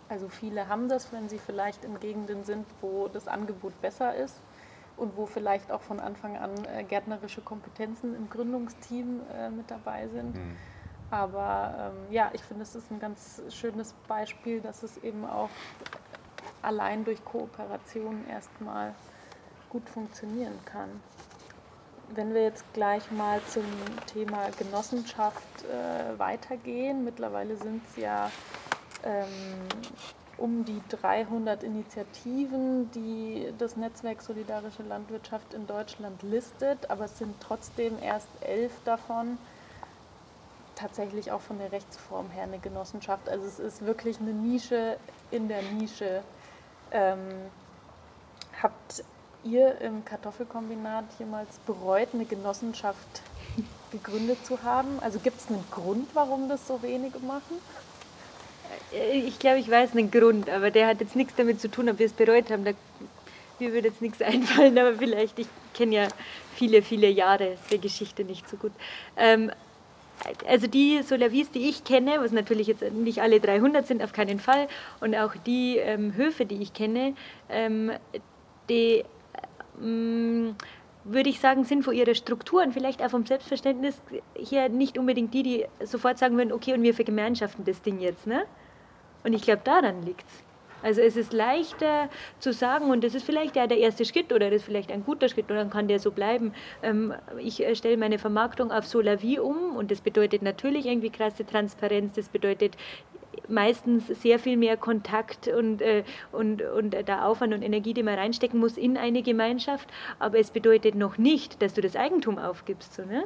Also 0.10 0.30
viele 0.30 0.68
haben 0.68 0.88
das, 0.88 1.12
wenn 1.12 1.30
sie 1.30 1.40
vielleicht 1.40 1.84
in 1.84 2.00
Gegenden 2.00 2.44
sind, 2.44 2.68
wo 2.80 3.08
das 3.08 3.28
Angebot 3.28 3.82
besser 3.82 4.16
ist 4.16 4.36
und 4.98 5.18
wo 5.18 5.26
vielleicht 5.26 5.72
auch 5.72 5.82
von 5.82 6.00
Anfang 6.00 6.38
an 6.38 6.52
äh, 6.66 6.84
gärtnerische 6.84 7.42
Kompetenzen 7.42 8.16
im 8.16 8.30
Gründungsteam 8.30 9.22
äh, 9.36 9.50
mit 9.50 9.72
dabei 9.72 10.08
sind. 10.10 10.36
Mhm. 10.36 10.56
Aber 11.10 11.92
ähm, 11.92 12.14
ja, 12.14 12.30
ich 12.34 12.44
finde, 12.44 12.62
es 12.62 12.76
ist 12.76 12.92
ein 12.92 13.00
ganz 13.00 13.42
schönes 13.50 13.96
Beispiel, 14.08 14.62
dass 14.62 14.84
es 14.84 14.96
eben 14.98 15.26
auch 15.26 15.50
allein 16.62 17.04
durch 17.04 17.26
Kooperation 17.26 18.28
erstmal 18.30 18.94
gut 19.74 19.90
funktionieren 19.90 20.58
kann. 20.66 20.90
Wenn 22.16 22.34
wir 22.34 22.44
jetzt 22.44 22.64
gleich 22.74 23.12
mal 23.12 23.42
zum 23.50 23.66
Thema 24.06 24.50
Genossenschaft 24.58 25.64
äh, 25.64 26.18
weitergehen, 26.20 27.04
mittlerweile 27.04 27.58
sind 27.58 27.82
es 27.90 27.98
ja 27.98 28.32
ähm, 29.04 29.28
um 30.38 30.64
die 30.64 30.82
300 30.90 31.64
Initiativen, 31.64 32.92
die 32.92 33.52
das 33.58 33.76
Netzwerk 33.76 34.22
Solidarische 34.22 34.84
Landwirtschaft 34.84 35.54
in 35.56 35.66
Deutschland 35.66 36.22
listet, 36.22 36.90
aber 36.90 37.06
es 37.06 37.18
sind 37.18 37.36
trotzdem 37.42 37.98
erst 38.02 38.30
elf 38.42 38.72
davon 38.86 39.40
tatsächlich 40.76 41.32
auch 41.32 41.42
von 41.42 41.58
der 41.60 41.72
Rechtsform 41.72 42.30
her 42.32 42.44
eine 42.44 42.60
Genossenschaft. 42.60 43.30
Also 43.30 43.46
es 43.46 43.60
ist 43.60 43.86
wirklich 43.86 44.20
eine 44.20 44.34
Nische 44.34 44.98
in 45.32 45.48
der 45.48 45.62
Nische. 45.62 46.24
Ähm, 46.92 47.20
habt 48.62 49.04
ihr 49.44 49.80
im 49.82 50.06
Kartoffelkombinat 50.06 51.06
jemals 51.20 51.58
bereut, 51.66 52.10
eine 52.14 52.26
Genossenschaft 52.26 53.22
gegründet 53.92 54.46
zu 54.46 54.64
haben? 54.64 55.00
Also 55.02 55.20
gibt 55.20 55.40
es 55.40 55.50
einen 55.50 55.64
Grund, 55.72 56.10
warum 56.14 56.50
das 56.50 56.68
so 56.68 56.82
wenige 56.82 57.20
machen? 57.20 57.58
Äh, 58.94 59.20
ich 59.20 59.40
glaube, 59.40 59.60
ich 59.60 59.70
weiß 59.70 59.92
einen 59.92 60.12
Grund, 60.12 60.50
aber 60.50 60.72
der 60.72 60.88
hat 60.88 61.02
jetzt 61.02 61.16
nichts 61.16 61.34
damit 61.36 61.60
zu 61.62 61.70
tun, 61.70 61.90
ob 61.90 62.00
wir 62.00 62.06
es 62.06 62.14
bereut 62.14 62.50
haben. 62.52 62.66
Da, 62.66 62.72
mir 63.60 63.74
würde 63.74 63.90
jetzt 63.90 64.02
nichts 64.02 64.22
einfallen, 64.22 64.78
aber 64.78 64.96
vielleicht, 64.96 65.40
ich 65.40 65.48
kenne 65.74 65.96
ja 65.96 66.08
viele, 66.56 66.82
viele 66.82 67.10
Jahre 67.10 67.58
der 67.72 67.78
Geschichte 67.78 68.24
nicht 68.24 68.50
so 68.50 68.58
gut. 68.58 68.72
Ähm, 69.18 69.52
also 70.48 70.68
die 70.68 71.02
Solavis, 71.02 71.52
die 71.52 71.70
ich 71.70 71.84
kenne, 71.84 72.18
was 72.20 72.32
natürlich 72.32 72.68
jetzt 72.68 72.84
nicht 72.94 73.22
alle 73.22 73.40
300 73.40 73.86
sind, 73.86 74.04
auf 74.04 74.14
keinen 74.14 74.40
Fall, 74.40 74.68
und 75.02 75.16
auch 75.16 75.34
die 75.46 75.78
ähm, 75.78 76.16
Höfe, 76.16 76.46
die 76.46 76.62
ich 76.62 76.74
kenne, 76.74 77.16
ähm, 77.50 77.92
die 78.70 79.04
ähm, 79.84 80.56
würde 81.04 81.30
ich 81.30 81.40
sagen, 81.40 81.66
sind 81.66 81.84
von 81.84 81.94
ihrer 81.94 82.16
Strukturen, 82.16 82.72
vielleicht 82.72 83.04
auch 83.04 83.10
vom 83.10 83.26
Selbstverständnis 83.26 84.02
her 84.36 84.70
nicht 84.70 84.98
unbedingt 84.98 85.34
die, 85.34 85.44
die 85.44 85.66
sofort 85.84 86.18
sagen 86.18 86.38
würden, 86.38 86.54
okay, 86.54 86.74
und 86.74 86.84
wir 86.84 86.94
vergemeinschaften 86.94 87.66
das 87.66 87.82
Ding 87.82 88.00
jetzt. 88.00 88.26
Ne? 88.26 88.46
Und 89.24 89.34
ich 89.34 89.42
glaube, 89.42 89.62
daran 89.64 90.02
liegt 90.04 90.28
es. 90.28 90.44
Also 90.84 91.00
es 91.00 91.16
ist 91.16 91.32
leichter 91.32 92.10
zu 92.40 92.52
sagen, 92.52 92.92
und 92.92 93.06
das 93.06 93.16
ist 93.16 93.26
vielleicht 93.26 93.56
ja 93.56 93.68
der 93.68 93.78
erste 93.78 94.04
Schritt 94.04 94.34
oder 94.34 94.50
das 94.50 94.58
ist 94.58 94.66
vielleicht 94.66 94.92
ein 94.92 95.06
guter 95.06 95.30
Schritt 95.30 95.50
und 95.50 95.56
dann 95.56 95.70
kann 95.70 95.88
der 95.88 96.00
so 96.00 96.12
bleiben. 96.12 96.54
Ähm, 96.82 97.14
ich 97.40 97.64
äh, 97.66 97.74
stelle 97.74 97.96
meine 97.96 98.20
Vermarktung 98.20 98.70
auf 98.72 98.86
Solavi 98.86 99.40
um 99.40 99.78
und 99.78 99.92
das 99.92 100.02
bedeutet 100.02 100.42
natürlich 100.42 100.86
irgendwie 100.86 101.10
krasse 101.10 101.46
Transparenz, 101.46 102.14
das 102.14 102.28
bedeutet 102.28 102.76
meistens 103.48 104.08
sehr 104.08 104.40
viel 104.40 104.58
mehr 104.58 104.78
Kontakt 104.78 105.48
und, 105.48 105.82
äh, 105.82 106.04
und, 106.32 106.62
und 106.62 106.92
der 106.92 107.28
Aufwand 107.28 107.54
und 107.54 107.62
Energie, 107.62 107.94
die 107.94 108.04
man 108.04 108.16
reinstecken 108.16 108.60
muss 108.60 108.78
in 108.78 108.98
eine 108.98 109.22
Gemeinschaft, 109.22 109.90
aber 110.20 110.40
es 110.40 110.52
bedeutet 110.52 110.96
noch 110.96 111.18
nicht, 111.18 111.62
dass 111.62 111.74
du 111.74 111.82
das 111.82 111.96
Eigentum 111.96 112.38
aufgibst. 112.38 112.94
So, 112.94 113.04
ne? 113.04 113.26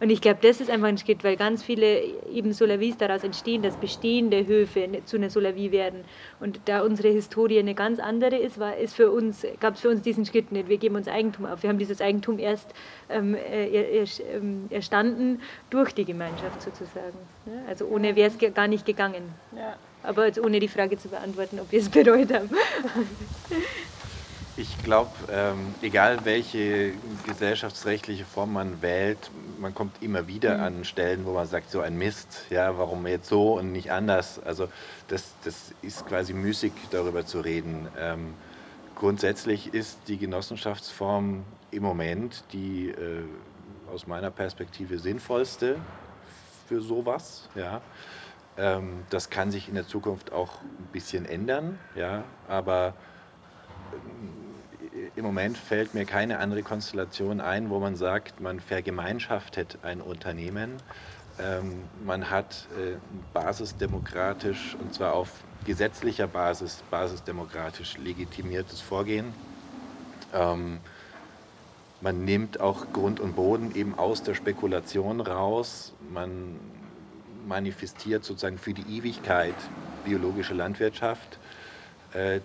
Und 0.00 0.10
ich 0.10 0.20
glaube, 0.20 0.38
das 0.42 0.60
ist 0.60 0.70
einfach 0.70 0.88
ein 0.88 0.98
Schritt, 0.98 1.22
weil 1.24 1.36
ganz 1.36 1.62
viele 1.62 2.00
eben 2.30 2.52
Solavis 2.52 2.96
daraus 2.96 3.22
entstehen, 3.22 3.62
dass 3.62 3.76
bestehende 3.76 4.46
Höfe 4.46 4.88
zu 5.04 5.16
einer 5.16 5.30
Solavie 5.30 5.70
werden. 5.70 6.04
Und 6.40 6.60
da 6.64 6.82
unsere 6.82 7.08
Historie 7.08 7.58
eine 7.58 7.74
ganz 7.74 8.00
andere 8.00 8.36
ist, 8.36 8.58
war, 8.58 8.76
ist 8.76 8.94
für 8.94 9.10
uns, 9.10 9.46
gab 9.60 9.74
es 9.74 9.80
für 9.80 9.88
uns 9.88 10.02
diesen 10.02 10.26
Schritt 10.26 10.52
nicht. 10.52 10.68
Wir 10.68 10.78
geben 10.78 10.96
uns 10.96 11.06
Eigentum 11.08 11.46
auf. 11.46 11.62
Wir 11.62 11.70
haben 11.70 11.78
dieses 11.78 12.00
Eigentum 12.00 12.38
erst 12.38 12.74
ähm, 13.08 13.34
äh, 13.34 13.68
er, 13.68 13.90
er, 13.90 14.06
ähm, 14.34 14.66
erstanden 14.70 15.40
durch 15.70 15.92
die 15.92 16.04
Gemeinschaft 16.04 16.60
sozusagen. 16.60 17.18
Ne? 17.46 17.62
Also 17.68 17.86
ohne 17.86 18.16
wäre 18.16 18.30
es 18.30 18.54
gar 18.54 18.66
nicht 18.66 18.84
gegangen. 18.84 19.22
Ja. 19.56 19.76
Aber 20.02 20.26
jetzt 20.26 20.38
ohne 20.38 20.60
die 20.60 20.68
Frage 20.68 20.98
zu 20.98 21.08
beantworten, 21.08 21.60
ob 21.60 21.70
wir 21.70 21.80
es 21.80 21.88
bereut 21.90 22.32
haben. 22.32 22.50
Ich 24.56 24.78
glaube, 24.84 25.10
ähm, 25.32 25.74
egal 25.82 26.24
welche 26.24 26.92
gesellschaftsrechtliche 27.26 28.24
Form 28.24 28.52
man 28.52 28.82
wählt, 28.82 29.18
man 29.58 29.74
kommt 29.74 30.00
immer 30.00 30.28
wieder 30.28 30.58
mhm. 30.58 30.62
an 30.62 30.84
Stellen, 30.84 31.26
wo 31.26 31.32
man 31.32 31.48
sagt, 31.48 31.70
so 31.72 31.80
ein 31.80 31.98
Mist, 31.98 32.46
ja, 32.50 32.78
warum 32.78 33.04
jetzt 33.08 33.28
so 33.28 33.58
und 33.58 33.72
nicht 33.72 33.90
anders. 33.90 34.40
Also 34.44 34.68
das, 35.08 35.32
das 35.42 35.72
ist 35.82 36.06
quasi 36.06 36.34
müßig, 36.34 36.72
darüber 36.92 37.26
zu 37.26 37.40
reden. 37.40 37.88
Ähm, 37.98 38.34
grundsätzlich 38.94 39.74
ist 39.74 39.98
die 40.06 40.18
Genossenschaftsform 40.18 41.42
im 41.72 41.82
Moment 41.82 42.44
die 42.52 42.90
äh, 42.90 43.24
aus 43.92 44.06
meiner 44.06 44.30
Perspektive 44.30 45.00
sinnvollste 45.00 45.80
für 46.68 46.80
sowas. 46.80 47.48
Ja. 47.56 47.80
Ähm, 48.56 49.02
das 49.10 49.30
kann 49.30 49.50
sich 49.50 49.68
in 49.68 49.74
der 49.74 49.88
Zukunft 49.88 50.32
auch 50.32 50.60
ein 50.62 50.88
bisschen 50.92 51.26
ändern, 51.26 51.76
ja, 51.96 52.22
aber 52.46 52.94
im 55.16 55.24
Moment 55.24 55.58
fällt 55.58 55.94
mir 55.94 56.04
keine 56.04 56.38
andere 56.38 56.62
Konstellation 56.62 57.40
ein, 57.40 57.70
wo 57.70 57.80
man 57.80 57.96
sagt, 57.96 58.40
man 58.40 58.60
vergemeinschaftet 58.60 59.78
ein 59.82 60.00
Unternehmen. 60.00 60.76
Ähm, 61.40 61.82
man 62.04 62.30
hat 62.30 62.68
äh, 62.78 62.96
basisdemokratisch 63.32 64.76
und 64.80 64.94
zwar 64.94 65.14
auf 65.14 65.30
gesetzlicher 65.64 66.28
Basis, 66.28 66.84
basisdemokratisch 66.90 67.98
legitimiertes 67.98 68.80
Vorgehen. 68.80 69.34
Ähm, 70.32 70.78
man 72.00 72.24
nimmt 72.24 72.60
auch 72.60 72.92
Grund 72.92 73.18
und 73.18 73.34
Boden 73.34 73.74
eben 73.74 73.98
aus 73.98 74.22
der 74.22 74.34
Spekulation 74.34 75.20
raus. 75.20 75.92
Man 76.12 76.60
manifestiert 77.48 78.24
sozusagen 78.24 78.58
für 78.58 78.74
die 78.74 78.98
Ewigkeit 78.98 79.54
biologische 80.04 80.54
Landwirtschaft. 80.54 81.38
Äh, 82.12 82.40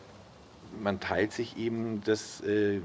man 0.82 1.00
teilt 1.00 1.32
sich 1.34 1.58
eben 1.58 2.02
das 2.06 2.42
äh, 2.42 2.82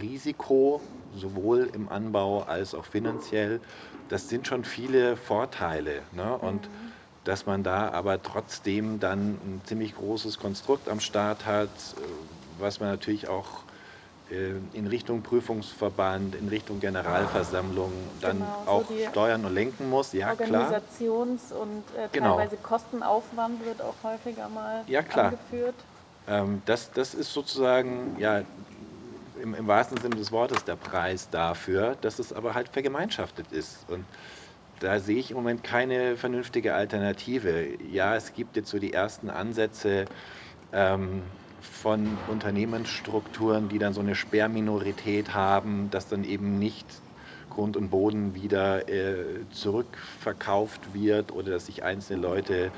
Risiko 0.00 0.80
sowohl 1.16 1.70
im 1.72 1.88
Anbau 1.88 2.42
als 2.42 2.74
auch 2.74 2.84
finanziell. 2.84 3.60
Das 4.08 4.28
sind 4.28 4.46
schon 4.46 4.64
viele 4.64 5.16
Vorteile. 5.16 6.02
Ne? 6.12 6.36
Und 6.36 6.62
mhm. 6.62 6.92
dass 7.24 7.46
man 7.46 7.62
da 7.62 7.90
aber 7.90 8.22
trotzdem 8.22 9.00
dann 9.00 9.30
ein 9.30 9.60
ziemlich 9.64 9.96
großes 9.96 10.38
Konstrukt 10.38 10.88
am 10.88 11.00
Start 11.00 11.46
hat, 11.46 11.68
äh, 11.68 12.00
was 12.58 12.80
man 12.80 12.90
natürlich 12.90 13.28
auch 13.28 13.64
äh, 14.30 14.54
in 14.72 14.86
Richtung 14.86 15.22
Prüfungsverband, 15.22 16.34
in 16.34 16.48
Richtung 16.48 16.80
Generalversammlung 16.80 17.92
dann 18.20 18.38
genau, 18.38 18.62
auch 18.66 18.84
so 18.88 18.94
steuern 19.10 19.44
und 19.44 19.54
lenken 19.54 19.88
muss. 19.88 20.12
Ja, 20.12 20.32
Organisations- 20.32 21.48
klar. 21.48 21.60
und 21.60 21.84
äh, 21.96 22.08
genau. 22.12 22.36
teilweise 22.36 22.56
Kostenaufwand 22.56 23.64
wird 23.64 23.80
auch 23.82 23.94
häufiger 24.02 24.48
mal 24.48 24.82
ja, 24.86 25.02
klar. 25.02 25.26
angeführt. 25.26 25.74
Ähm, 26.28 26.62
das, 26.66 26.90
das 26.92 27.14
ist 27.14 27.32
sozusagen 27.32 28.16
ja, 28.18 28.42
im, 29.42 29.54
im, 29.54 29.66
wahrsten 29.66 29.98
Sinne 29.98 30.16
des 30.16 30.32
Wortes 30.32 30.64
der 30.64 30.76
Preis 30.76 31.28
dafür, 31.30 31.96
dass 32.00 32.18
es 32.18 32.32
aber 32.32 32.54
halt 32.54 32.68
vergemeinschaftet 32.68 33.52
ist. 33.52 33.88
Und 33.88 34.04
da 34.80 34.98
sehe 34.98 35.18
ich 35.18 35.30
im 35.30 35.36
Moment 35.36 35.64
keine 35.64 36.16
vernünftige 36.16 36.74
Alternative. 36.74 37.68
Ja, 37.90 38.16
es 38.16 38.34
gibt 38.34 38.56
jetzt 38.56 38.70
so 38.70 38.78
die 38.78 38.92
ersten 38.92 39.30
Ansätze 39.30 40.06
ähm, 40.72 41.22
von 41.60 42.18
Unternehmensstrukturen, 42.28 43.68
die 43.68 43.78
dann 43.78 43.92
so 43.92 44.00
eine 44.00 44.14
Sperrminorität 44.14 45.34
haben, 45.34 45.90
dass 45.90 46.08
dann 46.08 46.24
eben 46.24 46.58
nicht 46.58 46.86
Grund 47.50 47.76
und 47.76 47.88
Boden 47.88 48.34
wieder 48.34 48.88
äh, 48.88 49.48
zurückverkauft 49.50 50.92
wird 50.92 51.32
oder 51.32 51.52
dass 51.52 51.66
sich 51.66 51.82
einzelne 51.82 52.20
Leute 52.20 52.70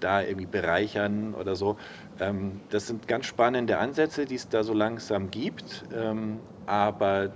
da 0.00 0.22
irgendwie 0.22 0.46
bereichern 0.46 1.34
oder 1.34 1.56
so. 1.56 1.76
Ähm, 2.18 2.60
das 2.70 2.86
sind 2.86 3.08
ganz 3.08 3.26
spannende 3.26 3.78
Ansätze, 3.78 4.24
die 4.24 4.34
es 4.34 4.48
da 4.48 4.62
so 4.62 4.72
langsam 4.72 5.30
gibt, 5.30 5.84
ähm, 5.94 6.40
aber 6.66 7.32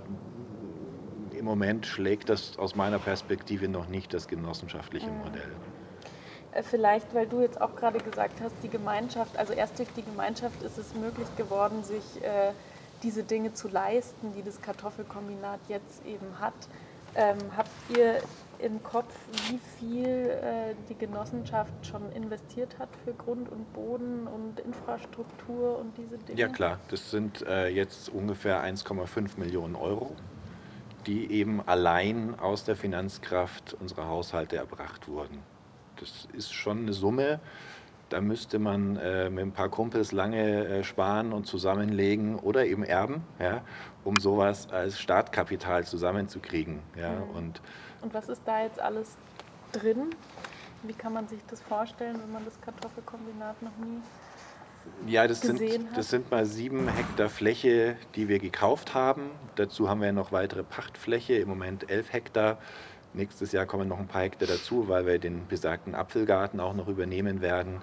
im 1.37 1.45
Moment 1.45 1.85
schlägt 1.85 2.29
das 2.29 2.57
aus 2.57 2.75
meiner 2.75 2.99
Perspektive 2.99 3.67
noch 3.67 3.87
nicht 3.87 4.13
das 4.13 4.27
genossenschaftliche 4.27 5.09
mhm. 5.09 5.19
Modell. 5.19 5.51
Äh, 6.55 6.63
vielleicht, 6.63 7.13
weil 7.13 7.27
du 7.27 7.41
jetzt 7.41 7.61
auch 7.61 7.75
gerade 7.75 7.99
gesagt 7.99 8.41
hast, 8.41 8.55
die 8.63 8.69
Gemeinschaft, 8.69 9.37
also 9.37 9.53
erst 9.53 9.77
durch 9.77 9.89
die 9.95 10.03
Gemeinschaft 10.03 10.63
ist 10.63 10.77
es 10.77 10.95
möglich 10.95 11.27
geworden, 11.37 11.83
sich 11.83 12.23
äh, 12.23 12.51
diese 13.03 13.23
Dinge 13.23 13.53
zu 13.53 13.67
leisten, 13.67 14.33
die 14.35 14.43
das 14.43 14.61
Kartoffelkombinat 14.61 15.59
jetzt 15.67 16.05
eben 16.05 16.39
hat. 16.39 16.53
Ähm, 17.15 17.37
habt 17.55 17.69
ihr 17.95 18.19
im 18.59 18.81
Kopf, 18.83 19.13
wie 19.49 19.59
viel 19.79 20.05
äh, 20.05 20.75
die 20.89 20.95
Genossenschaft 20.95 21.73
schon 21.85 22.11
investiert 22.11 22.77
hat 22.79 22.89
für 23.03 23.13
Grund 23.13 23.49
und 23.49 23.71
Boden 23.73 24.27
und 24.27 24.59
Infrastruktur 24.59 25.79
und 25.79 25.97
diese 25.97 26.17
Dinge? 26.17 26.39
Ja 26.39 26.47
klar, 26.47 26.79
das 26.89 27.11
sind 27.11 27.41
äh, 27.47 27.67
jetzt 27.67 28.09
ungefähr 28.09 28.63
1,5 28.63 29.39
Millionen 29.39 29.75
Euro, 29.75 30.15
die 31.05 31.31
eben 31.31 31.61
allein 31.67 32.39
aus 32.39 32.63
der 32.63 32.75
Finanzkraft 32.75 33.75
unserer 33.79 34.07
Haushalte 34.07 34.57
erbracht 34.57 35.07
wurden. 35.07 35.39
Das 35.97 36.27
ist 36.33 36.53
schon 36.53 36.79
eine 36.79 36.93
Summe, 36.93 37.39
da 38.09 38.21
müsste 38.21 38.59
man 38.59 38.97
äh, 38.97 39.29
mit 39.29 39.43
ein 39.43 39.51
paar 39.51 39.69
Kumpels 39.69 40.11
lange 40.11 40.67
äh, 40.67 40.83
sparen 40.83 41.33
und 41.33 41.47
zusammenlegen 41.47 42.35
oder 42.37 42.65
eben 42.65 42.83
erben, 42.83 43.23
ja, 43.39 43.61
um 44.03 44.17
sowas 44.17 44.69
als 44.71 44.99
Startkapital 44.99 45.85
zusammenzukriegen. 45.85 46.79
Ja, 46.99 47.11
mhm. 47.11 47.29
und, 47.35 47.61
und 48.01 48.13
was 48.13 48.29
ist 48.29 48.41
da 48.45 48.63
jetzt 48.63 48.79
alles 48.79 49.17
drin? 49.71 50.11
Wie 50.83 50.93
kann 50.93 51.13
man 51.13 51.27
sich 51.27 51.39
das 51.49 51.61
vorstellen, 51.61 52.19
wenn 52.21 52.31
man 52.31 52.45
das 52.45 52.59
Kartoffelkombinat 52.61 53.61
noch 53.61 53.77
nie 53.77 54.01
ja, 55.07 55.27
das 55.27 55.41
sind, 55.41 55.61
das 55.95 56.09
sind 56.09 56.31
mal 56.31 56.45
sieben 56.45 56.87
Hektar 56.87 57.29
Fläche, 57.29 57.95
die 58.15 58.27
wir 58.27 58.39
gekauft 58.39 58.93
haben. 58.93 59.31
Dazu 59.55 59.89
haben 59.89 60.01
wir 60.01 60.11
noch 60.11 60.31
weitere 60.31 60.63
Pachtfläche, 60.63 61.35
im 61.35 61.49
Moment 61.49 61.89
elf 61.89 62.11
Hektar. 62.13 62.57
Nächstes 63.13 63.51
Jahr 63.51 63.65
kommen 63.65 63.87
noch 63.87 63.99
ein 63.99 64.07
paar 64.07 64.23
Hektar 64.23 64.47
dazu, 64.47 64.87
weil 64.87 65.05
wir 65.05 65.19
den 65.19 65.47
besagten 65.47 65.95
Apfelgarten 65.95 66.59
auch 66.59 66.73
noch 66.73 66.87
übernehmen 66.87 67.41
werden. 67.41 67.81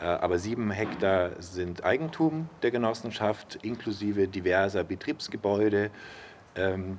Äh, 0.00 0.04
aber 0.04 0.38
sieben 0.38 0.70
Hektar 0.70 1.32
sind 1.40 1.84
Eigentum 1.84 2.48
der 2.62 2.70
Genossenschaft, 2.70 3.58
inklusive 3.62 4.28
diverser 4.28 4.84
Betriebsgebäude, 4.84 5.90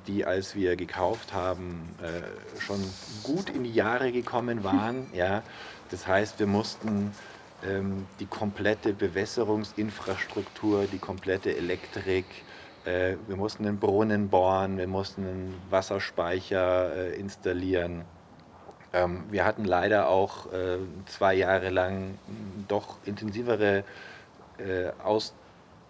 die, 0.06 0.24
als 0.24 0.54
wir 0.54 0.76
gekauft 0.76 1.34
haben, 1.34 1.94
äh, 2.02 2.60
schon 2.60 2.82
gut 3.22 3.50
in 3.50 3.64
die 3.64 3.72
Jahre 3.72 4.10
gekommen 4.10 4.64
waren. 4.64 5.06
Ja, 5.14 5.42
das 5.90 6.06
heißt, 6.06 6.38
wir 6.38 6.46
mussten 6.46 7.12
ähm, 7.64 8.06
die 8.18 8.26
komplette 8.26 8.94
Bewässerungsinfrastruktur, 8.94 10.86
die 10.90 10.98
komplette 10.98 11.54
Elektrik, 11.54 12.24
äh, 12.84 13.16
wir 13.28 13.36
mussten 13.36 13.66
einen 13.66 13.78
Brunnen 13.78 14.28
bohren, 14.28 14.78
wir 14.78 14.88
mussten 14.88 15.26
einen 15.26 15.54
Wasserspeicher 15.70 16.96
äh, 16.96 17.14
installieren. 17.14 18.04
Ähm, 18.92 19.24
wir 19.30 19.44
hatten 19.44 19.64
leider 19.64 20.08
auch 20.08 20.52
äh, 20.52 20.78
zwei 21.06 21.34
Jahre 21.34 21.70
lang 21.70 22.18
doch 22.68 22.96
intensivere 23.04 23.84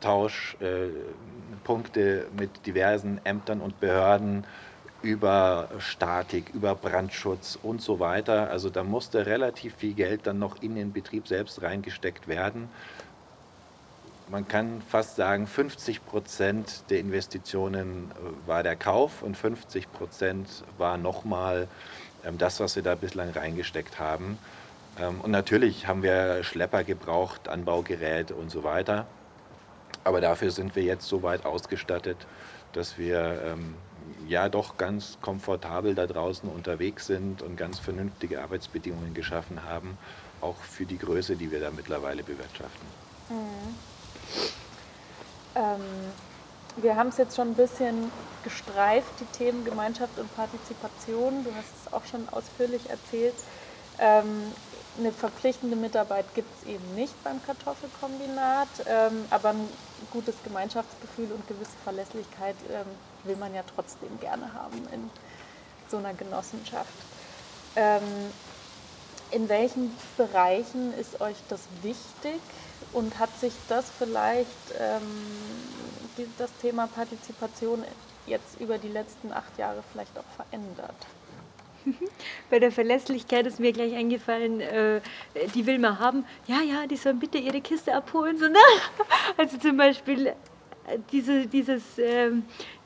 Austauschpunkte 0.04 2.26
mit 2.38 2.66
diversen 2.66 3.20
Ämtern 3.24 3.60
und 3.60 3.80
Behörden 3.80 4.44
über 5.02 5.68
Statik, 5.78 6.50
über 6.54 6.74
Brandschutz 6.74 7.58
und 7.60 7.82
so 7.82 7.98
weiter. 7.98 8.50
Also 8.50 8.70
da 8.70 8.84
musste 8.84 9.26
relativ 9.26 9.74
viel 9.76 9.94
Geld 9.94 10.26
dann 10.26 10.38
noch 10.38 10.62
in 10.62 10.76
den 10.76 10.92
Betrieb 10.92 11.26
selbst 11.26 11.62
reingesteckt 11.62 12.28
werden 12.28 12.68
man 14.32 14.48
kann 14.48 14.80
fast 14.88 15.16
sagen, 15.16 15.46
50 15.46 16.06
Prozent 16.06 16.84
der 16.88 17.00
Investitionen 17.00 18.10
äh, 18.10 18.48
war 18.48 18.62
der 18.62 18.76
Kauf 18.76 19.22
und 19.22 19.36
50 19.36 19.92
Prozent 19.92 20.48
war 20.78 20.96
nochmal 20.96 21.68
ähm, 22.24 22.38
das, 22.38 22.58
was 22.58 22.74
wir 22.74 22.82
da 22.82 22.94
bislang 22.94 23.30
reingesteckt 23.30 23.98
haben. 23.98 24.38
Ähm, 24.98 25.20
und 25.20 25.32
natürlich 25.32 25.86
haben 25.86 26.02
wir 26.02 26.42
Schlepper 26.44 26.82
gebraucht, 26.82 27.48
Anbaugerät 27.48 28.32
und 28.32 28.50
so 28.50 28.64
weiter. 28.64 29.06
Aber 30.04 30.20
dafür 30.20 30.50
sind 30.50 30.74
wir 30.76 30.82
jetzt 30.82 31.08
so 31.08 31.22
weit 31.22 31.44
ausgestattet, 31.44 32.16
dass 32.72 32.98
wir 32.98 33.42
ähm, 33.44 33.74
ja 34.26 34.48
doch 34.48 34.76
ganz 34.76 35.18
komfortabel 35.20 35.94
da 35.94 36.06
draußen 36.06 36.48
unterwegs 36.48 37.06
sind 37.06 37.42
und 37.42 37.56
ganz 37.56 37.78
vernünftige 37.78 38.42
Arbeitsbedingungen 38.42 39.14
geschaffen 39.14 39.62
haben, 39.64 39.96
auch 40.40 40.56
für 40.56 40.86
die 40.86 40.98
Größe, 40.98 41.36
die 41.36 41.50
wir 41.50 41.60
da 41.60 41.70
mittlerweile 41.70 42.22
bewirtschaften. 42.22 42.86
Mhm. 43.28 43.74
Ähm, 45.54 45.80
wir 46.76 46.96
haben 46.96 47.08
es 47.08 47.18
jetzt 47.18 47.36
schon 47.36 47.48
ein 47.48 47.54
bisschen 47.54 48.10
gestreift, 48.44 49.12
die 49.20 49.36
Themen 49.36 49.64
Gemeinschaft 49.64 50.18
und 50.18 50.34
Partizipation. 50.34 51.44
Du 51.44 51.50
hast 51.54 51.86
es 51.86 51.92
auch 51.92 52.04
schon 52.06 52.28
ausführlich 52.30 52.88
erzählt. 52.88 53.34
Ähm, 53.98 54.52
eine 54.98 55.12
verpflichtende 55.12 55.76
Mitarbeit 55.76 56.26
gibt 56.34 56.48
es 56.58 56.68
eben 56.68 56.94
nicht 56.94 57.14
beim 57.24 57.42
Kartoffelkombinat, 57.44 58.68
ähm, 58.86 59.24
aber 59.30 59.50
ein 59.50 59.68
gutes 60.10 60.34
Gemeinschaftsgefühl 60.44 61.32
und 61.32 61.46
gewisse 61.48 61.76
Verlässlichkeit 61.84 62.56
ähm, 62.70 62.86
will 63.24 63.36
man 63.36 63.54
ja 63.54 63.62
trotzdem 63.74 64.20
gerne 64.20 64.52
haben 64.52 64.86
in 64.92 65.10
so 65.90 65.96
einer 65.96 66.14
Genossenschaft. 66.14 66.92
Ähm, 67.76 68.02
in 69.30 69.48
welchen 69.48 69.96
Bereichen 70.16 70.92
ist 70.98 71.20
euch 71.20 71.36
das 71.48 71.60
wichtig? 71.82 72.40
Und 72.92 73.18
hat 73.18 73.30
sich 73.40 73.54
das 73.68 73.86
vielleicht, 73.96 74.50
ähm, 74.78 76.26
das 76.36 76.50
Thema 76.60 76.86
Partizipation 76.88 77.82
jetzt 78.26 78.60
über 78.60 78.76
die 78.76 78.88
letzten 78.88 79.32
acht 79.32 79.56
Jahre 79.56 79.82
vielleicht 79.92 80.16
auch 80.18 80.36
verändert? 80.36 80.94
Bei 82.50 82.58
der 82.58 82.72
Verlässlichkeit 82.72 83.46
ist 83.46 83.60
mir 83.60 83.72
gleich 83.72 83.94
eingefallen, 83.94 84.60
äh, 84.60 85.00
die 85.54 85.66
will 85.66 85.78
man 85.78 85.98
haben. 85.98 86.24
Ja, 86.46 86.60
ja, 86.60 86.86
die 86.86 86.96
sollen 86.96 87.18
bitte 87.18 87.38
ihre 87.38 87.60
Kiste 87.60 87.94
abholen. 87.94 88.38
So, 88.38 88.48
ne? 88.48 88.58
Also 89.36 89.58
zum 89.58 89.76
Beispiel 89.76 90.28
äh, 90.28 90.34
diese, 91.10 91.46
dieses, 91.46 91.98
äh, 91.98 92.30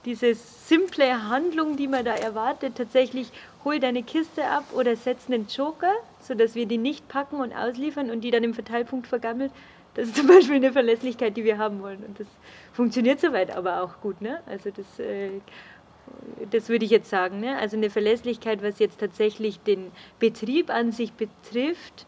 diese 0.05 0.35
simple 0.35 1.29
Handlung, 1.29 1.77
die 1.77 1.89
man 1.89 2.05
da 2.05 2.15
erwartet, 2.15 2.77
tatsächlich 2.77 3.33
hol 3.65 3.81
deine 3.81 4.03
Kiste 4.03 4.47
ab 4.47 4.65
oder 4.75 4.97
setz 4.97 5.29
einen 5.29 5.47
Joker, 5.49 5.93
sodass 6.21 6.55
wir 6.55 6.67
die 6.67 6.79
nicht 6.79 7.09
packen 7.09 7.37
und 7.37 7.53
ausliefern 7.53 8.11
und 8.11 8.21
die 8.23 8.31
dann 8.31 8.45
im 8.45 8.55
Verteilpunkt 8.55 9.07
vergammelt. 9.07 9.51
Das 9.95 10.09
ist 10.09 10.17
zum 10.17 10.27
Beispiel 10.27 10.57
eine 10.57 10.73
Verlässlichkeit, 10.73 11.37
die 11.39 11.45
wir 11.45 11.57
haben 11.57 11.81
wollen. 11.81 12.05
Und 12.05 12.21
das 12.21 12.27
funktioniert 12.75 13.19
soweit 13.19 13.51
aber 13.57 13.83
auch 13.83 14.01
gut. 14.03 14.21
Ne? 14.21 14.41
Also 14.47 14.71
das, 14.71 15.01
äh, 15.01 15.31
das 16.51 16.69
würde 16.69 16.85
ich 16.85 16.91
jetzt 16.91 17.11
sagen. 17.11 17.41
Ne? 17.41 17.57
Also 17.59 17.77
eine 17.77 17.91
Verlässlichkeit, 17.91 18.63
was 18.63 18.79
jetzt 18.79 19.01
tatsächlich 19.01 19.61
den 19.61 19.91
Betrieb 20.19 20.71
an 20.71 20.93
sich 20.93 21.13
betrifft, 21.13 22.07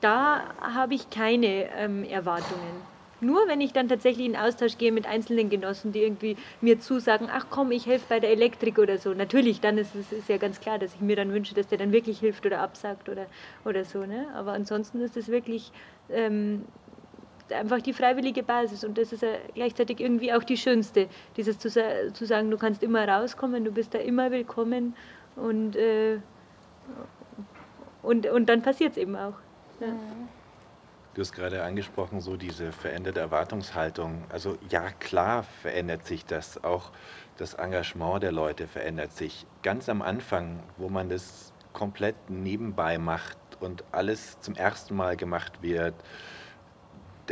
da 0.00 0.42
habe 0.60 0.94
ich 0.94 1.10
keine 1.10 1.70
ähm, 1.76 2.04
Erwartungen. 2.04 2.92
Nur 3.22 3.46
wenn 3.46 3.60
ich 3.60 3.72
dann 3.72 3.88
tatsächlich 3.88 4.26
in 4.26 4.36
Austausch 4.36 4.78
gehe 4.78 4.90
mit 4.90 5.06
einzelnen 5.06 5.48
Genossen, 5.48 5.92
die 5.92 6.00
irgendwie 6.00 6.36
mir 6.60 6.80
zusagen, 6.80 7.28
ach 7.30 7.46
komm, 7.50 7.70
ich 7.70 7.86
helfe 7.86 8.06
bei 8.08 8.18
der 8.18 8.30
Elektrik 8.30 8.78
oder 8.78 8.98
so. 8.98 9.14
Natürlich, 9.14 9.60
dann 9.60 9.78
ist 9.78 9.94
es 9.94 10.10
ist 10.10 10.28
ja 10.28 10.38
ganz 10.38 10.60
klar, 10.60 10.80
dass 10.80 10.94
ich 10.94 11.00
mir 11.00 11.14
dann 11.14 11.32
wünsche, 11.32 11.54
dass 11.54 11.68
der 11.68 11.78
dann 11.78 11.92
wirklich 11.92 12.18
hilft 12.18 12.44
oder 12.44 12.60
absagt 12.60 13.08
oder, 13.08 13.26
oder 13.64 13.84
so. 13.84 14.04
Ne? 14.04 14.26
Aber 14.34 14.52
ansonsten 14.52 15.00
ist 15.00 15.16
es 15.16 15.28
wirklich 15.28 15.70
ähm, 16.10 16.64
einfach 17.52 17.80
die 17.80 17.92
freiwillige 17.92 18.42
Basis 18.42 18.84
und 18.84 18.98
das 18.98 19.12
ist 19.12 19.22
ja 19.22 19.34
gleichzeitig 19.54 20.00
irgendwie 20.00 20.32
auch 20.32 20.44
die 20.44 20.56
schönste, 20.56 21.08
dieses 21.36 21.58
zu, 21.58 21.70
zu 21.70 22.26
sagen, 22.26 22.50
du 22.50 22.58
kannst 22.58 22.82
immer 22.82 23.06
rauskommen, 23.06 23.64
du 23.64 23.72
bist 23.72 23.94
da 23.94 23.98
immer 23.98 24.30
willkommen 24.30 24.94
und, 25.36 25.76
äh, 25.76 26.18
und, 28.02 28.26
und 28.26 28.48
dann 28.48 28.62
passiert 28.62 28.92
es 28.92 28.96
eben 28.98 29.16
auch. 29.16 29.34
Ja. 29.80 29.88
Mhm. 29.88 30.28
Du 31.14 31.20
hast 31.20 31.32
gerade 31.32 31.62
angesprochen, 31.62 32.22
so 32.22 32.38
diese 32.38 32.72
veränderte 32.72 33.20
Erwartungshaltung. 33.20 34.24
Also 34.30 34.56
ja, 34.70 34.90
klar 34.92 35.42
verändert 35.42 36.06
sich 36.06 36.24
das. 36.24 36.64
Auch 36.64 36.90
das 37.36 37.52
Engagement 37.52 38.22
der 38.22 38.32
Leute 38.32 38.66
verändert 38.66 39.12
sich. 39.12 39.44
Ganz 39.62 39.90
am 39.90 40.00
Anfang, 40.00 40.62
wo 40.78 40.88
man 40.88 41.10
das 41.10 41.52
komplett 41.74 42.16
nebenbei 42.30 42.96
macht 42.96 43.36
und 43.60 43.84
alles 43.92 44.40
zum 44.40 44.54
ersten 44.54 44.96
Mal 44.96 45.18
gemacht 45.18 45.60
wird, 45.60 45.94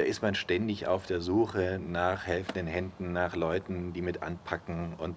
da 0.01 0.07
ist 0.07 0.23
man 0.23 0.35
ständig 0.35 0.87
auf 0.87 1.05
der 1.05 1.21
Suche 1.21 1.79
nach 1.79 2.27
helfenden 2.27 2.67
Händen, 2.67 3.13
nach 3.13 3.37
Leuten, 3.37 3.93
die 3.93 4.01
mit 4.01 4.23
anpacken. 4.23 4.95
Und 4.97 5.15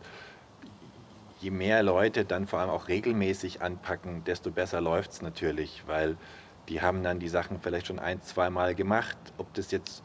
je 1.39 1.51
mehr 1.51 1.81
Leute 1.83 2.25
dann 2.25 2.47
vor 2.47 2.59
allem 2.59 2.69
auch 2.69 2.89
regelmäßig 2.89 3.61
anpacken, 3.61 4.25
desto 4.25 4.51
besser 4.51 4.81
läuft 4.81 5.11
es 5.11 5.21
natürlich, 5.21 5.83
weil 5.87 6.17
die 6.67 6.81
haben 6.81 7.01
dann 7.01 7.19
die 7.19 7.29
Sachen 7.29 7.61
vielleicht 7.61 7.87
schon 7.87 7.97
ein, 7.97 8.21
zwei 8.23 8.49
Mal 8.49 8.75
gemacht. 8.75 9.15
Ob 9.37 9.53
das 9.53 9.71
jetzt 9.71 10.03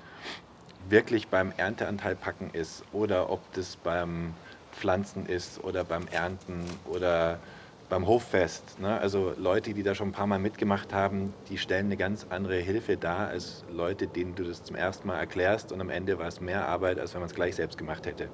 wirklich 0.89 1.27
beim 1.27 1.53
Ernteanteil 1.57 2.15
packen 2.15 2.51
ist 2.53 2.85
oder 2.93 3.31
ob 3.31 3.53
das 3.55 3.75
beim 3.75 4.33
Pflanzen 4.71 5.27
ist 5.27 5.65
oder 5.65 5.83
beim 5.83 6.07
Ernten 6.07 6.65
oder 6.85 7.41
beim 7.89 8.07
Hoffest. 8.07 8.81
Ne? 8.81 8.99
Also 8.99 9.33
Leute, 9.37 9.75
die 9.75 9.83
da 9.83 9.95
schon 9.95 10.09
ein 10.09 10.13
paar 10.13 10.27
Mal 10.27 10.39
mitgemacht 10.39 10.93
haben, 10.93 11.33
die 11.49 11.59
stellen 11.59 11.87
eine 11.87 11.97
ganz 11.97 12.27
andere 12.29 12.57
Hilfe 12.57 12.97
dar 12.97 13.29
als 13.29 13.65
Leute, 13.71 14.07
denen 14.07 14.35
du 14.35 14.45
das 14.45 14.63
zum 14.63 14.77
ersten 14.77 15.09
Mal 15.09 15.19
erklärst 15.19 15.73
und 15.73 15.81
am 15.81 15.91
Ende 15.91 16.19
war 16.19 16.29
es 16.29 16.41
mehr 16.41 16.69
Arbeit, 16.69 16.99
als 16.99 17.15
wenn 17.15 17.21
man 17.21 17.29
es 17.29 17.35
gleich 17.35 17.57
selbst 17.57 17.79
gemacht 17.79 18.07
hätte. 18.07 18.29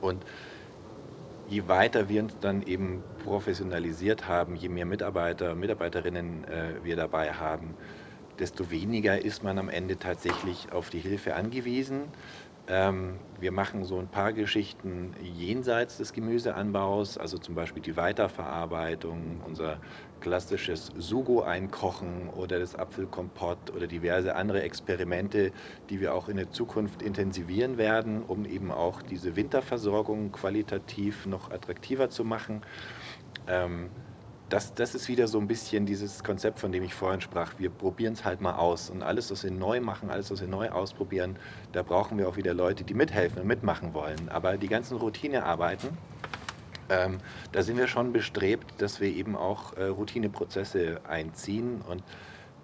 Und 0.00 0.24
je 1.48 1.68
weiter 1.68 2.08
wir 2.08 2.22
uns 2.22 2.36
dann 2.40 2.62
eben 2.62 3.02
professionalisiert 3.24 4.28
haben, 4.28 4.56
je 4.56 4.68
mehr 4.68 4.86
Mitarbeiter, 4.86 5.54
Mitarbeiterinnen 5.54 6.44
äh, 6.44 6.84
wir 6.84 6.96
dabei 6.96 7.32
haben, 7.32 7.74
desto 8.38 8.70
weniger 8.70 9.22
ist 9.22 9.44
man 9.44 9.58
am 9.58 9.68
Ende 9.68 9.98
tatsächlich 9.98 10.72
auf 10.72 10.90
die 10.90 10.98
Hilfe 10.98 11.34
angewiesen. 11.34 12.04
Ähm, 12.74 13.26
wir 13.38 13.52
machen 13.52 13.84
so 13.84 13.98
ein 13.98 14.10
paar 14.10 14.32
Geschichten 14.32 15.14
jenseits 15.20 15.98
des 15.98 16.12
Gemüseanbaus, 16.14 17.18
also 17.18 17.36
zum 17.38 17.54
Beispiel 17.54 17.82
die 17.82 17.96
Weiterverarbeitung, 17.96 19.42
unser 19.42 19.80
klassisches 20.20 20.86
Sugo 20.86 21.42
einkochen 21.42 22.30
oder 22.30 22.58
das 22.60 22.74
Apfelkompott 22.74 23.70
oder 23.70 23.88
diverse 23.88 24.36
andere 24.36 24.62
Experimente, 24.62 25.52
die 25.90 26.00
wir 26.00 26.14
auch 26.14 26.28
in 26.28 26.36
der 26.36 26.50
Zukunft 26.50 27.02
intensivieren 27.02 27.76
werden, 27.76 28.22
um 28.22 28.46
eben 28.46 28.70
auch 28.72 29.02
diese 29.02 29.36
Winterversorgung 29.36 30.32
qualitativ 30.32 31.26
noch 31.26 31.50
attraktiver 31.50 32.08
zu 32.08 32.24
machen. 32.24 32.64
Ähm, 33.46 33.92
das, 34.52 34.74
das 34.74 34.94
ist 34.94 35.08
wieder 35.08 35.28
so 35.28 35.38
ein 35.38 35.46
bisschen 35.46 35.86
dieses 35.86 36.22
Konzept, 36.22 36.58
von 36.58 36.72
dem 36.72 36.82
ich 36.82 36.92
vorhin 36.92 37.22
sprach. 37.22 37.54
Wir 37.58 37.70
probieren 37.70 38.12
es 38.12 38.22
halt 38.22 38.42
mal 38.42 38.54
aus. 38.54 38.90
Und 38.90 39.02
alles, 39.02 39.30
was 39.30 39.44
wir 39.44 39.50
neu 39.50 39.80
machen, 39.80 40.10
alles, 40.10 40.30
was 40.30 40.42
wir 40.42 40.48
neu 40.48 40.68
ausprobieren, 40.68 41.36
da 41.72 41.82
brauchen 41.82 42.18
wir 42.18 42.28
auch 42.28 42.36
wieder 42.36 42.52
Leute, 42.52 42.84
die 42.84 42.92
mithelfen 42.92 43.40
und 43.40 43.48
mitmachen 43.48 43.94
wollen. 43.94 44.28
Aber 44.28 44.58
die 44.58 44.68
ganzen 44.68 44.98
Routinearbeiten, 44.98 45.88
ähm, 46.90 47.16
da 47.52 47.62
sind 47.62 47.78
wir 47.78 47.86
schon 47.86 48.12
bestrebt, 48.12 48.74
dass 48.76 49.00
wir 49.00 49.08
eben 49.08 49.36
auch 49.36 49.72
äh, 49.78 49.84
Routineprozesse 49.84 51.00
einziehen. 51.08 51.80
Und 51.88 52.02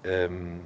ähm, 0.05 0.61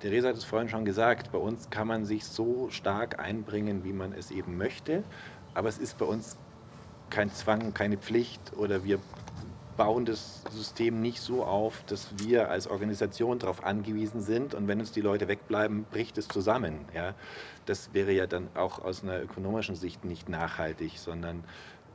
Theresa 0.00 0.28
hat 0.28 0.36
es 0.36 0.44
vorhin 0.44 0.70
schon 0.70 0.86
gesagt, 0.86 1.32
bei 1.32 1.38
uns 1.38 1.68
kann 1.68 1.86
man 1.86 2.06
sich 2.06 2.24
so 2.24 2.70
stark 2.70 3.20
einbringen, 3.20 3.84
wie 3.84 3.92
man 3.92 4.14
es 4.14 4.30
eben 4.30 4.56
möchte. 4.56 5.04
Aber 5.52 5.68
es 5.68 5.76
ist 5.76 5.98
bei 5.98 6.06
uns 6.06 6.38
kein 7.10 7.30
Zwang, 7.30 7.74
keine 7.74 7.98
Pflicht 7.98 8.56
oder 8.56 8.84
wir 8.84 8.98
bauen 9.76 10.04
das 10.04 10.42
System 10.50 11.00
nicht 11.00 11.20
so 11.20 11.44
auf, 11.44 11.82
dass 11.86 12.08
wir 12.18 12.50
als 12.50 12.66
Organisation 12.66 13.38
darauf 13.38 13.64
angewiesen 13.64 14.20
sind 14.20 14.54
und 14.54 14.68
wenn 14.68 14.80
uns 14.80 14.92
die 14.92 15.00
Leute 15.00 15.28
wegbleiben, 15.28 15.84
bricht 15.90 16.18
es 16.18 16.28
zusammen. 16.28 16.86
Ja? 16.94 17.14
Das 17.66 17.94
wäre 17.94 18.12
ja 18.12 18.26
dann 18.26 18.48
auch 18.54 18.84
aus 18.84 19.02
einer 19.02 19.22
ökonomischen 19.22 19.74
Sicht 19.74 20.04
nicht 20.04 20.28
nachhaltig, 20.28 20.98
sondern 20.98 21.44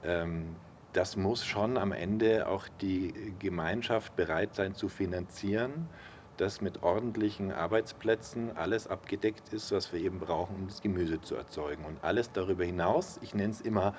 ähm, 0.03 0.55
das 0.93 1.15
muss 1.15 1.45
schon 1.45 1.77
am 1.77 1.91
Ende 1.91 2.47
auch 2.47 2.67
die 2.81 3.13
Gemeinschaft 3.39 4.15
bereit 4.15 4.55
sein 4.55 4.73
zu 4.73 4.89
finanzieren, 4.89 5.87
dass 6.37 6.61
mit 6.61 6.83
ordentlichen 6.83 7.51
Arbeitsplätzen 7.51 8.55
alles 8.55 8.87
abgedeckt 8.87 9.53
ist, 9.53 9.71
was 9.71 9.91
wir 9.91 9.99
eben 9.99 10.19
brauchen, 10.19 10.55
um 10.55 10.67
das 10.67 10.81
Gemüse 10.81 11.21
zu 11.21 11.35
erzeugen. 11.35 11.83
Und 11.85 12.03
alles 12.03 12.31
darüber 12.31 12.63
hinaus, 12.63 13.19
ich 13.21 13.33
nenne 13.33 13.51
es 13.51 13.61
immer, 13.61 13.93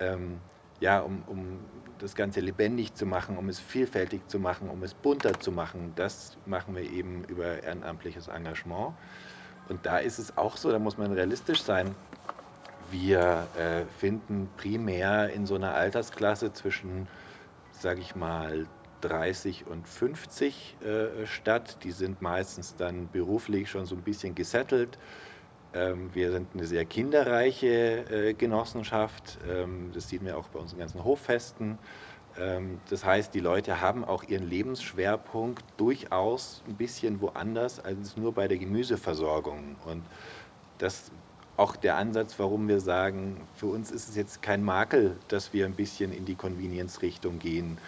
ähm, 0.00 0.40
ja, 0.80 1.00
um, 1.00 1.22
um 1.26 1.58
das 1.98 2.14
Ganze 2.14 2.40
lebendig 2.40 2.94
zu 2.94 3.06
machen, 3.06 3.38
um 3.38 3.48
es 3.48 3.58
vielfältig 3.58 4.28
zu 4.28 4.38
machen, 4.38 4.68
um 4.68 4.82
es 4.82 4.94
bunter 4.94 5.38
zu 5.40 5.50
machen, 5.50 5.92
das 5.96 6.36
machen 6.46 6.74
wir 6.74 6.82
eben 6.82 7.24
über 7.24 7.62
ehrenamtliches 7.62 8.28
Engagement. 8.28 8.94
Und 9.68 9.84
da 9.86 9.98
ist 9.98 10.18
es 10.18 10.36
auch 10.36 10.56
so, 10.56 10.70
da 10.70 10.78
muss 10.78 10.98
man 10.98 11.12
realistisch 11.12 11.62
sein. 11.62 11.94
Wir 12.90 13.46
äh, 13.58 13.84
finden 13.98 14.48
primär 14.56 15.30
in 15.30 15.46
so 15.46 15.56
einer 15.56 15.74
Altersklasse 15.74 16.52
zwischen, 16.52 17.08
sage 17.72 18.00
ich 18.00 18.14
mal, 18.14 18.66
30 19.00 19.66
und 19.66 19.88
50 19.88 20.76
äh, 20.82 21.26
statt. 21.26 21.78
Die 21.82 21.90
sind 21.90 22.22
meistens 22.22 22.76
dann 22.76 23.08
beruflich 23.10 23.70
schon 23.70 23.86
so 23.86 23.96
ein 23.96 24.02
bisschen 24.02 24.34
gesettelt 24.34 24.98
wir 26.12 26.32
sind 26.32 26.48
eine 26.54 26.66
sehr 26.66 26.84
kinderreiche 26.84 28.28
äh, 28.28 28.34
Genossenschaft. 28.34 29.38
Ähm, 29.48 29.90
das 29.92 30.08
sieht 30.08 30.22
man 30.22 30.34
auch 30.34 30.48
bei 30.48 30.58
unseren 30.58 30.78
ganzen 30.78 31.04
Hoffesten. 31.04 31.78
Ähm, 32.38 32.80
das 32.88 33.04
heißt, 33.04 33.34
die 33.34 33.40
Leute 33.40 33.80
haben 33.80 34.04
auch 34.04 34.24
ihren 34.24 34.48
Lebensschwerpunkt 34.48 35.64
durchaus 35.76 36.62
ein 36.66 36.74
bisschen 36.76 37.20
woanders 37.20 37.78
als 37.84 38.16
nur 38.16 38.32
bei 38.32 38.48
der 38.48 38.58
Gemüseversorgung. 38.58 39.76
Und 39.84 40.02
das 40.78 41.10
auch 41.58 41.76
der 41.76 41.96
Ansatz, 41.96 42.38
warum 42.38 42.68
wir 42.68 42.80
sagen, 42.80 43.40
für 43.54 43.66
uns 43.66 43.90
ist 43.90 44.08
es 44.08 44.16
jetzt 44.16 44.42
kein 44.42 44.62
Makel, 44.62 45.16
dass 45.28 45.52
wir 45.52 45.64
ein 45.64 45.74
bisschen 45.74 46.12
in 46.12 46.26
die 46.26 46.34
Convenience-Richtung 46.34 47.38
gehen. 47.38 47.78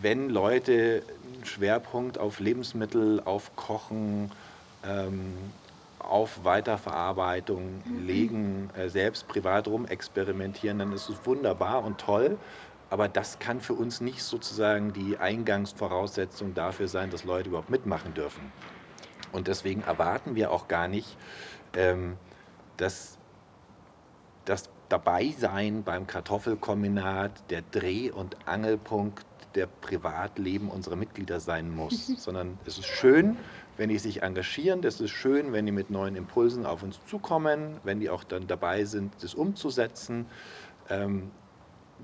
wenn 0.00 0.30
Leute 0.30 1.02
einen 1.34 1.44
Schwerpunkt 1.44 2.18
auf 2.18 2.38
Lebensmittel, 2.38 3.20
auf 3.24 3.56
Kochen, 3.56 4.30
ähm, 4.86 5.34
auf 5.98 6.44
Weiterverarbeitung 6.44 7.82
legen, 7.98 8.70
äh, 8.76 8.88
selbst 8.88 9.26
privat 9.28 9.66
rum 9.68 9.86
experimentieren, 9.86 10.78
dann 10.78 10.92
ist 10.92 11.08
es 11.08 11.16
wunderbar 11.24 11.84
und 11.84 11.98
toll. 11.98 12.36
Aber 12.90 13.08
das 13.08 13.38
kann 13.38 13.60
für 13.60 13.72
uns 13.72 14.00
nicht 14.00 14.22
sozusagen 14.22 14.92
die 14.92 15.16
Eingangsvoraussetzung 15.16 16.54
dafür 16.54 16.88
sein, 16.88 17.10
dass 17.10 17.24
Leute 17.24 17.48
überhaupt 17.48 17.70
mitmachen 17.70 18.14
dürfen. 18.14 18.52
Und 19.32 19.48
deswegen 19.48 19.82
erwarten 19.82 20.36
wir 20.36 20.52
auch 20.52 20.68
gar 20.68 20.86
nicht, 20.86 21.16
ähm, 21.74 22.16
dass 22.76 23.18
das 24.44 24.70
Dabeisein 24.88 25.82
beim 25.82 26.06
Kartoffelkombinat 26.06 27.50
der 27.50 27.62
Dreh- 27.62 28.10
und 28.10 28.36
Angelpunkt 28.46 29.24
der 29.54 29.66
Privatleben 29.66 30.68
unserer 30.68 30.96
Mitglieder 30.96 31.40
sein 31.40 31.74
muss, 31.74 32.06
sondern 32.18 32.58
es 32.66 32.78
ist 32.78 32.86
schön, 32.86 33.36
wenn 33.76 33.88
die 33.88 33.98
sich 33.98 34.22
engagieren. 34.22 34.82
Das 34.82 35.00
ist 35.00 35.10
schön, 35.10 35.52
wenn 35.52 35.66
die 35.66 35.72
mit 35.72 35.90
neuen 35.90 36.16
Impulsen 36.16 36.66
auf 36.66 36.82
uns 36.82 36.98
zukommen, 37.06 37.78
wenn 37.84 38.00
die 38.00 38.10
auch 38.10 38.24
dann 38.24 38.46
dabei 38.46 38.84
sind, 38.84 39.12
das 39.22 39.34
umzusetzen. 39.34 40.26
Ähm, 40.88 41.30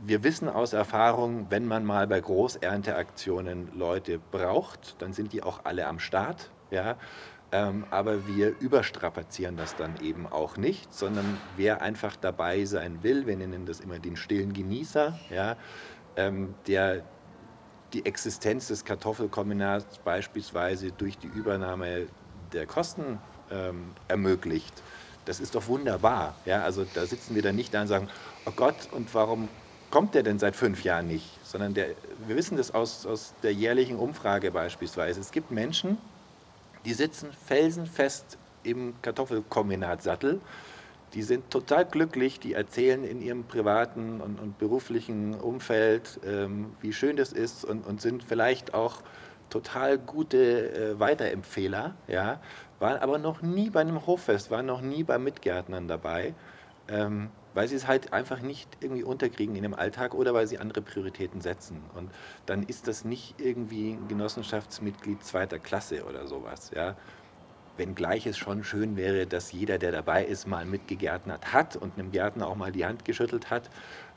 wir 0.02 0.24
wissen 0.24 0.48
aus 0.48 0.72
Erfahrung, 0.72 1.46
wenn 1.50 1.66
man 1.66 1.84
mal 1.84 2.06
bei 2.06 2.20
Großernteaktionen 2.20 3.72
Leute 3.76 4.18
braucht, 4.30 5.00
dann 5.02 5.12
sind 5.12 5.32
die 5.32 5.42
auch 5.42 5.64
alle 5.64 5.86
am 5.86 5.98
Start. 5.98 6.50
Ja? 6.70 6.96
Ähm, 7.52 7.84
aber 7.90 8.26
wir 8.28 8.54
überstrapazieren 8.60 9.56
das 9.56 9.74
dann 9.74 10.00
eben 10.00 10.26
auch 10.26 10.56
nicht, 10.56 10.94
sondern 10.94 11.38
wer 11.56 11.82
einfach 11.82 12.16
dabei 12.16 12.64
sein 12.64 13.02
will, 13.02 13.26
wir 13.26 13.36
nennen 13.36 13.66
das 13.66 13.80
immer 13.80 13.98
den 13.98 14.16
stillen 14.16 14.52
Genießer, 14.52 15.18
ja? 15.30 15.56
Ähm, 16.16 16.54
der 16.66 17.02
die 17.92 18.06
Existenz 18.06 18.68
des 18.68 18.84
Kartoffelkombinats 18.84 19.98
beispielsweise 19.98 20.92
durch 20.92 21.18
die 21.18 21.26
Übernahme 21.26 22.06
der 22.52 22.66
Kosten 22.66 23.18
ähm, 23.50 23.92
ermöglicht. 24.08 24.82
Das 25.24 25.40
ist 25.40 25.54
doch 25.54 25.66
wunderbar. 25.68 26.34
Ja? 26.44 26.62
Also 26.62 26.86
da 26.94 27.06
sitzen 27.06 27.34
wir 27.34 27.42
dann 27.42 27.56
nicht 27.56 27.74
da 27.74 27.82
und 27.82 27.88
sagen, 27.88 28.08
oh 28.46 28.52
Gott, 28.54 28.88
und 28.92 29.12
warum 29.14 29.48
kommt 29.90 30.14
der 30.14 30.22
denn 30.22 30.38
seit 30.38 30.56
fünf 30.56 30.84
Jahren 30.84 31.08
nicht? 31.08 31.26
Sondern 31.44 31.74
der, 31.74 31.88
wir 32.26 32.36
wissen 32.36 32.56
das 32.56 32.72
aus, 32.72 33.06
aus 33.06 33.34
der 33.42 33.52
jährlichen 33.52 33.96
Umfrage 33.96 34.50
beispielsweise. 34.50 35.20
Es 35.20 35.32
gibt 35.32 35.50
Menschen, 35.50 35.98
die 36.84 36.94
sitzen 36.94 37.30
felsenfest 37.46 38.38
im 38.62 38.94
Kartoffelkombinatsattel 39.02 40.40
die 41.14 41.22
sind 41.22 41.50
total 41.50 41.84
glücklich, 41.84 42.38
die 42.38 42.54
erzählen 42.54 43.04
in 43.04 43.20
ihrem 43.20 43.44
privaten 43.44 44.20
und, 44.20 44.40
und 44.40 44.58
beruflichen 44.58 45.34
Umfeld, 45.34 46.20
ähm, 46.24 46.74
wie 46.80 46.92
schön 46.92 47.16
das 47.16 47.32
ist 47.32 47.64
und, 47.64 47.86
und, 47.86 48.00
sind 48.00 48.22
vielleicht 48.22 48.74
auch 48.74 49.02
total 49.48 49.98
gute 49.98 50.72
äh, 50.72 51.00
Weiterempfehler, 51.00 51.94
ja, 52.06 52.40
waren 52.78 52.98
aber 52.98 53.18
noch 53.18 53.42
nie 53.42 53.70
bei 53.70 53.80
einem 53.80 54.06
Hoffest, 54.06 54.50
waren 54.50 54.66
noch 54.66 54.80
nie 54.80 55.02
bei 55.02 55.18
Mitgärtnern 55.18 55.88
dabei, 55.88 56.34
ähm, 56.88 57.30
weil 57.54 57.66
sie 57.66 57.74
es 57.74 57.88
halt 57.88 58.12
einfach 58.12 58.40
nicht 58.40 58.68
irgendwie 58.80 59.02
unterkriegen 59.02 59.56
in 59.56 59.64
dem 59.64 59.74
Alltag 59.74 60.14
oder 60.14 60.32
weil 60.32 60.46
sie 60.46 60.58
andere 60.58 60.82
Prioritäten 60.82 61.40
setzen. 61.40 61.82
Und 61.96 62.12
dann 62.46 62.62
ist 62.62 62.86
das 62.86 63.04
nicht 63.04 63.40
irgendwie 63.40 63.94
ein 63.94 64.06
Genossenschaftsmitglied 64.06 65.24
zweiter 65.24 65.58
Klasse 65.58 66.04
oder 66.04 66.28
sowas, 66.28 66.70
ja 66.72 66.94
wenngleich 67.80 68.26
es 68.26 68.36
schon 68.36 68.62
schön 68.62 68.96
wäre, 68.96 69.26
dass 69.26 69.52
jeder, 69.52 69.78
der 69.78 69.90
dabei 69.90 70.24
ist, 70.24 70.46
mal 70.46 70.66
mitgegärtnert 70.66 71.52
hat 71.52 71.76
und 71.76 71.98
einem 71.98 72.12
Gärtner 72.12 72.46
auch 72.46 72.54
mal 72.54 72.70
die 72.70 72.84
Hand 72.84 73.04
geschüttelt 73.04 73.50
hat, 73.50 73.70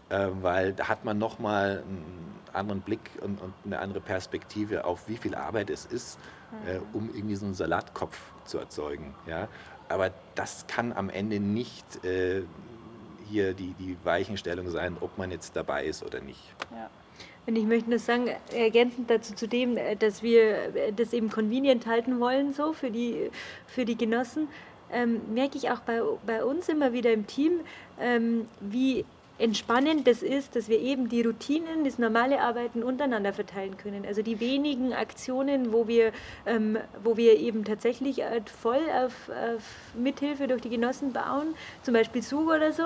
äh, 0.10 0.28
weil 0.42 0.74
da 0.74 0.90
hat 0.90 1.06
man 1.06 1.18
nochmal 1.18 1.82
einen 1.88 2.36
anderen 2.52 2.82
Blick 2.82 3.10
und, 3.22 3.42
und, 3.42 3.54
eine 3.66 3.80
andere 3.80 4.02
Perspektive 4.02 4.84
auf, 4.84 5.08
wie 5.08 5.16
viel 5.16 5.34
Arbeit 5.34 5.70
es 5.70 5.86
ist, 5.86 6.20
äh, 6.68 6.78
mhm. 6.78 6.86
um 6.92 7.16
irgendwie 7.16 7.36
so 7.36 7.46
einen 7.46 7.56
Salatkopf 7.56 8.20
zu 8.44 8.60
erzeugen. 8.60 9.16
Ja? 9.26 9.48
Aber 9.88 10.12
das 10.36 10.68
kann 10.68 10.92
am 10.92 11.10
Ende 11.10 11.40
nicht 11.40 12.04
äh, 12.04 12.44
hier 13.30 13.54
die, 13.54 13.74
die 13.80 13.98
Weichenstellung 14.04 14.70
sein, 14.70 14.98
ob 15.00 15.18
man 15.18 15.32
jetzt 15.32 15.56
dabei 15.56 15.86
ist 15.86 16.04
oder 16.04 16.20
nicht. 16.20 16.54
Ja. 16.72 16.90
Und 17.46 17.58
ich 17.58 17.66
möchte 17.66 17.90
nur 17.90 18.00
sagen, 18.00 18.30
ergänzend 18.54 19.10
dazu 19.10 19.36
zu 19.36 19.48
dem, 19.48 19.78
dass 20.00 20.24
wir 20.24 20.92
das 20.96 21.12
eben 21.12 21.30
convenient 21.30 21.86
halten 21.86 22.20
wollen, 22.20 22.54
so 22.54 22.72
für 22.74 22.90
die, 22.90 23.30
für 23.68 23.86
die 23.86 23.98
Genossen. 23.98 24.48
ähm, 24.94 25.22
merke 25.34 25.58
ich 25.58 25.70
auch 25.70 25.80
bei, 25.80 26.02
bei 26.26 26.46
uns 26.46 26.70
immer 26.70 26.94
wieder 26.94 27.12
im 27.12 27.28
Team, 27.28 27.62
ähm, 28.00 28.48
wie 28.62 29.06
entspannend 29.40 30.08
das 30.08 30.22
ist, 30.22 30.56
dass 30.56 30.70
wir 30.70 30.80
eben 30.80 31.10
die 31.10 31.24
Routinen, 31.24 31.84
das 31.84 31.98
normale 31.98 32.40
Arbeiten 32.40 32.84
untereinander 32.84 33.34
verteilen 33.34 33.78
können. 33.78 34.06
Also 34.06 34.22
die 34.22 34.40
wenigen 34.40 34.94
Aktionen, 34.94 35.74
wo 35.74 35.88
wir, 35.88 36.12
ähm, 36.46 36.78
wo 37.04 37.18
wir 37.18 37.40
eben 37.40 37.66
tatsächlich 37.66 38.22
äh, 38.22 38.42
voll 38.62 38.84
auf, 38.96 39.30
auf 39.30 39.64
Mithilfe 39.96 40.48
durch 40.48 40.62
die 40.62 40.70
Genossen 40.70 41.14
bauen, 41.14 41.56
zum 41.82 41.96
Beispiel 41.96 42.22
Zug 42.22 42.48
oder 42.48 42.72
so, 42.72 42.84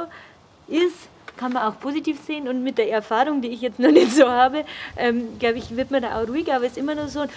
ist, 0.68 1.10
kann 1.38 1.54
man 1.54 1.64
auch 1.64 1.80
positiv 1.80 2.20
sehen 2.26 2.48
und 2.48 2.64
mit 2.64 2.78
der 2.78 2.90
Erfahrung, 2.90 3.42
die 3.42 3.50
ich 3.50 3.62
jetzt 3.62 3.80
noch 3.80 3.92
nicht 3.92 4.12
so 4.12 4.28
habe, 4.28 4.66
ähm, 4.98 5.40
glaube 5.40 5.58
ich, 5.58 5.76
wird 5.76 5.92
man 5.92 6.02
da 6.02 6.22
auch 6.22 6.28
ruhiger, 6.28 6.56
aber 6.56 6.66
es 6.66 6.72
ist 6.72 6.78
immer 6.78 6.96
nur 6.96 7.08
so 7.08 7.22
ein, 7.22 7.30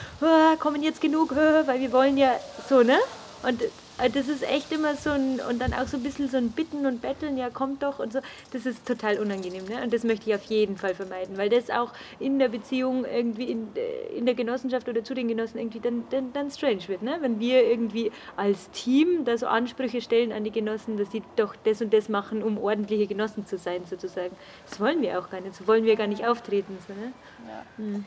kommen 0.58 0.82
jetzt 0.82 1.00
genug, 1.00 1.34
weil 1.36 1.80
wir 1.80 1.92
wollen 1.92 2.16
ja 2.16 2.32
so, 2.68 2.82
ne? 2.82 2.98
Und 3.42 3.62
das 4.08 4.28
ist 4.28 4.42
echt 4.42 4.72
immer 4.72 4.94
so 4.96 5.10
ein, 5.10 5.40
und 5.40 5.60
dann 5.60 5.72
auch 5.72 5.86
so 5.86 5.96
ein 5.96 6.02
bisschen 6.02 6.28
so 6.28 6.36
ein 6.36 6.50
Bitten 6.50 6.86
und 6.86 7.02
Betteln, 7.02 7.36
ja 7.36 7.50
kommt 7.50 7.82
doch 7.82 7.98
und 7.98 8.12
so, 8.12 8.20
das 8.52 8.66
ist 8.66 8.86
total 8.86 9.18
unangenehm. 9.18 9.64
Ne? 9.66 9.82
Und 9.82 9.92
das 9.92 10.04
möchte 10.04 10.30
ich 10.30 10.36
auf 10.36 10.44
jeden 10.44 10.76
Fall 10.76 10.94
vermeiden, 10.94 11.36
weil 11.36 11.48
das 11.48 11.70
auch 11.70 11.92
in 12.18 12.38
der 12.38 12.48
Beziehung 12.48 13.04
irgendwie 13.04 13.44
in, 13.44 13.68
äh, 13.76 14.16
in 14.16 14.26
der 14.26 14.34
Genossenschaft 14.34 14.88
oder 14.88 15.04
zu 15.04 15.14
den 15.14 15.28
Genossen 15.28 15.58
irgendwie 15.58 15.80
dann, 15.80 16.04
dann, 16.10 16.32
dann 16.32 16.50
strange 16.50 16.88
wird. 16.88 17.02
Ne? 17.02 17.18
Wenn 17.20 17.40
wir 17.40 17.64
irgendwie 17.64 18.12
als 18.36 18.70
Team 18.70 19.24
da 19.24 19.36
so 19.36 19.46
Ansprüche 19.46 20.00
stellen 20.00 20.32
an 20.32 20.44
die 20.44 20.50
Genossen, 20.50 20.96
dass 20.96 21.10
sie 21.10 21.22
doch 21.36 21.54
das 21.64 21.82
und 21.82 21.92
das 21.92 22.08
machen, 22.08 22.42
um 22.42 22.58
ordentliche 22.58 23.06
Genossen 23.06 23.46
zu 23.46 23.58
sein, 23.58 23.84
sozusagen. 23.84 24.34
Das 24.68 24.80
wollen 24.80 25.02
wir 25.02 25.18
auch 25.18 25.30
gar 25.30 25.40
nicht, 25.40 25.54
so 25.54 25.66
wollen 25.66 25.84
wir 25.84 25.96
gar 25.96 26.06
nicht 26.06 26.26
auftreten. 26.26 26.78
So, 26.86 26.94
ne? 26.94 27.12
ja. 27.48 27.64
hm. 27.76 28.04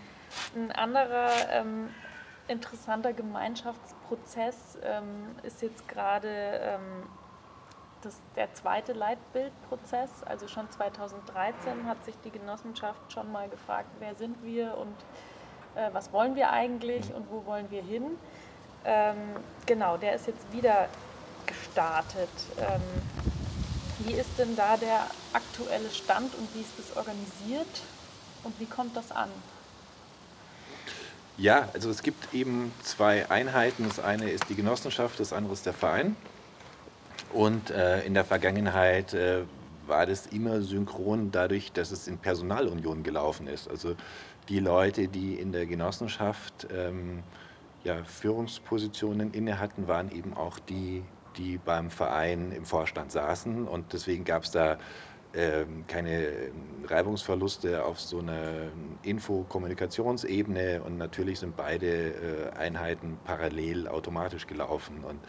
Ein 0.56 0.72
anderer 0.72 1.30
ähm, 1.52 1.90
interessanter 2.48 3.14
Gemeinschaftsprozess 3.14 4.78
ähm, 4.84 5.36
ist 5.44 5.62
jetzt 5.62 5.88
gerade 5.88 6.28
ähm, 6.30 7.04
das, 8.02 8.20
der 8.36 8.54
zweite 8.54 8.94
Leitbildprozess. 8.94 10.24
Also 10.26 10.48
schon 10.48 10.70
2013 10.70 11.86
hat 11.88 12.04
sich 12.06 12.16
die 12.24 12.32
Genossenschaft 12.32 13.12
schon 13.12 13.32
mal 13.32 13.48
gefragt, 13.50 13.90
wer 14.00 14.16
sind 14.16 14.44
wir 14.44 14.78
und 14.78 14.96
äh, 15.76 15.90
was 15.94 16.12
wollen 16.12 16.36
wir 16.36 16.52
eigentlich 16.52 17.14
und 17.14 17.30
wo 17.32 17.46
wollen 17.46 17.70
wir 17.72 17.82
hin. 17.82 18.18
Ähm, 18.86 19.18
genau, 19.66 19.98
der 19.98 20.16
ist 20.16 20.28
jetzt 20.28 20.52
wieder 20.52 20.90
gestartet. 21.46 22.30
Ähm, 22.60 22.82
wie 24.00 24.14
ist 24.14 24.38
denn 24.38 24.56
da 24.56 24.76
der 24.76 25.00
aktuelle 25.32 25.90
Stand 25.90 26.36
und 26.36 26.54
wie 26.54 26.62
ist 26.62 26.78
das 26.78 26.98
organisiert 26.98 27.82
und 28.44 28.60
wie 28.60 28.66
kommt 28.66 28.98
das 28.98 29.12
an? 29.12 29.30
Ja, 31.38 31.70
also 31.74 31.90
es 31.90 32.04
gibt 32.04 32.34
eben 32.34 32.72
zwei 32.84 33.30
Einheiten. 33.30 33.86
Das 33.88 34.00
eine 34.00 34.30
ist 34.30 34.50
die 34.50 34.56
Genossenschaft, 34.56 35.20
das 35.20 35.34
andere 35.34 35.54
ist 35.54 35.66
der 35.66 35.74
Verein. 35.74 36.16
Und 37.32 37.72
äh, 37.72 38.04
in 38.04 38.14
der 38.14 38.24
Vergangenheit 38.24 39.14
äh, 39.14 39.42
war 39.88 40.06
das 40.06 40.28
immer 40.28 40.62
synchron 40.62 41.32
dadurch, 41.32 41.72
dass 41.72 41.92
es 41.92 42.08
in 42.08 42.20
Personalunion 42.20 43.02
gelaufen 43.02 43.48
ist. 43.48 43.68
Also 43.68 43.96
die 44.50 44.60
Leute, 44.60 45.08
die 45.08 45.36
in 45.36 45.52
der 45.52 45.66
Genossenschaft 45.66 46.68
ähm, 46.72 47.24
ja, 47.84 48.04
Führungspositionen 48.04 49.34
inne 49.34 49.60
hatten, 49.60 49.88
waren 49.88 50.12
eben 50.12 50.36
auch 50.36 50.60
die, 50.60 51.04
die 51.38 51.58
beim 51.58 51.90
Verein 51.90 52.52
im 52.52 52.66
Vorstand 52.66 53.12
saßen. 53.12 53.68
Und 53.68 53.94
deswegen 53.94 54.24
gab 54.24 54.44
es 54.44 54.52
da 54.52 54.78
ähm, 55.36 55.86
keine 55.88 56.52
Reibungsverluste 56.86 57.84
auf 57.86 58.00
so 58.00 58.20
einer 58.20 58.68
Info-Kommunikationsebene 59.02 60.82
und 60.84 60.98
natürlich 60.98 61.40
sind 61.40 61.56
beide 61.56 61.88
äh, 61.88 62.50
Einheiten 62.58 63.18
parallel 63.24 63.88
automatisch 63.88 64.48
gelaufen 64.48 65.04
und 65.04 65.20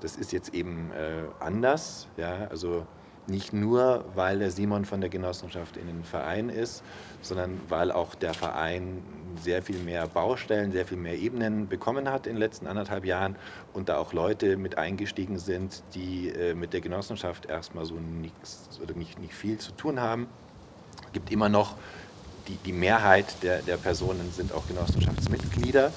das 0.00 0.16
ist 0.16 0.32
jetzt 0.32 0.52
eben 0.52 0.90
äh, 0.92 1.22
anders, 1.40 2.08
ja, 2.16 2.46
also 2.50 2.86
nicht 3.28 3.52
nur, 3.52 4.04
weil 4.14 4.38
der 4.38 4.50
Simon 4.50 4.84
von 4.84 5.00
der 5.00 5.10
Genossenschaft 5.10 5.76
in 5.76 5.86
den 5.86 6.04
Verein 6.04 6.48
ist, 6.48 6.84
sondern 7.22 7.60
weil 7.68 7.90
auch 7.90 8.14
der 8.14 8.34
Verein 8.34 9.02
sehr 9.38 9.62
viel 9.62 9.78
mehr 9.78 10.06
Baustellen, 10.06 10.72
sehr 10.72 10.86
viel 10.86 10.98
mehr 10.98 11.16
Ebenen 11.16 11.68
bekommen 11.68 12.10
hat 12.10 12.26
in 12.26 12.34
den 12.34 12.40
letzten 12.40 12.66
anderthalb 12.66 13.04
Jahren 13.04 13.36
und 13.72 13.88
da 13.88 13.98
auch 13.98 14.12
Leute 14.12 14.56
mit 14.56 14.78
eingestiegen 14.78 15.38
sind, 15.38 15.82
die 15.94 16.30
äh, 16.30 16.54
mit 16.54 16.72
der 16.72 16.80
Genossenschaft 16.80 17.46
erstmal 17.46 17.84
so 17.84 17.94
nichts 17.94 18.80
oder 18.82 18.94
nicht, 18.94 19.18
nicht 19.18 19.34
viel 19.34 19.58
zu 19.58 19.72
tun 19.72 20.00
haben. 20.00 20.26
Es 21.06 21.12
gibt 21.12 21.30
immer 21.30 21.48
noch 21.48 21.76
die, 22.48 22.56
die 22.64 22.72
Mehrheit 22.72 23.42
der, 23.42 23.62
der 23.62 23.76
Personen 23.76 24.32
sind 24.32 24.52
auch 24.52 24.66
Genossenschaftsmitglieder, 24.68 25.92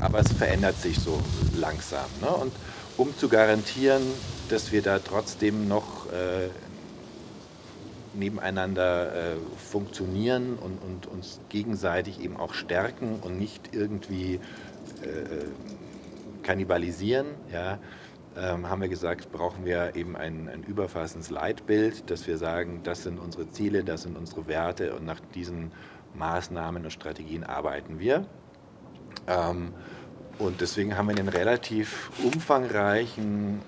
aber 0.00 0.18
es 0.20 0.32
verändert 0.32 0.76
sich 0.80 0.98
so 0.98 1.20
langsam. 1.56 2.06
Ne? 2.20 2.28
Und 2.28 2.52
um 2.96 3.16
zu 3.16 3.28
garantieren, 3.28 4.02
dass 4.48 4.72
wir 4.72 4.82
da 4.82 4.98
trotzdem 4.98 5.68
noch 5.68 6.06
äh, 6.12 6.48
nebeneinander 8.14 9.34
äh, 9.34 9.36
funktionieren 9.56 10.58
und, 10.60 10.78
und, 10.82 11.06
uns 11.06 11.40
gegenseitig 11.48 12.20
eben 12.20 12.36
auch 12.36 12.54
stärken 12.54 13.20
und 13.20 13.38
nicht 13.38 13.74
irgendwie 13.74 14.34
äh, 15.02 15.44
kannibalisieren, 16.42 17.26
ja, 17.52 17.78
ähm, 18.36 18.68
haben 18.68 18.80
wir 18.80 18.88
gesagt, 18.88 19.30
brauchen 19.30 19.64
wir 19.64 19.94
eben 19.94 20.16
ein, 20.16 20.48
ein 20.48 20.62
überfassendes 20.64 21.30
Leitbild, 21.30 22.10
dass 22.10 22.26
wir 22.26 22.36
sagen, 22.36 22.80
das 22.82 23.04
sind 23.04 23.18
unsere 23.18 23.48
Ziele, 23.50 23.84
das 23.84 24.02
sind 24.02 24.16
unsere 24.16 24.46
Werte 24.48 24.94
und 24.94 25.04
nach 25.04 25.20
diesen 25.34 25.72
Maßnahmen 26.14 26.84
und 26.84 26.90
Strategien 26.90 27.44
arbeiten 27.44 27.98
wir. 27.98 28.26
Ähm, 29.28 29.72
und 30.38 30.60
deswegen 30.60 30.96
haben 30.96 31.08
wir 31.08 31.16
einen 31.16 31.28
relativ 31.28 32.10
umfangreichen, 32.24 33.60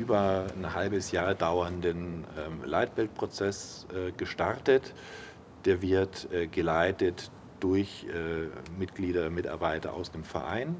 über 0.00 0.46
ein 0.56 0.74
halbes 0.74 1.12
Jahr 1.12 1.34
dauernden 1.34 2.24
ähm, 2.38 2.64
Leitbildprozess 2.64 3.86
äh, 3.94 4.12
gestartet. 4.12 4.94
Der 5.66 5.82
wird 5.82 6.32
äh, 6.32 6.46
geleitet 6.46 7.30
durch 7.60 8.06
äh, 8.06 8.48
Mitglieder, 8.78 9.28
Mitarbeiter 9.28 9.92
aus 9.92 10.10
dem 10.10 10.24
Verein. 10.24 10.76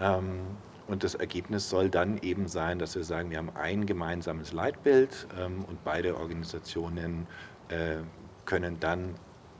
Ähm, 0.00 0.40
und 0.86 1.02
das 1.02 1.16
Ergebnis 1.16 1.68
soll 1.68 1.90
dann 1.90 2.18
eben 2.18 2.46
sein, 2.46 2.78
dass 2.78 2.94
wir 2.94 3.02
sagen, 3.02 3.30
wir 3.30 3.38
haben 3.38 3.50
ein 3.56 3.84
gemeinsames 3.84 4.52
Leitbild 4.52 5.26
ähm, 5.38 5.64
und 5.64 5.82
beide 5.84 6.16
Organisationen 6.16 7.26
können 8.46 8.80
dann 8.80 9.14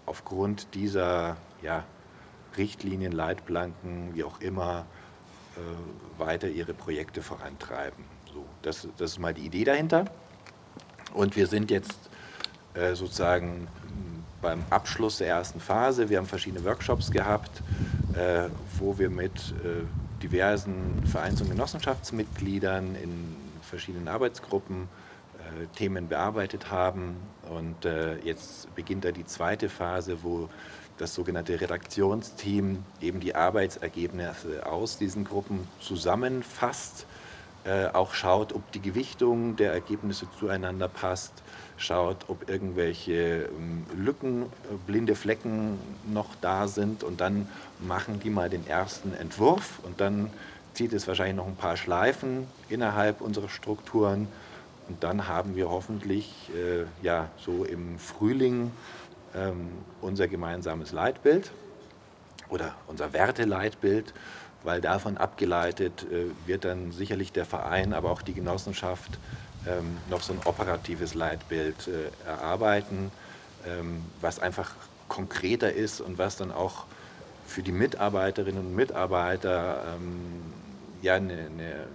aufgrund 0.06 0.74
dieser 0.74 1.36
ja, 1.60 1.84
Richtlinien, 2.56 3.12
Leitplanken, 3.12 4.14
wie 4.14 4.24
auch 4.24 4.40
immer, 4.40 4.86
weiter 6.16 6.48
ihre 6.48 6.72
Projekte 6.72 7.20
vorantreiben. 7.20 8.02
Das, 8.68 8.86
das 8.98 9.12
ist 9.12 9.18
mal 9.18 9.32
die 9.32 9.46
Idee 9.46 9.64
dahinter. 9.64 10.04
Und 11.14 11.36
wir 11.36 11.46
sind 11.46 11.70
jetzt 11.70 11.98
äh, 12.74 12.94
sozusagen 12.94 13.66
beim 14.42 14.62
Abschluss 14.68 15.16
der 15.16 15.28
ersten 15.28 15.58
Phase. 15.58 16.10
Wir 16.10 16.18
haben 16.18 16.26
verschiedene 16.26 16.62
Workshops 16.66 17.10
gehabt, 17.10 17.62
äh, 18.14 18.50
wo 18.78 18.98
wir 18.98 19.08
mit 19.08 19.54
äh, 19.64 20.20
diversen 20.22 21.02
Vereins- 21.06 21.40
und 21.40 21.48
Genossenschaftsmitgliedern 21.48 22.94
in 22.96 23.36
verschiedenen 23.62 24.06
Arbeitsgruppen 24.06 24.82
äh, 25.38 25.66
Themen 25.74 26.06
bearbeitet 26.08 26.70
haben. 26.70 27.16
Und 27.48 27.86
äh, 27.86 28.18
jetzt 28.18 28.74
beginnt 28.74 29.06
da 29.06 29.12
die 29.12 29.24
zweite 29.24 29.70
Phase, 29.70 30.18
wo 30.22 30.50
das 30.98 31.14
sogenannte 31.14 31.58
Redaktionsteam 31.58 32.84
eben 33.00 33.20
die 33.20 33.34
Arbeitsergebnisse 33.34 34.66
aus 34.66 34.98
diesen 34.98 35.24
Gruppen 35.24 35.66
zusammenfasst, 35.80 37.06
auch 37.92 38.14
schaut, 38.14 38.54
ob 38.54 38.70
die 38.72 38.80
Gewichtung 38.80 39.56
der 39.56 39.72
Ergebnisse 39.72 40.26
zueinander 40.38 40.88
passt, 40.88 41.32
schaut, 41.76 42.16
ob 42.28 42.48
irgendwelche 42.48 43.48
ähm, 43.56 43.84
Lücken, 43.96 44.42
äh, 44.42 44.46
blinde 44.86 45.14
Flecken 45.14 45.78
noch 46.12 46.34
da 46.40 46.68
sind 46.68 47.04
und 47.04 47.20
dann 47.20 47.48
machen 47.80 48.20
die 48.20 48.30
mal 48.30 48.50
den 48.50 48.66
ersten 48.66 49.14
Entwurf 49.14 49.80
und 49.84 50.00
dann 50.00 50.30
zieht 50.74 50.92
es 50.92 51.06
wahrscheinlich 51.06 51.36
noch 51.36 51.46
ein 51.46 51.56
paar 51.56 51.76
Schleifen 51.76 52.46
innerhalb 52.68 53.20
unserer 53.20 53.48
Strukturen 53.48 54.28
und 54.88 55.02
dann 55.02 55.28
haben 55.28 55.54
wir 55.54 55.70
hoffentlich 55.70 56.50
äh, 56.54 56.84
ja, 57.04 57.28
so 57.38 57.64
im 57.64 57.98
Frühling 57.98 58.72
ähm, 59.34 59.70
unser 60.00 60.28
gemeinsames 60.28 60.92
Leitbild 60.92 61.50
oder 62.48 62.74
unser 62.86 63.12
Werteleitbild, 63.12 64.14
weil 64.62 64.80
davon 64.80 65.16
abgeleitet 65.16 66.06
äh, 66.10 66.26
wird 66.46 66.64
dann 66.64 66.92
sicherlich 66.92 67.32
der 67.32 67.44
Verein, 67.44 67.92
aber 67.92 68.10
auch 68.10 68.22
die 68.22 68.34
Genossenschaft 68.34 69.18
ähm, 69.66 69.96
noch 70.10 70.22
so 70.22 70.32
ein 70.32 70.40
operatives 70.44 71.14
Leitbild 71.14 71.88
äh, 71.88 72.28
erarbeiten, 72.28 73.10
ähm, 73.66 74.02
was 74.20 74.38
einfach 74.38 74.72
konkreter 75.08 75.72
ist 75.72 76.00
und 76.00 76.18
was 76.18 76.36
dann 76.36 76.52
auch 76.52 76.84
für 77.46 77.62
die 77.62 77.72
Mitarbeiterinnen 77.72 78.60
und 78.60 78.74
Mitarbeiter 78.74 79.96
ähm, 79.96 80.42
ja 81.02 81.14
eine, 81.14 81.32
eine 81.32 81.86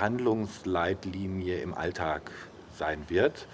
Handlungsleitlinie 0.00 1.60
im 1.60 1.74
Alltag 1.74 2.30
sein 2.78 3.04
wird. 3.08 3.46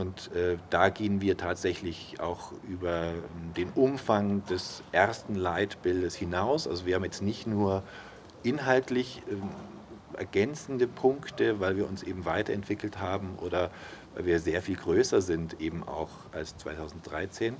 Und 0.00 0.34
äh, 0.34 0.56
da 0.70 0.88
gehen 0.88 1.20
wir 1.20 1.36
tatsächlich 1.36 2.20
auch 2.20 2.52
über 2.66 3.12
den 3.56 3.68
Umfang 3.70 4.44
des 4.46 4.82
ersten 4.92 5.34
Leitbildes 5.34 6.14
hinaus. 6.14 6.66
Also 6.66 6.86
wir 6.86 6.94
haben 6.94 7.04
jetzt 7.04 7.20
nicht 7.22 7.46
nur 7.46 7.82
inhaltlich 8.42 9.22
äh, 9.28 10.18
ergänzende 10.18 10.86
Punkte, 10.86 11.60
weil 11.60 11.76
wir 11.76 11.86
uns 11.86 12.02
eben 12.02 12.24
weiterentwickelt 12.24 12.98
haben 12.98 13.36
oder 13.42 13.70
weil 14.14 14.24
wir 14.24 14.40
sehr 14.40 14.62
viel 14.62 14.76
größer 14.76 15.20
sind, 15.20 15.60
eben 15.60 15.86
auch 15.86 16.08
als 16.32 16.56
2013, 16.56 17.54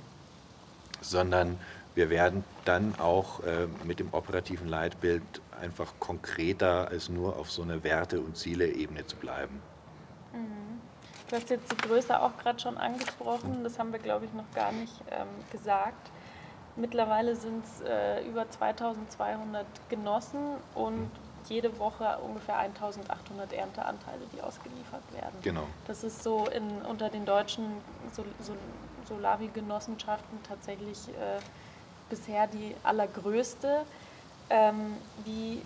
sondern 0.99 1.59
wir 1.93 2.09
werden 2.09 2.43
dann 2.65 2.95
auch 2.99 3.43
äh, 3.43 3.67
mit 3.85 3.99
dem 3.99 4.13
operativen 4.13 4.67
Leitbild 4.67 5.21
einfach 5.61 5.93
konkreter 5.99 6.87
als 6.87 7.07
nur 7.09 7.37
auf 7.37 7.51
so 7.51 7.61
einer 7.61 7.83
Werte- 7.83 8.19
und 8.19 8.35
Ziele-Ebene 8.35 9.05
zu 9.05 9.15
bleiben. 9.17 9.61
Du 11.31 11.37
hast 11.37 11.49
jetzt 11.49 11.71
die 11.71 11.77
Größe 11.77 12.21
auch 12.21 12.37
gerade 12.39 12.59
schon 12.59 12.77
angesprochen, 12.77 13.63
das 13.63 13.79
haben 13.79 13.93
wir, 13.93 13.99
glaube 13.99 14.25
ich, 14.25 14.33
noch 14.33 14.51
gar 14.53 14.73
nicht 14.73 14.91
ähm, 15.11 15.29
gesagt. 15.49 16.11
Mittlerweile 16.75 17.37
sind 17.37 17.63
es 17.63 17.79
äh, 17.87 18.27
über 18.27 18.49
2200 18.49 19.65
Genossen 19.87 20.57
und 20.75 21.09
jede 21.47 21.79
Woche 21.79 22.17
ungefähr 22.21 22.57
1800 22.57 23.53
Ernteanteile, 23.53 24.19
die 24.35 24.41
ausgeliefert 24.41 25.03
werden. 25.13 25.39
Genau. 25.41 25.63
Das 25.87 26.03
ist 26.03 26.21
so 26.21 26.47
in, 26.47 26.69
unter 26.81 27.07
den 27.09 27.23
deutschen 27.23 27.65
Sol 28.11 28.25
Sol 28.41 28.57
Solavi-Genossenschaften 29.07 30.37
tatsächlich 30.43 31.07
äh, 31.07 31.39
bisher 32.09 32.47
die 32.47 32.75
allergrößte. 32.83 33.85
Ähm, 34.49 34.97
wie 35.23 35.61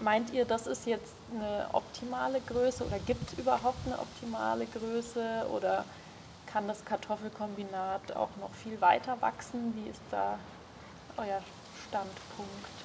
meint 0.00 0.32
ihr, 0.32 0.44
das 0.44 0.66
ist 0.66 0.86
jetzt 0.86 1.14
eine 1.34 1.66
optimale 1.72 2.40
Größe 2.40 2.84
oder 2.84 2.98
gibt 3.00 3.32
es 3.32 3.38
überhaupt 3.38 3.78
eine 3.86 3.98
optimale 3.98 4.66
Größe 4.66 5.46
oder 5.52 5.84
kann 6.46 6.66
das 6.66 6.84
Kartoffelkombinat 6.84 8.16
auch 8.16 8.30
noch 8.40 8.50
viel 8.62 8.80
weiter 8.80 9.20
wachsen? 9.20 9.74
Wie 9.76 9.90
ist 9.90 10.00
da 10.10 10.38
euer 11.16 11.40
Standpunkt? 11.88 12.77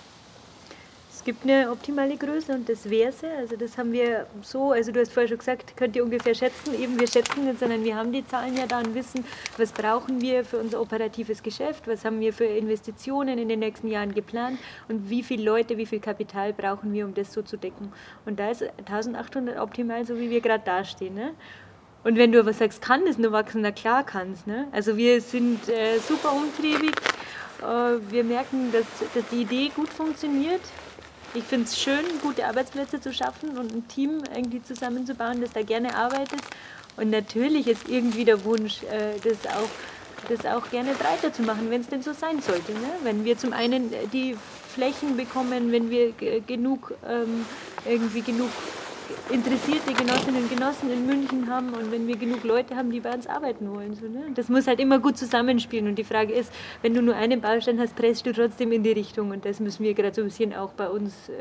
Es 1.16 1.24
gibt 1.24 1.44
eine 1.44 1.70
optimale 1.72 2.18
Größe 2.18 2.54
und 2.54 2.68
das 2.68 2.90
wäre 2.90 3.12
sie. 3.12 3.28
Also 3.28 3.56
das 3.56 3.78
haben 3.78 3.92
wir 3.92 4.26
so, 4.42 4.72
also 4.72 4.92
du 4.92 5.00
hast 5.00 5.14
vorher 5.14 5.28
schon 5.30 5.38
gesagt, 5.38 5.78
könnt 5.78 5.96
ihr 5.96 6.04
ungefähr 6.04 6.34
schätzen. 6.34 6.74
Eben 6.74 7.00
wir 7.00 7.08
schätzen 7.08 7.46
nicht, 7.46 7.60
sondern 7.60 7.84
wir 7.84 7.96
haben 7.96 8.12
die 8.12 8.26
Zahlen 8.26 8.58
ja 8.58 8.66
da 8.66 8.80
und 8.80 8.96
wissen, 8.96 9.24
was 9.58 9.72
brauchen 9.72 10.22
wir 10.22 10.44
für 10.44 10.58
unser 10.58 10.82
operatives 10.82 11.44
Geschäft, 11.44 11.88
was 11.88 12.04
haben 12.04 12.20
wir 12.20 12.34
für 12.34 12.46
Investitionen 12.46 13.38
in 13.38 13.48
den 13.48 13.60
nächsten 13.60 13.90
Jahren 13.90 14.16
geplant 14.16 14.58
und 14.90 15.08
wie 15.08 15.22
viele 15.22 15.44
Leute, 15.44 15.78
wie 15.78 15.86
viel 15.86 16.00
Kapital 16.00 16.52
brauchen 16.52 16.92
wir, 16.94 17.06
um 17.06 17.14
das 17.14 17.32
so 17.32 17.44
zu 17.44 17.58
decken. 17.58 17.94
Und 18.26 18.40
da 18.40 18.50
ist 18.50 18.64
1800 18.64 19.60
optimal, 19.60 20.04
so 20.06 20.18
wie 20.20 20.32
wir 20.32 20.42
gerade 20.42 20.64
dastehen. 20.66 21.14
Ne? 21.14 21.36
Und 22.04 22.18
wenn 22.18 22.32
du 22.32 22.40
aber 22.40 22.54
sagst, 22.54 22.82
kann 22.82 23.06
das 23.06 23.20
nur 23.20 23.32
wachsen, 23.32 23.62
na 23.62 23.72
klar 23.72 24.04
kann 24.04 24.32
es. 24.32 24.48
Ne? 24.48 24.68
Also 24.72 24.98
wir 24.98 25.22
sind 25.22 25.70
äh, 25.70 26.00
super 26.00 26.34
umtriebig. 26.34 26.96
Äh, 27.62 28.00
wir 28.10 28.24
merken, 28.24 28.72
dass, 28.72 28.86
dass 29.14 29.24
die 29.32 29.44
Idee 29.44 29.72
gut 29.76 29.90
funktioniert. 29.90 30.62
Ich 31.36 31.44
finde 31.44 31.66
es 31.66 31.80
schön, 31.80 32.06
gute 32.22 32.46
Arbeitsplätze 32.46 33.02
zu 33.02 33.12
schaffen 33.12 33.58
und 33.58 33.74
ein 33.74 33.88
Team 33.88 34.22
irgendwie 34.36 34.62
zusammenzubauen, 34.62 35.42
das 35.42 35.52
da 35.52 35.64
gerne 35.64 35.96
arbeitet. 35.96 36.42
Und 36.96 37.10
natürlich 37.10 37.68
ist 37.68 37.90
irgendwie 37.90 38.24
der 38.24 38.46
Wunsch, 38.46 38.84
äh, 38.84 39.20
das 39.24 39.52
auch 39.52 39.70
das 40.30 40.46
auch 40.46 40.70
gerne 40.70 40.94
breiter 40.94 41.34
zu 41.34 41.42
machen, 41.42 41.70
wenn 41.70 41.82
es 41.82 41.90
denn 41.90 42.02
so 42.02 42.14
sein 42.14 42.42
sollte. 42.42 42.72
Ne? 42.72 42.88
Wenn 43.04 43.26
wir 43.26 43.38
zum 43.38 43.52
einen 43.52 43.92
die 44.14 44.38
Flächen 44.74 45.18
bekommen, 45.18 45.72
wenn 45.72 45.90
wir 45.90 46.14
genug 46.48 46.94
ähm, 47.08 47.46
irgendwie 47.86 48.22
genug 48.22 48.50
interessierte 49.30 49.94
Genossinnen 49.94 50.44
und 50.44 50.50
Genossen 50.50 50.92
in 50.92 51.06
München 51.06 51.50
haben 51.50 51.74
und 51.74 51.92
wenn 51.92 52.08
wir 52.08 52.18
genug 52.18 52.44
Leute 52.44 52.76
haben, 52.76 52.92
die 52.92 53.00
bei 53.00 53.14
uns 53.14 53.28
arbeiten 53.28 53.70
wollen. 53.74 53.96
So, 53.96 54.08
ne? 54.08 54.26
Das 54.36 54.50
muss 54.50 54.68
halt 54.68 54.80
immer 54.80 55.00
gut 55.00 55.18
zusammenspielen 55.18 55.88
und 55.88 55.96
die 55.96 56.04
Frage 56.04 56.34
ist, 56.34 56.54
wenn 56.82 56.94
du 56.94 57.02
nur 57.02 57.16
einen 57.16 57.42
Baustein 57.42 57.80
hast, 57.80 57.96
presst 57.96 58.26
du 58.26 58.34
trotzdem 58.34 58.72
in 58.72 58.84
die 58.84 58.92
Richtung 58.92 59.32
und 59.32 59.46
das 59.46 59.60
müssen 59.60 59.84
wir 59.84 59.94
gerade 59.94 60.14
so 60.14 60.22
ein 60.22 60.28
bisschen 60.28 60.54
auch 60.54 60.74
bei 60.74 60.90
uns 60.90 61.30
äh, 61.30 61.34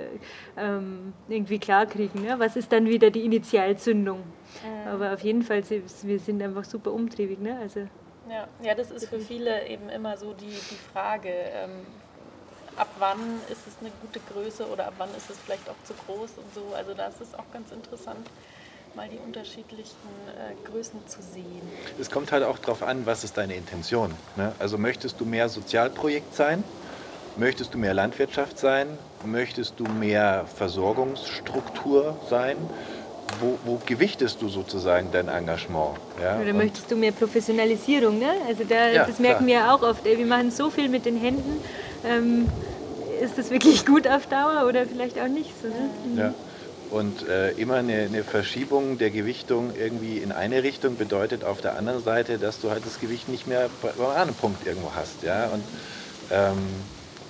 ähm, 0.56 1.12
irgendwie 1.28 1.58
klarkriegen. 1.58 2.22
Ne? 2.22 2.34
Was 2.38 2.56
ist 2.56 2.72
dann 2.72 2.86
wieder 2.86 3.10
die 3.10 3.24
Initialzündung? 3.24 4.18
Mhm. 4.18 4.88
Aber 4.88 5.12
auf 5.14 5.20
jeden 5.20 5.42
Fall, 5.42 5.62
wir 6.02 6.18
sind 6.18 6.42
einfach 6.42 6.64
super 6.64 6.92
umtriebig. 6.92 7.40
Ne? 7.40 7.58
Also, 7.60 7.80
ja. 8.28 8.46
ja, 8.62 8.74
das 8.74 8.90
ist 8.90 9.08
für 9.08 9.18
viele 9.18 9.66
eben 9.68 9.88
immer 9.88 10.16
so 10.16 10.32
die, 10.32 10.46
die 10.46 10.92
Frage, 10.92 11.28
ähm, 11.28 11.70
ab 12.76 12.88
wann 12.98 13.40
ist 13.50 13.66
es 13.66 13.74
eine 13.80 13.90
gute 14.00 14.20
Größe 14.32 14.66
oder 14.66 14.86
ab 14.86 14.94
wann 14.98 15.10
ist 15.16 15.30
es 15.30 15.36
vielleicht 15.44 15.68
auch 15.68 15.76
zu 15.84 15.94
groß 15.94 16.30
und 16.36 16.54
so. 16.54 16.74
Also 16.74 16.94
da 16.94 17.06
ist 17.06 17.20
es 17.20 17.34
auch 17.34 17.50
ganz 17.52 17.70
interessant, 17.72 18.28
mal 18.94 19.08
die 19.08 19.18
unterschiedlichen 19.18 19.96
äh, 20.36 20.68
Größen 20.68 21.06
zu 21.06 21.22
sehen. 21.22 21.62
Es 22.00 22.10
kommt 22.10 22.32
halt 22.32 22.44
auch 22.44 22.58
darauf 22.58 22.82
an, 22.82 23.06
was 23.06 23.24
ist 23.24 23.36
deine 23.36 23.54
Intention. 23.54 24.14
Ne? 24.36 24.52
Also 24.58 24.78
möchtest 24.78 25.20
du 25.20 25.24
mehr 25.24 25.48
Sozialprojekt 25.48 26.34
sein? 26.34 26.64
Möchtest 27.36 27.72
du 27.72 27.78
mehr 27.78 27.94
Landwirtschaft 27.94 28.58
sein? 28.58 28.98
Möchtest 29.24 29.74
du 29.78 29.84
mehr 29.84 30.44
Versorgungsstruktur 30.54 32.18
sein? 32.28 32.56
Wo, 33.40 33.58
wo, 33.64 33.80
gewichtest 33.84 34.42
du 34.42 34.48
sozusagen 34.48 35.08
dein 35.10 35.28
Engagement? 35.28 35.96
Ja? 36.20 36.40
Oder 36.40 36.52
möchtest 36.52 36.90
du 36.90 36.96
mehr 36.96 37.12
Professionalisierung? 37.12 38.18
Ne? 38.18 38.30
Also 38.46 38.64
da, 38.68 38.88
ja, 38.88 39.06
das 39.06 39.18
merken 39.18 39.46
klar. 39.46 39.66
wir 39.66 39.74
auch 39.74 39.82
oft. 39.82 40.04
Wir 40.04 40.26
machen 40.26 40.50
so 40.50 40.70
viel 40.70 40.88
mit 40.88 41.06
den 41.06 41.16
Händen 41.16 41.60
ähm, 42.04 42.48
ist 43.20 43.38
das 43.38 43.50
wirklich 43.50 43.86
gut 43.86 44.06
auf 44.08 44.26
Dauer 44.26 44.66
oder 44.68 44.86
vielleicht 44.86 45.18
auch 45.18 45.28
nicht 45.28 45.52
so. 45.60 45.68
Ne? 45.68 46.20
Ja. 46.20 46.34
Und 46.90 47.26
äh, 47.26 47.52
immer 47.52 47.76
eine, 47.76 48.02
eine, 48.02 48.22
Verschiebung 48.22 48.98
der 48.98 49.10
Gewichtung 49.10 49.72
irgendwie 49.74 50.18
in 50.18 50.30
eine 50.30 50.62
Richtung 50.62 50.96
bedeutet 50.96 51.42
auf 51.42 51.62
der 51.62 51.78
anderen 51.78 52.02
Seite, 52.02 52.36
dass 52.36 52.60
du 52.60 52.70
halt 52.70 52.84
das 52.84 53.00
Gewicht 53.00 53.30
nicht 53.30 53.46
mehr 53.46 53.70
beim 53.80 54.10
anderen 54.10 54.34
Punkt 54.34 54.66
irgendwo 54.66 54.92
hast. 54.94 55.22
Ja? 55.22 55.46
Und 55.46 55.62
ähm, 56.30 56.58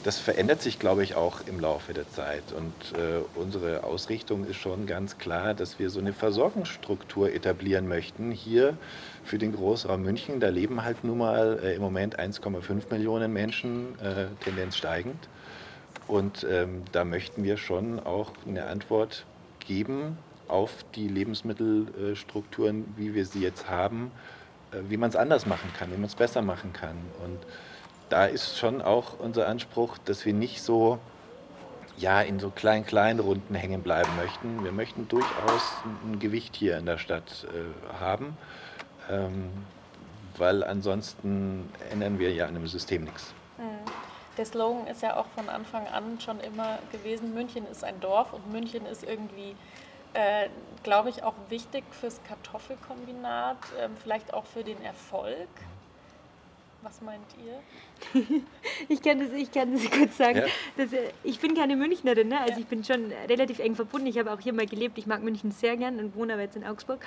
das 0.05 0.19
verändert 0.19 0.63
sich, 0.63 0.79
glaube 0.79 1.05
ich, 1.05 1.15
auch 1.15 1.41
im 1.47 1.61
Laufe 1.61 1.93
der 1.95 2.09
Zeit. 2.11 2.43
Und 2.57 2.99
äh, 2.99 3.21
unsere 3.35 3.85
Ausrichtung 3.85 4.45
ist 4.47 4.57
schon 4.57 4.87
ganz 4.87 5.19
klar, 5.19 5.55
dass 5.55 5.79
wir 5.79 5.91
so 5.91 6.01
eine 6.01 6.13
Versorgungsstruktur 6.13 7.33
etablieren 7.33 7.89
möchten. 7.89 8.31
Hier 8.33 8.77
für 9.25 9.39
den 9.39 9.53
Großraum 9.55 10.03
München, 10.03 10.41
da 10.41 10.49
leben 10.49 10.83
halt 10.83 11.05
nun 11.05 11.19
mal 11.19 11.61
äh, 11.63 11.75
im 11.77 11.83
Moment 11.83 12.19
1,5 12.19 12.91
Millionen 12.91 13.33
Menschen, 13.33 13.99
äh, 14.01 14.27
Tendenz 14.43 14.77
steigend. 14.77 15.29
Und 16.09 16.47
ähm, 16.51 16.83
da 16.91 17.05
möchten 17.05 17.45
wir 17.45 17.57
schon 17.57 18.01
auch 18.01 18.33
eine 18.47 18.67
Antwort 18.67 19.25
geben 19.61 20.19
auf 20.49 20.85
die 20.95 21.09
Lebensmittelstrukturen, 21.09 22.93
wie 22.97 23.15
wir 23.15 23.25
sie 23.25 23.41
jetzt 23.41 23.71
haben, 23.71 24.11
äh, 24.73 24.79
wie 24.89 24.97
man 24.97 25.11
es 25.11 25.17
anders 25.17 25.47
machen 25.47 25.71
kann, 25.79 25.91
wie 25.93 25.97
man 25.97 26.07
es 26.07 26.17
besser 26.17 26.43
machen 26.43 26.73
kann. 26.73 26.97
Und 27.25 27.39
da 28.13 28.27
ist 28.27 28.59
schon 28.59 28.83
auch 28.83 29.19
unser 29.19 29.49
Anspruch, 29.49 29.97
dass 30.05 30.27
wir 30.27 30.35
nicht 30.35 30.63
so 30.63 30.99
ja, 31.97 32.21
in 32.21 32.41
so 32.41 32.51
kleinen, 32.51 32.85
kleinen 32.85 33.21
Runden 33.21 33.55
hängen 33.55 33.83
bleiben 33.83 34.11
möchten. 34.17 34.63
Wir 34.65 34.73
möchten 34.73 35.09
durchaus 35.09 35.63
ein 36.05 36.19
Gewicht 36.19 36.55
hier 36.55 36.77
in 36.77 36.85
der 36.85 36.99
Stadt 36.99 37.47
äh, 37.47 38.01
haben, 38.01 38.37
ähm, 39.11 39.51
weil 40.37 40.63
ansonsten 40.63 41.71
ändern 41.91 42.19
wir 42.19 42.33
ja 42.33 42.47
an 42.47 42.55
dem 42.55 42.67
System 42.67 43.05
nichts. 43.05 43.33
Mhm. 43.57 43.91
Der 44.37 44.45
Slogan 44.45 44.87
ist 44.87 45.03
ja 45.03 45.17
auch 45.17 45.27
von 45.35 45.49
Anfang 45.49 45.87
an 45.89 46.19
schon 46.21 46.41
immer 46.41 46.79
gewesen, 46.91 47.33
München 47.33 47.67
ist 47.67 47.85
ein 47.85 47.99
Dorf 48.01 48.33
und 48.33 48.51
München 48.51 48.85
ist 48.87 49.05
irgendwie, 49.05 49.55
äh, 50.15 50.49
glaube 50.83 51.09
ich, 51.09 51.23
auch 51.23 51.35
wichtig 51.49 51.85
fürs 51.99 52.21
Kartoffelkombinat, 52.25 53.59
äh, 53.79 53.89
vielleicht 54.03 54.35
auch 54.35 54.45
für 54.45 54.65
den 54.65 54.83
Erfolg. 54.83 55.49
Was 56.83 57.01
meint 57.01 57.25
ihr? 57.45 58.21
ich, 58.89 59.01
kann 59.01 59.21
das, 59.21 59.33
ich 59.33 59.53
kann 59.53 59.73
das 59.73 59.89
kurz 59.91 60.17
sagen. 60.17 60.39
Ja. 60.39 60.47
Dass, 60.77 60.93
äh, 60.93 61.11
ich 61.23 61.39
bin 61.39 61.55
keine 61.55 61.77
Münchnerin, 61.77 62.29
ne? 62.29 62.41
also 62.41 62.55
ja. 62.55 62.59
ich 62.59 62.67
bin 62.67 62.83
schon 62.83 63.13
relativ 63.29 63.61
eng 63.61 63.77
verbunden. 63.77 64.09
Ich 64.09 64.19
habe 64.19 64.33
auch 64.33 64.41
hier 64.41 64.53
mal 64.53 64.67
gelebt. 64.67 64.99
Ich 64.99 65.07
mag 65.07 65.23
München 65.23 65.53
sehr 65.53 65.77
gern 65.77 65.99
und 66.01 66.17
wohne 66.17 66.33
aber 66.33 66.43
jetzt 66.43 66.57
in 66.57 66.65
Augsburg. 66.65 67.05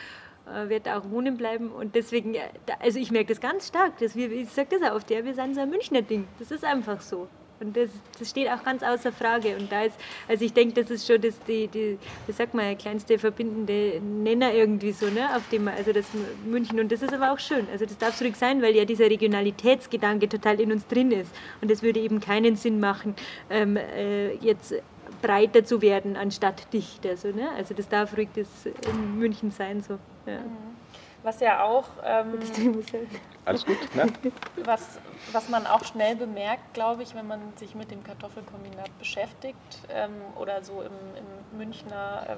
Äh, 0.48 0.70
werde 0.70 0.96
auch 0.96 1.10
wohnen 1.10 1.38
bleiben 1.38 1.72
und 1.72 1.96
deswegen, 1.96 2.36
äh, 2.36 2.50
also 2.80 3.00
ich 3.00 3.12
merke 3.12 3.30
das 3.30 3.42
ganz 3.42 3.68
stark. 3.68 3.98
Dass 3.98 4.16
wir, 4.16 4.32
ich 4.32 4.50
sage 4.50 4.80
das 4.80 4.90
auch 4.90 4.96
oft, 4.96 5.10
ja, 5.12 5.26
wir 5.26 5.34
sind 5.34 5.56
so 5.56 5.62
ein 5.62 5.70
Münchner 5.70 6.02
Ding. 6.02 6.28
Das 6.40 6.52
ist 6.52 6.64
einfach 6.64 7.02
so. 7.02 7.28
Und 7.60 7.76
das, 7.78 7.90
das 8.20 8.30
steht 8.30 8.50
auch 8.50 8.64
ganz 8.64 8.84
außer 8.84 9.12
Frage. 9.12 9.56
Und 9.58 9.72
da 9.72 9.84
ist, 9.84 9.96
also 10.28 10.44
ich 10.44 10.54
denke, 10.54 10.82
das 10.82 10.92
ist 10.92 11.08
schon 11.08 11.22
das, 11.22 11.40
die, 11.48 11.68
die, 11.68 11.98
sagt 12.32 12.54
man, 12.54 12.66
der 12.66 12.76
kleinste 12.76 13.18
verbindende 13.18 14.02
Nenner 14.02 14.54
irgendwie 14.54 14.92
so, 14.92 15.10
ne, 15.10 15.36
auf 15.36 15.48
dem 15.50 15.68
also 15.68 15.94
das 15.94 16.06
München. 16.46 16.80
Und 16.80 16.92
das 16.92 17.02
ist 17.02 17.14
aber 17.14 17.32
auch 17.32 17.40
schön. 17.40 17.68
Also 17.72 17.86
das 17.86 17.98
darf 17.98 18.18
zurück 18.18 18.36
sein, 18.36 18.62
weil 18.62 18.76
ja 18.76 18.86
dieser 18.86 19.10
Regionalitätsgedanke 19.10 20.28
total 20.28 20.60
in 20.60 20.72
uns 20.72 20.86
drin 20.88 21.12
ist. 21.12 21.32
Und 21.62 21.72
es 21.72 21.82
würde 21.82 22.00
eben 22.00 22.20
keinen 22.20 22.56
Sinn 22.56 22.80
machen, 22.80 23.16
ähm, 23.50 23.78
äh, 23.78 24.36
jetzt 24.36 24.74
breiter 25.22 25.64
zu 25.64 25.82
werden 25.82 26.18
anstatt 26.18 26.72
dichter. 26.74 27.16
So, 27.16 27.30
ne? 27.30 27.50
Also 27.56 27.74
das 27.74 27.88
darf 27.88 28.18
ruhig 28.18 28.30
das 28.36 28.48
in 28.66 29.18
München 29.18 29.52
sein. 29.52 29.82
So. 29.82 29.98
Ja. 30.26 30.40
Mhm. 30.40 30.85
Was 31.26 31.40
ja 31.40 31.64
auch. 31.64 31.86
Ähm, 32.04 32.38
Alles 33.46 33.66
gut, 33.66 33.96
ne? 33.96 34.06
Was, 34.64 35.00
was 35.34 35.50
man 35.50 35.66
auch 35.66 35.84
schnell 35.84 36.16
bemerkt, 36.16 36.76
glaube 36.76 37.02
ich, 37.02 37.16
wenn 37.16 37.26
man 37.28 37.40
sich 37.58 37.74
mit 37.74 37.90
dem 37.90 38.04
Kartoffelkombinat 38.04 38.96
beschäftigt 39.00 39.58
ähm, 39.90 40.12
oder 40.36 40.64
so 40.64 40.82
im, 40.82 40.92
im 41.18 41.58
Münchner 41.58 42.28
ähm, 42.30 42.38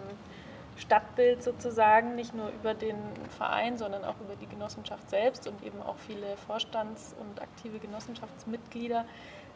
Stadtbild 0.78 1.44
sozusagen, 1.44 2.16
nicht 2.16 2.34
nur 2.34 2.50
über 2.50 2.74
den 2.74 2.98
Verein, 3.38 3.78
sondern 3.78 4.06
auch 4.06 4.16
über 4.22 4.36
die 4.36 4.48
Genossenschaft 4.48 5.10
selbst 5.10 5.48
und 5.48 5.62
eben 5.64 5.82
auch 5.82 5.98
viele 5.98 6.38
Vorstands- 6.48 7.14
und 7.20 7.42
aktive 7.42 7.80
Genossenschaftsmitglieder, 7.80 9.06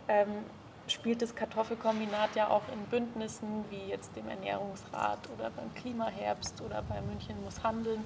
ähm, 0.09 0.43
spielt 0.91 1.21
das 1.21 1.35
Kartoffelkombinat 1.35 2.35
ja 2.35 2.49
auch 2.49 2.63
in 2.73 2.83
Bündnissen 2.85 3.65
wie 3.69 3.89
jetzt 3.89 4.15
dem 4.15 4.29
Ernährungsrat 4.29 5.19
oder 5.35 5.49
beim 5.49 5.73
Klimaherbst 5.75 6.61
oder 6.61 6.81
bei 6.83 7.01
München 7.01 7.35
muss 7.43 7.61
handeln 7.63 8.05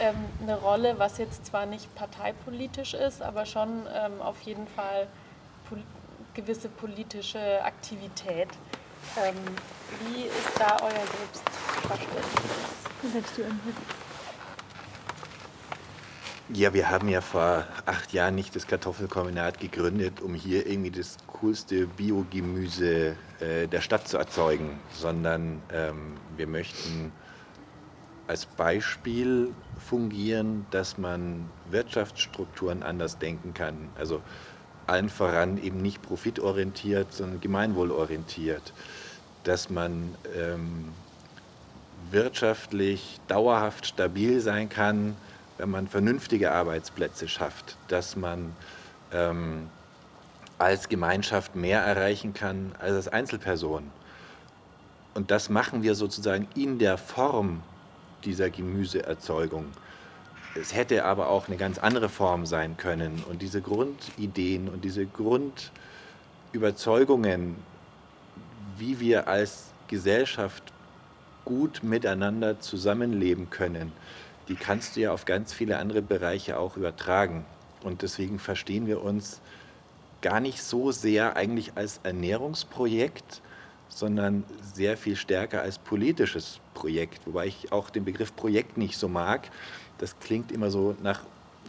ähm, 0.00 0.16
eine 0.42 0.58
Rolle, 0.58 0.98
was 0.98 1.18
jetzt 1.18 1.46
zwar 1.46 1.66
nicht 1.66 1.94
parteipolitisch 1.94 2.94
ist, 2.94 3.22
aber 3.22 3.46
schon 3.46 3.86
ähm, 3.94 4.20
auf 4.20 4.40
jeden 4.42 4.66
Fall 4.68 5.06
pol 5.68 5.80
gewisse 6.34 6.68
politische 6.68 7.64
Aktivität. 7.64 8.48
Ähm, 9.24 9.36
wie 10.00 10.24
ist 10.24 10.58
da 10.58 10.76
euer 10.82 10.90
Selbstverständnis? 10.90 13.76
Ja, 16.52 16.74
wir 16.74 16.90
haben 16.90 17.08
ja 17.08 17.20
vor 17.20 17.64
acht 17.86 18.12
Jahren 18.12 18.34
nicht 18.34 18.56
das 18.56 18.66
Kartoffelkombinat 18.66 19.60
gegründet, 19.60 20.20
um 20.20 20.34
hier 20.34 20.66
irgendwie 20.66 20.90
das 20.90 21.18
coolste 21.44 21.86
Biogemüse 21.86 23.16
äh, 23.38 23.68
der 23.68 23.82
Stadt 23.82 24.08
zu 24.08 24.16
erzeugen, 24.16 24.80
sondern 24.94 25.60
ähm, 25.70 26.14
wir 26.38 26.46
möchten 26.46 27.12
als 28.28 28.46
Beispiel 28.46 29.52
fungieren, 29.78 30.64
dass 30.70 30.96
man 30.96 31.50
Wirtschaftsstrukturen 31.70 32.82
anders 32.82 33.18
denken 33.18 33.52
kann. 33.52 33.90
Also 33.98 34.22
allen 34.86 35.10
voran 35.10 35.62
eben 35.62 35.82
nicht 35.82 36.00
profitorientiert, 36.00 37.12
sondern 37.12 37.42
gemeinwohlorientiert. 37.42 38.72
Dass 39.42 39.68
man 39.68 40.14
ähm, 40.34 40.94
wirtschaftlich 42.10 43.20
dauerhaft 43.28 43.84
stabil 43.84 44.40
sein 44.40 44.70
kann, 44.70 45.14
wenn 45.58 45.68
man 45.68 45.88
vernünftige 45.88 46.52
Arbeitsplätze 46.52 47.28
schafft. 47.28 47.76
Dass 47.88 48.16
man 48.16 48.56
ähm, 49.12 49.68
als 50.58 50.88
Gemeinschaft 50.88 51.56
mehr 51.56 51.80
erreichen 51.80 52.34
kann 52.34 52.72
als 52.78 52.94
als 52.94 53.08
Einzelperson. 53.08 53.90
Und 55.14 55.30
das 55.30 55.48
machen 55.48 55.82
wir 55.82 55.94
sozusagen 55.94 56.46
in 56.54 56.78
der 56.78 56.98
Form 56.98 57.62
dieser 58.24 58.50
Gemüseerzeugung. 58.50 59.66
Es 60.54 60.74
hätte 60.74 61.04
aber 61.04 61.28
auch 61.28 61.48
eine 61.48 61.56
ganz 61.56 61.78
andere 61.78 62.08
Form 62.08 62.46
sein 62.46 62.76
können. 62.76 63.24
Und 63.28 63.42
diese 63.42 63.60
Grundideen 63.60 64.68
und 64.68 64.84
diese 64.84 65.06
Grundüberzeugungen, 65.06 67.56
wie 68.78 69.00
wir 69.00 69.26
als 69.28 69.72
Gesellschaft 69.88 70.62
gut 71.44 71.82
miteinander 71.82 72.60
zusammenleben 72.60 73.50
können, 73.50 73.90
die 74.48 74.54
kannst 74.54 74.96
du 74.96 75.00
ja 75.00 75.12
auf 75.12 75.24
ganz 75.24 75.52
viele 75.52 75.78
andere 75.78 76.02
Bereiche 76.02 76.56
auch 76.58 76.76
übertragen. 76.76 77.44
Und 77.82 78.02
deswegen 78.02 78.38
verstehen 78.38 78.86
wir 78.86 79.02
uns 79.02 79.40
gar 80.24 80.40
nicht 80.40 80.62
so 80.62 80.90
sehr 80.90 81.36
eigentlich 81.36 81.72
als 81.74 82.00
Ernährungsprojekt, 82.02 83.42
sondern 83.90 84.42
sehr 84.74 84.96
viel 84.96 85.16
stärker 85.16 85.60
als 85.60 85.76
politisches 85.76 86.60
Projekt, 86.72 87.26
wobei 87.26 87.46
ich 87.46 87.72
auch 87.72 87.90
den 87.90 88.06
Begriff 88.06 88.34
Projekt 88.34 88.78
nicht 88.78 88.96
so 88.96 89.06
mag. 89.06 89.50
Das 89.98 90.18
klingt 90.20 90.50
immer 90.50 90.70
so 90.70 90.96
nach, 91.02 91.20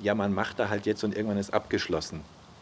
ja, 0.01 0.15
man 0.15 0.33
macht 0.33 0.57
da 0.57 0.69
halt 0.69 0.85
jetzt 0.85 1.03
und 1.03 1.13
irgendwann 1.17 1.37
ist 1.37 1.53
abgeschlossen. 1.53 2.21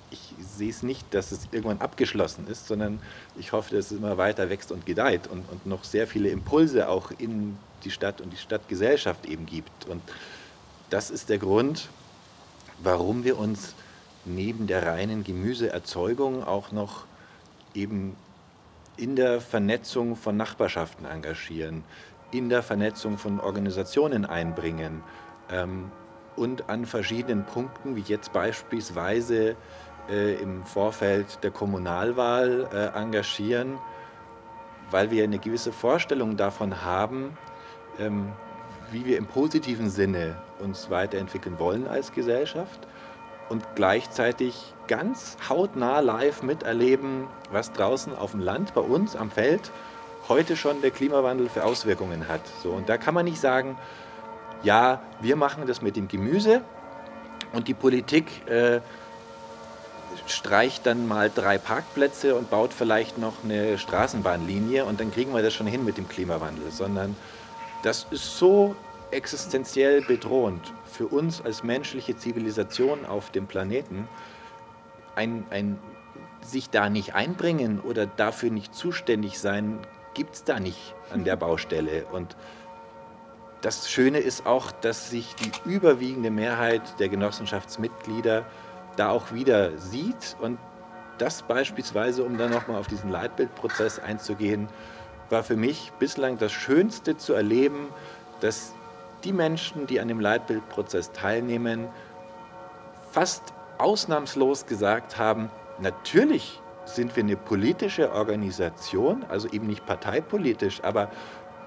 Ich 0.10 0.34
sehe 0.40 0.72
es 0.72 0.82
nicht, 0.82 1.14
dass 1.14 1.32
es 1.32 1.48
irgendwann 1.52 1.80
abgeschlossen 1.80 2.48
ist, 2.48 2.68
sondern 2.68 3.00
ich 3.38 3.52
hoffe, 3.52 3.76
dass 3.76 3.92
es 3.92 3.98
immer 3.98 4.18
weiter 4.18 4.50
wächst 4.50 4.72
und 4.72 4.88
gedeiht 4.88 5.28
und, 5.28 5.48
und 5.52 5.68
noch 5.68 5.84
sehr 5.84 6.08
viele 6.08 6.30
Impulse 6.30 6.90
auch 6.90 7.12
in 7.20 7.56
die 7.84 7.92
Stadt 7.92 8.20
und 8.20 8.34
die 8.34 8.38
Stadtgesellschaft 8.38 9.28
eben 9.28 9.46
gibt. 9.46 9.86
Und 9.88 10.02
das 10.90 11.12
ist 11.12 11.30
der 11.30 11.38
Grund, 11.38 11.88
warum 12.82 13.24
wir 13.24 13.38
uns 13.38 13.76
neben 14.26 14.68
der 14.68 14.86
reinen 14.86 15.24
Gemüseerzeugung 15.24 16.44
auch 16.44 16.72
noch 16.72 17.06
eben 17.74 18.16
in 18.98 19.16
der 19.16 19.42
Vernetzung 19.42 20.16
von 20.16 20.38
Nachbarschaften 20.38 21.06
engagieren, 21.06 21.84
in 22.32 22.50
der 22.50 22.64
Vernetzung 22.64 23.18
von 23.18 23.40
Organisationen 23.40 24.26
einbringen 24.26 25.04
ähm, 25.50 25.92
und 26.36 26.70
an 26.70 26.86
verschiedenen 26.86 27.46
Punkten, 27.46 27.96
wie 27.96 28.02
jetzt 28.02 28.34
beispielsweise 28.34 29.56
äh, 30.10 30.36
im 30.36 30.66
Vorfeld 30.66 31.44
der 31.44 31.52
Kommunalwahl 31.52 32.68
äh, 32.74 32.98
engagieren, 32.98 33.78
weil 34.92 35.12
wir 35.12 35.24
eine 35.24 35.40
gewisse 35.40 35.72
Vorstellung 35.72 36.38
davon 36.38 36.84
haben, 36.84 37.38
ähm, 38.00 38.32
wie 38.92 39.06
wir 39.06 39.18
im 39.18 39.26
positiven 39.26 39.90
Sinne 39.90 40.36
uns 40.60 40.90
weiterentwickeln 40.90 41.58
wollen 41.58 41.88
als 41.88 42.12
Gesellschaft 42.12 42.88
und 43.50 43.64
gleichzeitig 43.76 44.74
ganz 44.88 45.38
hautnah 45.50 46.00
live 46.00 46.44
miterleben, 46.44 47.28
was 47.52 47.72
draußen 47.72 48.16
auf 48.16 48.32
dem 48.32 48.40
Land 48.40 48.74
bei 48.74 48.82
uns 48.82 49.16
am 49.16 49.32
Feld 49.32 49.72
heute 50.30 50.56
schon 50.56 50.82
der 50.82 50.92
Klimawandel 50.92 51.50
für 51.50 51.64
Auswirkungen 51.64 52.28
hat. 52.28 52.42
So, 52.62 52.72
und 52.72 52.90
da 52.90 52.98
kann 52.98 53.14
man 53.14 53.26
nicht 53.26 53.40
sagen, 53.40 53.78
ja, 54.64 55.02
wir 55.20 55.36
machen 55.36 55.68
das 55.68 55.82
mit 55.82 55.96
dem 55.96 56.08
Gemüse 56.08 56.62
und 57.52 57.68
die 57.68 57.74
Politik 57.74 58.48
äh, 58.48 58.80
streicht 60.26 60.86
dann 60.86 61.08
mal 61.08 61.30
drei 61.34 61.58
Parkplätze 61.58 62.36
und 62.36 62.50
baut 62.50 62.74
vielleicht 62.74 63.18
noch 63.18 63.44
eine 63.44 63.78
Straßenbahnlinie 63.78 64.86
und 64.86 65.00
dann 65.00 65.12
kriegen 65.12 65.34
wir 65.34 65.42
das 65.42 65.54
schon 65.54 65.68
hin 65.68 65.84
mit 65.84 65.98
dem 65.98 66.08
Klimawandel, 66.08 66.72
sondern 66.72 67.16
das 67.84 68.08
ist 68.10 68.38
so 68.38 68.76
existenziell 69.14 70.02
bedrohend 70.02 70.74
für 70.86 71.08
uns 71.08 71.42
als 71.42 71.64
menschliche 71.64 72.16
Zivilisation 72.18 73.06
auf 73.06 73.32
dem 73.32 73.48
Planeten, 73.48 74.08
ein, 75.16 75.46
ein 75.50 75.80
sich 76.42 76.70
da 76.70 76.90
nicht 76.90 77.16
einbringen 77.16 77.80
oder 77.80 78.06
dafür 78.06 78.50
nicht 78.50 78.76
zuständig 78.76 79.40
sein, 79.40 79.80
gibt 80.14 80.36
es 80.36 80.44
da 80.44 80.60
nicht 80.60 80.96
an 81.12 81.24
der 81.24 81.36
Baustelle. 81.36 82.06
Und 82.12 82.36
das 83.62 83.90
Schöne 83.90 84.20
ist 84.20 84.46
auch, 84.46 84.72
dass 84.72 85.10
sich 85.10 85.36
die 85.36 85.52
überwiegende 85.70 86.32
Mehrheit 86.32 87.00
der 87.00 87.10
Genossenschaftsmitglieder 87.10 88.46
da 88.98 89.10
auch 89.10 89.34
wieder 89.34 89.78
sieht. 89.78 90.36
Und 90.42 90.60
das 91.18 91.44
beispielsweise, 91.44 92.24
um 92.24 92.38
dann 92.38 92.52
nochmal 92.52 92.80
auf 92.80 92.88
diesen 92.88 93.10
Leitbildprozess 93.10 94.00
einzugehen, 94.00 94.68
war 95.30 95.44
für 95.44 95.56
mich 95.56 95.92
bislang 95.98 96.38
das 96.38 96.52
Schönste 96.52 97.18
zu 97.18 97.34
erleben, 97.34 97.88
dass 98.42 98.74
die 99.24 99.34
Menschen, 99.34 99.88
die 99.88 100.00
an 100.00 100.08
dem 100.08 100.20
Leitbildprozess 100.20 101.12
teilnehmen, 101.12 101.88
fast 103.12 103.54
ausnahmslos 103.78 104.66
gesagt 104.66 105.18
haben, 105.18 105.50
natürlich 105.80 106.60
sind 106.86 107.16
wir 107.16 107.24
eine 107.24 107.38
politische 107.38 108.12
Organisation, 108.12 109.26
also 109.30 109.48
eben 109.50 109.68
nicht 109.68 109.86
parteipolitisch, 109.86 110.84
aber 110.84 111.10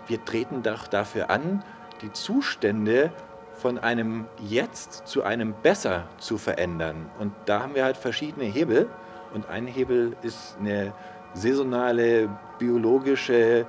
wir 0.07 0.25
treten 0.25 0.63
doch 0.63 0.87
dafür 0.87 1.31
an, 1.31 1.65
die 2.03 2.13
Zustände 2.13 3.11
von 3.55 3.79
einem 3.79 4.27
Jetzt 4.47 5.07
zu 5.07 5.23
einem 5.23 5.55
Besser 5.63 6.05
zu 6.19 6.37
verändern. 6.37 7.11
Und 7.19 7.33
da 7.47 7.63
haben 7.63 7.75
wir 7.75 7.85
halt 7.85 7.97
verschiedene 7.97 8.45
Hebel. 8.45 8.89
Und 9.33 9.49
ein 9.49 9.67
Hebel 9.67 10.15
ist 10.23 10.57
eine 10.61 10.93
saisonale, 11.33 12.29
biologische, 12.59 13.67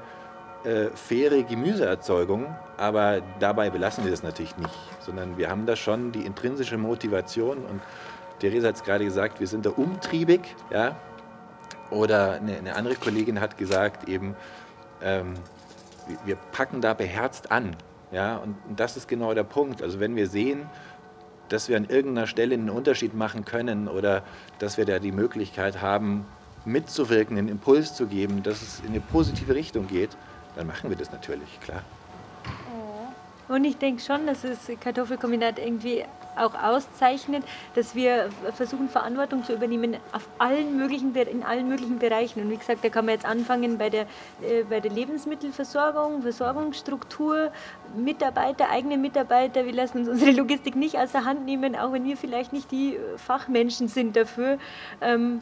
äh, 0.64 0.88
faire 0.94 1.44
Gemüseerzeugung. 1.44 2.54
Aber 2.78 3.22
dabei 3.40 3.72
belassen 3.72 4.04
wir 4.04 4.12
das 4.12 4.22
natürlich 4.22 4.56
nicht, 4.58 4.74
sondern 5.00 5.38
wir 5.38 5.50
haben 5.50 5.66
da 5.66 5.76
schon 5.76 6.12
die 6.12 6.26
intrinsische 6.26 6.78
Motivation. 6.78 7.58
Und 7.66 7.82
Theresa 8.40 8.68
hat 8.68 8.76
es 8.76 8.84
gerade 8.84 9.04
gesagt, 9.04 9.40
wir 9.40 9.48
sind 9.48 9.66
da 9.66 9.72
umtriebig. 9.72 10.42
Ja? 10.72 10.96
Oder 11.90 12.34
eine, 12.34 12.58
eine 12.58 12.76
andere 12.76 12.96
Kollegin 12.96 13.42
hat 13.42 13.58
gesagt, 13.58 14.08
eben, 14.08 14.36
ähm, 15.02 15.34
wir 16.24 16.36
packen 16.36 16.80
da 16.80 16.94
beherzt 16.94 17.52
an. 17.52 17.76
Ja? 18.12 18.38
Und, 18.38 18.56
und 18.70 18.80
das 18.80 18.96
ist 18.96 19.08
genau 19.08 19.34
der 19.34 19.44
Punkt. 19.44 19.82
Also 19.82 20.00
wenn 20.00 20.16
wir 20.16 20.28
sehen, 20.28 20.70
dass 21.50 21.70
wir 21.70 21.78
an 21.78 21.86
irgendeiner 21.86 22.28
Stelle 22.28 22.54
einen 22.54 22.70
Unterschied 22.70 23.16
machen 23.16 23.44
können 23.44 23.88
oder 23.88 24.22
dass 24.60 24.78
wir 24.78 24.86
da 24.86 25.00
die 25.00 25.12
Möglichkeit 25.12 25.82
haben, 25.82 26.26
mitzuwirken, 26.66 27.38
einen 27.38 27.48
Impuls 27.48 27.96
zu 27.96 28.06
geben, 28.06 28.44
dass 28.44 28.62
es 28.62 28.82
in 28.82 28.90
eine 28.90 29.00
positive 29.00 29.56
Richtung 29.56 29.88
geht, 29.88 30.16
dann 30.56 30.68
machen 30.68 30.90
wir 30.90 30.98
das 30.98 31.12
natürlich, 31.12 31.60
klar. 31.62 31.82
Und 33.48 33.64
ich 33.64 33.78
denke 33.78 34.02
schon, 34.02 34.26
dass 34.26 34.42
das 34.42 34.60
Kartoffelkombinat 34.80 35.60
irgendwie 35.60 36.04
auch 36.38 36.54
auszeichnet, 36.54 37.44
dass 37.76 37.96
wir 37.96 38.30
versuchen, 38.54 38.90
Verantwortung 38.90 39.44
zu 39.44 39.54
übernehmen 39.54 39.98
auf 40.12 40.28
allen 40.38 40.78
möglichen, 40.78 41.16
in 41.16 41.44
allen 41.44 41.68
möglichen 41.68 42.00
Bereichen. 42.00 42.42
Und 42.42 42.50
wie 42.50 42.58
gesagt, 42.58 42.84
da 42.84 42.90
kann 42.90 43.06
man 43.06 43.16
jetzt 43.16 43.26
anfangen 43.26 43.78
bei 43.78 43.90
der, 43.90 44.04
äh, 44.42 44.64
bei 44.70 44.80
der 44.80 44.92
Lebensmittelversorgung, 44.92 46.22
Versorgungsstruktur, 46.22 47.52
Mitarbeiter, 47.96 48.70
eigene 48.70 48.98
Mitarbeiter. 48.98 49.66
Wir 49.66 49.74
lassen 49.74 50.00
uns 50.00 50.10
unsere 50.10 50.32
Logistik 50.32 50.76
nicht 50.76 50.98
aus 50.98 51.12
der 51.12 51.26
Hand 51.26 51.46
nehmen, 51.46 51.76
auch 51.76 51.94
wenn 51.94 52.06
wir 52.06 52.18
vielleicht 52.18 52.54
nicht 52.54 52.72
die 52.72 53.00
Fachmenschen 53.18 53.88
sind 53.88 54.16
dafür. 54.16 54.60
Ähm, 55.02 55.42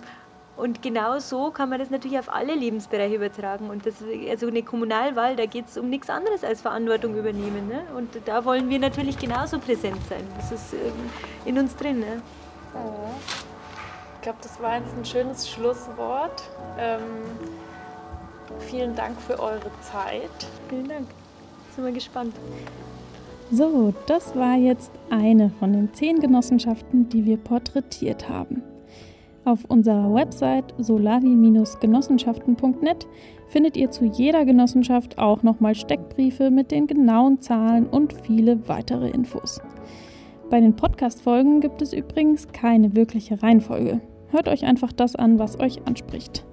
und 0.58 0.82
genau 0.82 1.20
so 1.20 1.51
kann 1.51 1.70
man 1.70 1.80
das 1.80 1.89
natürlich 1.89 2.18
auf 2.18 2.34
alle 2.34 2.56
Lebensbereiche 2.56 3.16
übertragen. 3.16 3.70
Und 3.70 3.86
das, 3.86 3.95
also 4.30 4.47
eine 4.47 4.64
Kommunalwahl, 4.64 5.36
da 5.36 5.45
geht 5.45 5.68
es 5.68 5.78
um 5.78 5.89
nichts 5.89 6.10
anderes 6.10 6.43
als 6.43 6.62
Verantwortung 6.62 7.16
übernehmen. 7.16 7.68
Ne? 7.68 7.84
Und 7.95 8.10
da 8.26 8.45
wollen 8.45 8.70
wir 8.70 8.80
natürlich 8.80 9.18
genauso 9.18 9.60
präsent 9.60 9.99
sein. 10.08 10.24
Das 10.38 10.51
ist 10.51 10.74
ähm, 10.74 10.93
in 11.43 11.60
uns 11.60 11.76
drin. 11.76 11.99
Ne? 11.99 12.22
Oh. 12.74 13.10
glaube, 14.22 14.39
das 14.41 14.62
war 14.62 14.78
jetzt 14.78 14.95
ein 14.97 15.03
schönes 15.03 15.49
Schlusswort. 15.49 16.43
Ähm, 16.80 17.01
vielen 18.60 18.95
Dank 18.95 19.20
für 19.20 19.38
eure 19.38 19.72
Zeit. 19.82 20.32
Vielen 20.70 20.88
Dank. 20.88 21.08
Sind 21.76 21.84
wir 21.84 21.91
gespannt. 21.91 22.34
So, 23.51 23.93
das 24.08 24.36
war 24.36 24.56
jetzt 24.56 24.91
eine 25.10 25.51
von 25.60 25.74
den 25.74 25.93
zehn 25.93 26.20
Genossenschaften, 26.20 27.10
die 27.10 27.26
wir 27.26 27.38
porträtiert 27.38 28.30
haben. 28.30 28.64
Auf 29.46 29.64
unserer 29.66 30.12
Website 30.12 30.74
solavi-genossenschaften.net 30.80 33.06
findet 33.48 33.78
ihr 33.78 33.91
zu 33.91 34.06
jeder 34.06 34.43
Genossenschaft 34.43 35.20
auch 35.20 35.43
nochmal 35.43 35.76
Steckbriefe 35.76 36.50
mit 36.50 36.72
den 36.72 36.88
genauen 36.88 37.41
Zahlen 37.41 37.86
und 37.86 38.14
viele 38.14 38.68
weitere 38.68 39.12
Infos. 39.12 39.62
Bei 40.50 40.60
den 40.60 40.76
Podcast-Folgen 40.76 41.62
gibt 41.62 41.84
es 41.84 41.93
übrigens 41.93 42.48
keine 42.48 42.96
wirkliche 42.96 43.43
Reihenfolge. 43.43 44.02
Hört 44.32 44.48
euch 44.48 44.66
einfach 44.66 44.91
das 44.91 45.16
an, 45.16 45.38
was 45.38 45.60
euch 45.60 45.86
anspricht. 45.86 46.43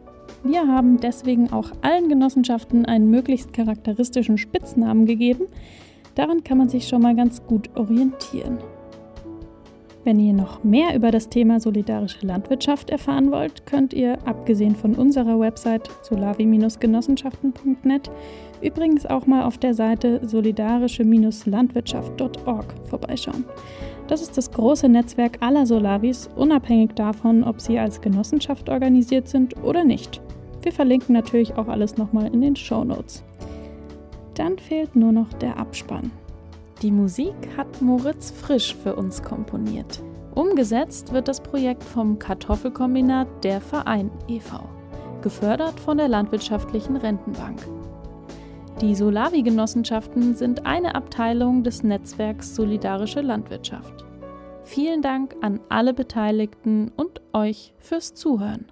Wir 0.45 0.69
haben 0.69 1.01
deswegen 1.01 1.51
auch 1.51 1.73
allen 1.81 2.11
Genossenschaften 2.11 2.85
einen 2.85 3.09
möglichst 3.09 3.55
charakteristischen 3.55 4.37
Spitznamen 4.37 5.07
gegeben. 5.07 5.47
Daran 6.15 6.45
kann 6.45 6.59
man 6.59 6.69
sich 6.69 6.89
schon 6.89 7.01
mal 7.01 7.17
ganz 7.17 7.43
gut 7.47 7.71
orientieren. 7.75 8.59
Wenn 10.05 10.19
ihr 10.19 10.33
noch 10.33 10.65
mehr 10.65 10.97
über 10.97 11.13
das 11.13 11.29
Thema 11.29 11.61
solidarische 11.61 12.27
Landwirtschaft 12.27 12.91
erfahren 12.91 13.31
wollt, 13.31 13.67
könnt 13.67 13.95
ihr, 13.95 14.19
abgesehen 14.27 14.75
von 14.75 14.97
unserer 14.97 15.39
Website 15.39 15.89
solavi-genossenschaften.net, 16.03 18.11
übrigens 18.61 19.07
auch 19.07 19.27
mal 19.27 19.45
auf 19.45 19.59
der 19.59 19.75
Seite 19.75 20.21
solidarische-landwirtschaft.org 20.27 22.75
vorbeischauen. 22.89 23.45
Das 24.09 24.23
ist 24.23 24.37
das 24.37 24.51
große 24.51 24.89
Netzwerk 24.89 25.39
aller 25.41 25.67
Solavis, 25.67 26.29
unabhängig 26.35 26.95
davon, 26.95 27.45
ob 27.45 27.61
sie 27.61 27.79
als 27.79 28.01
Genossenschaft 28.01 28.69
organisiert 28.69 29.29
sind 29.29 29.55
oder 29.63 29.85
nicht. 29.85 30.21
Wir 30.63 30.73
verlinken 30.73 31.13
natürlich 31.13 31.57
auch 31.57 31.69
alles 31.69 31.97
nochmal 31.97 32.27
in 32.35 32.41
den 32.41 32.57
Show 32.57 32.83
Notes. 32.83 33.23
Dann 34.35 34.59
fehlt 34.59 34.97
nur 34.97 35.13
noch 35.13 35.33
der 35.35 35.59
Abspann. 35.59 36.11
Die 36.83 36.91
Musik 36.91 37.37
hat 37.57 37.81
Moritz 37.81 38.33
Frisch 38.33 38.75
für 38.75 38.97
uns 38.97 39.23
komponiert. 39.23 40.03
Umgesetzt 40.35 41.13
wird 41.13 41.29
das 41.29 41.41
Projekt 41.41 41.85
vom 41.85 42.19
Kartoffelkombinat 42.19 43.29
Der 43.45 43.61
Verein 43.61 44.11
e.V., 44.27 44.69
gefördert 45.23 45.79
von 45.79 45.99
der 45.99 46.09
Landwirtschaftlichen 46.09 46.97
Rentenbank. 46.97 47.61
Die 48.81 48.97
Solavi-Genossenschaften 48.97 50.35
sind 50.35 50.67
eine 50.67 50.97
Abteilung 50.97 51.63
des 51.63 51.85
Netzwerks 51.85 52.57
Solidarische 52.57 53.21
Landwirtschaft. 53.21 54.05
Vielen 54.65 55.03
Dank 55.03 55.37
an 55.41 55.61
alle 55.69 55.95
Beteiligten 55.95 56.91
und 56.97 57.21
euch 57.33 57.75
fürs 57.79 58.13
Zuhören. 58.15 58.67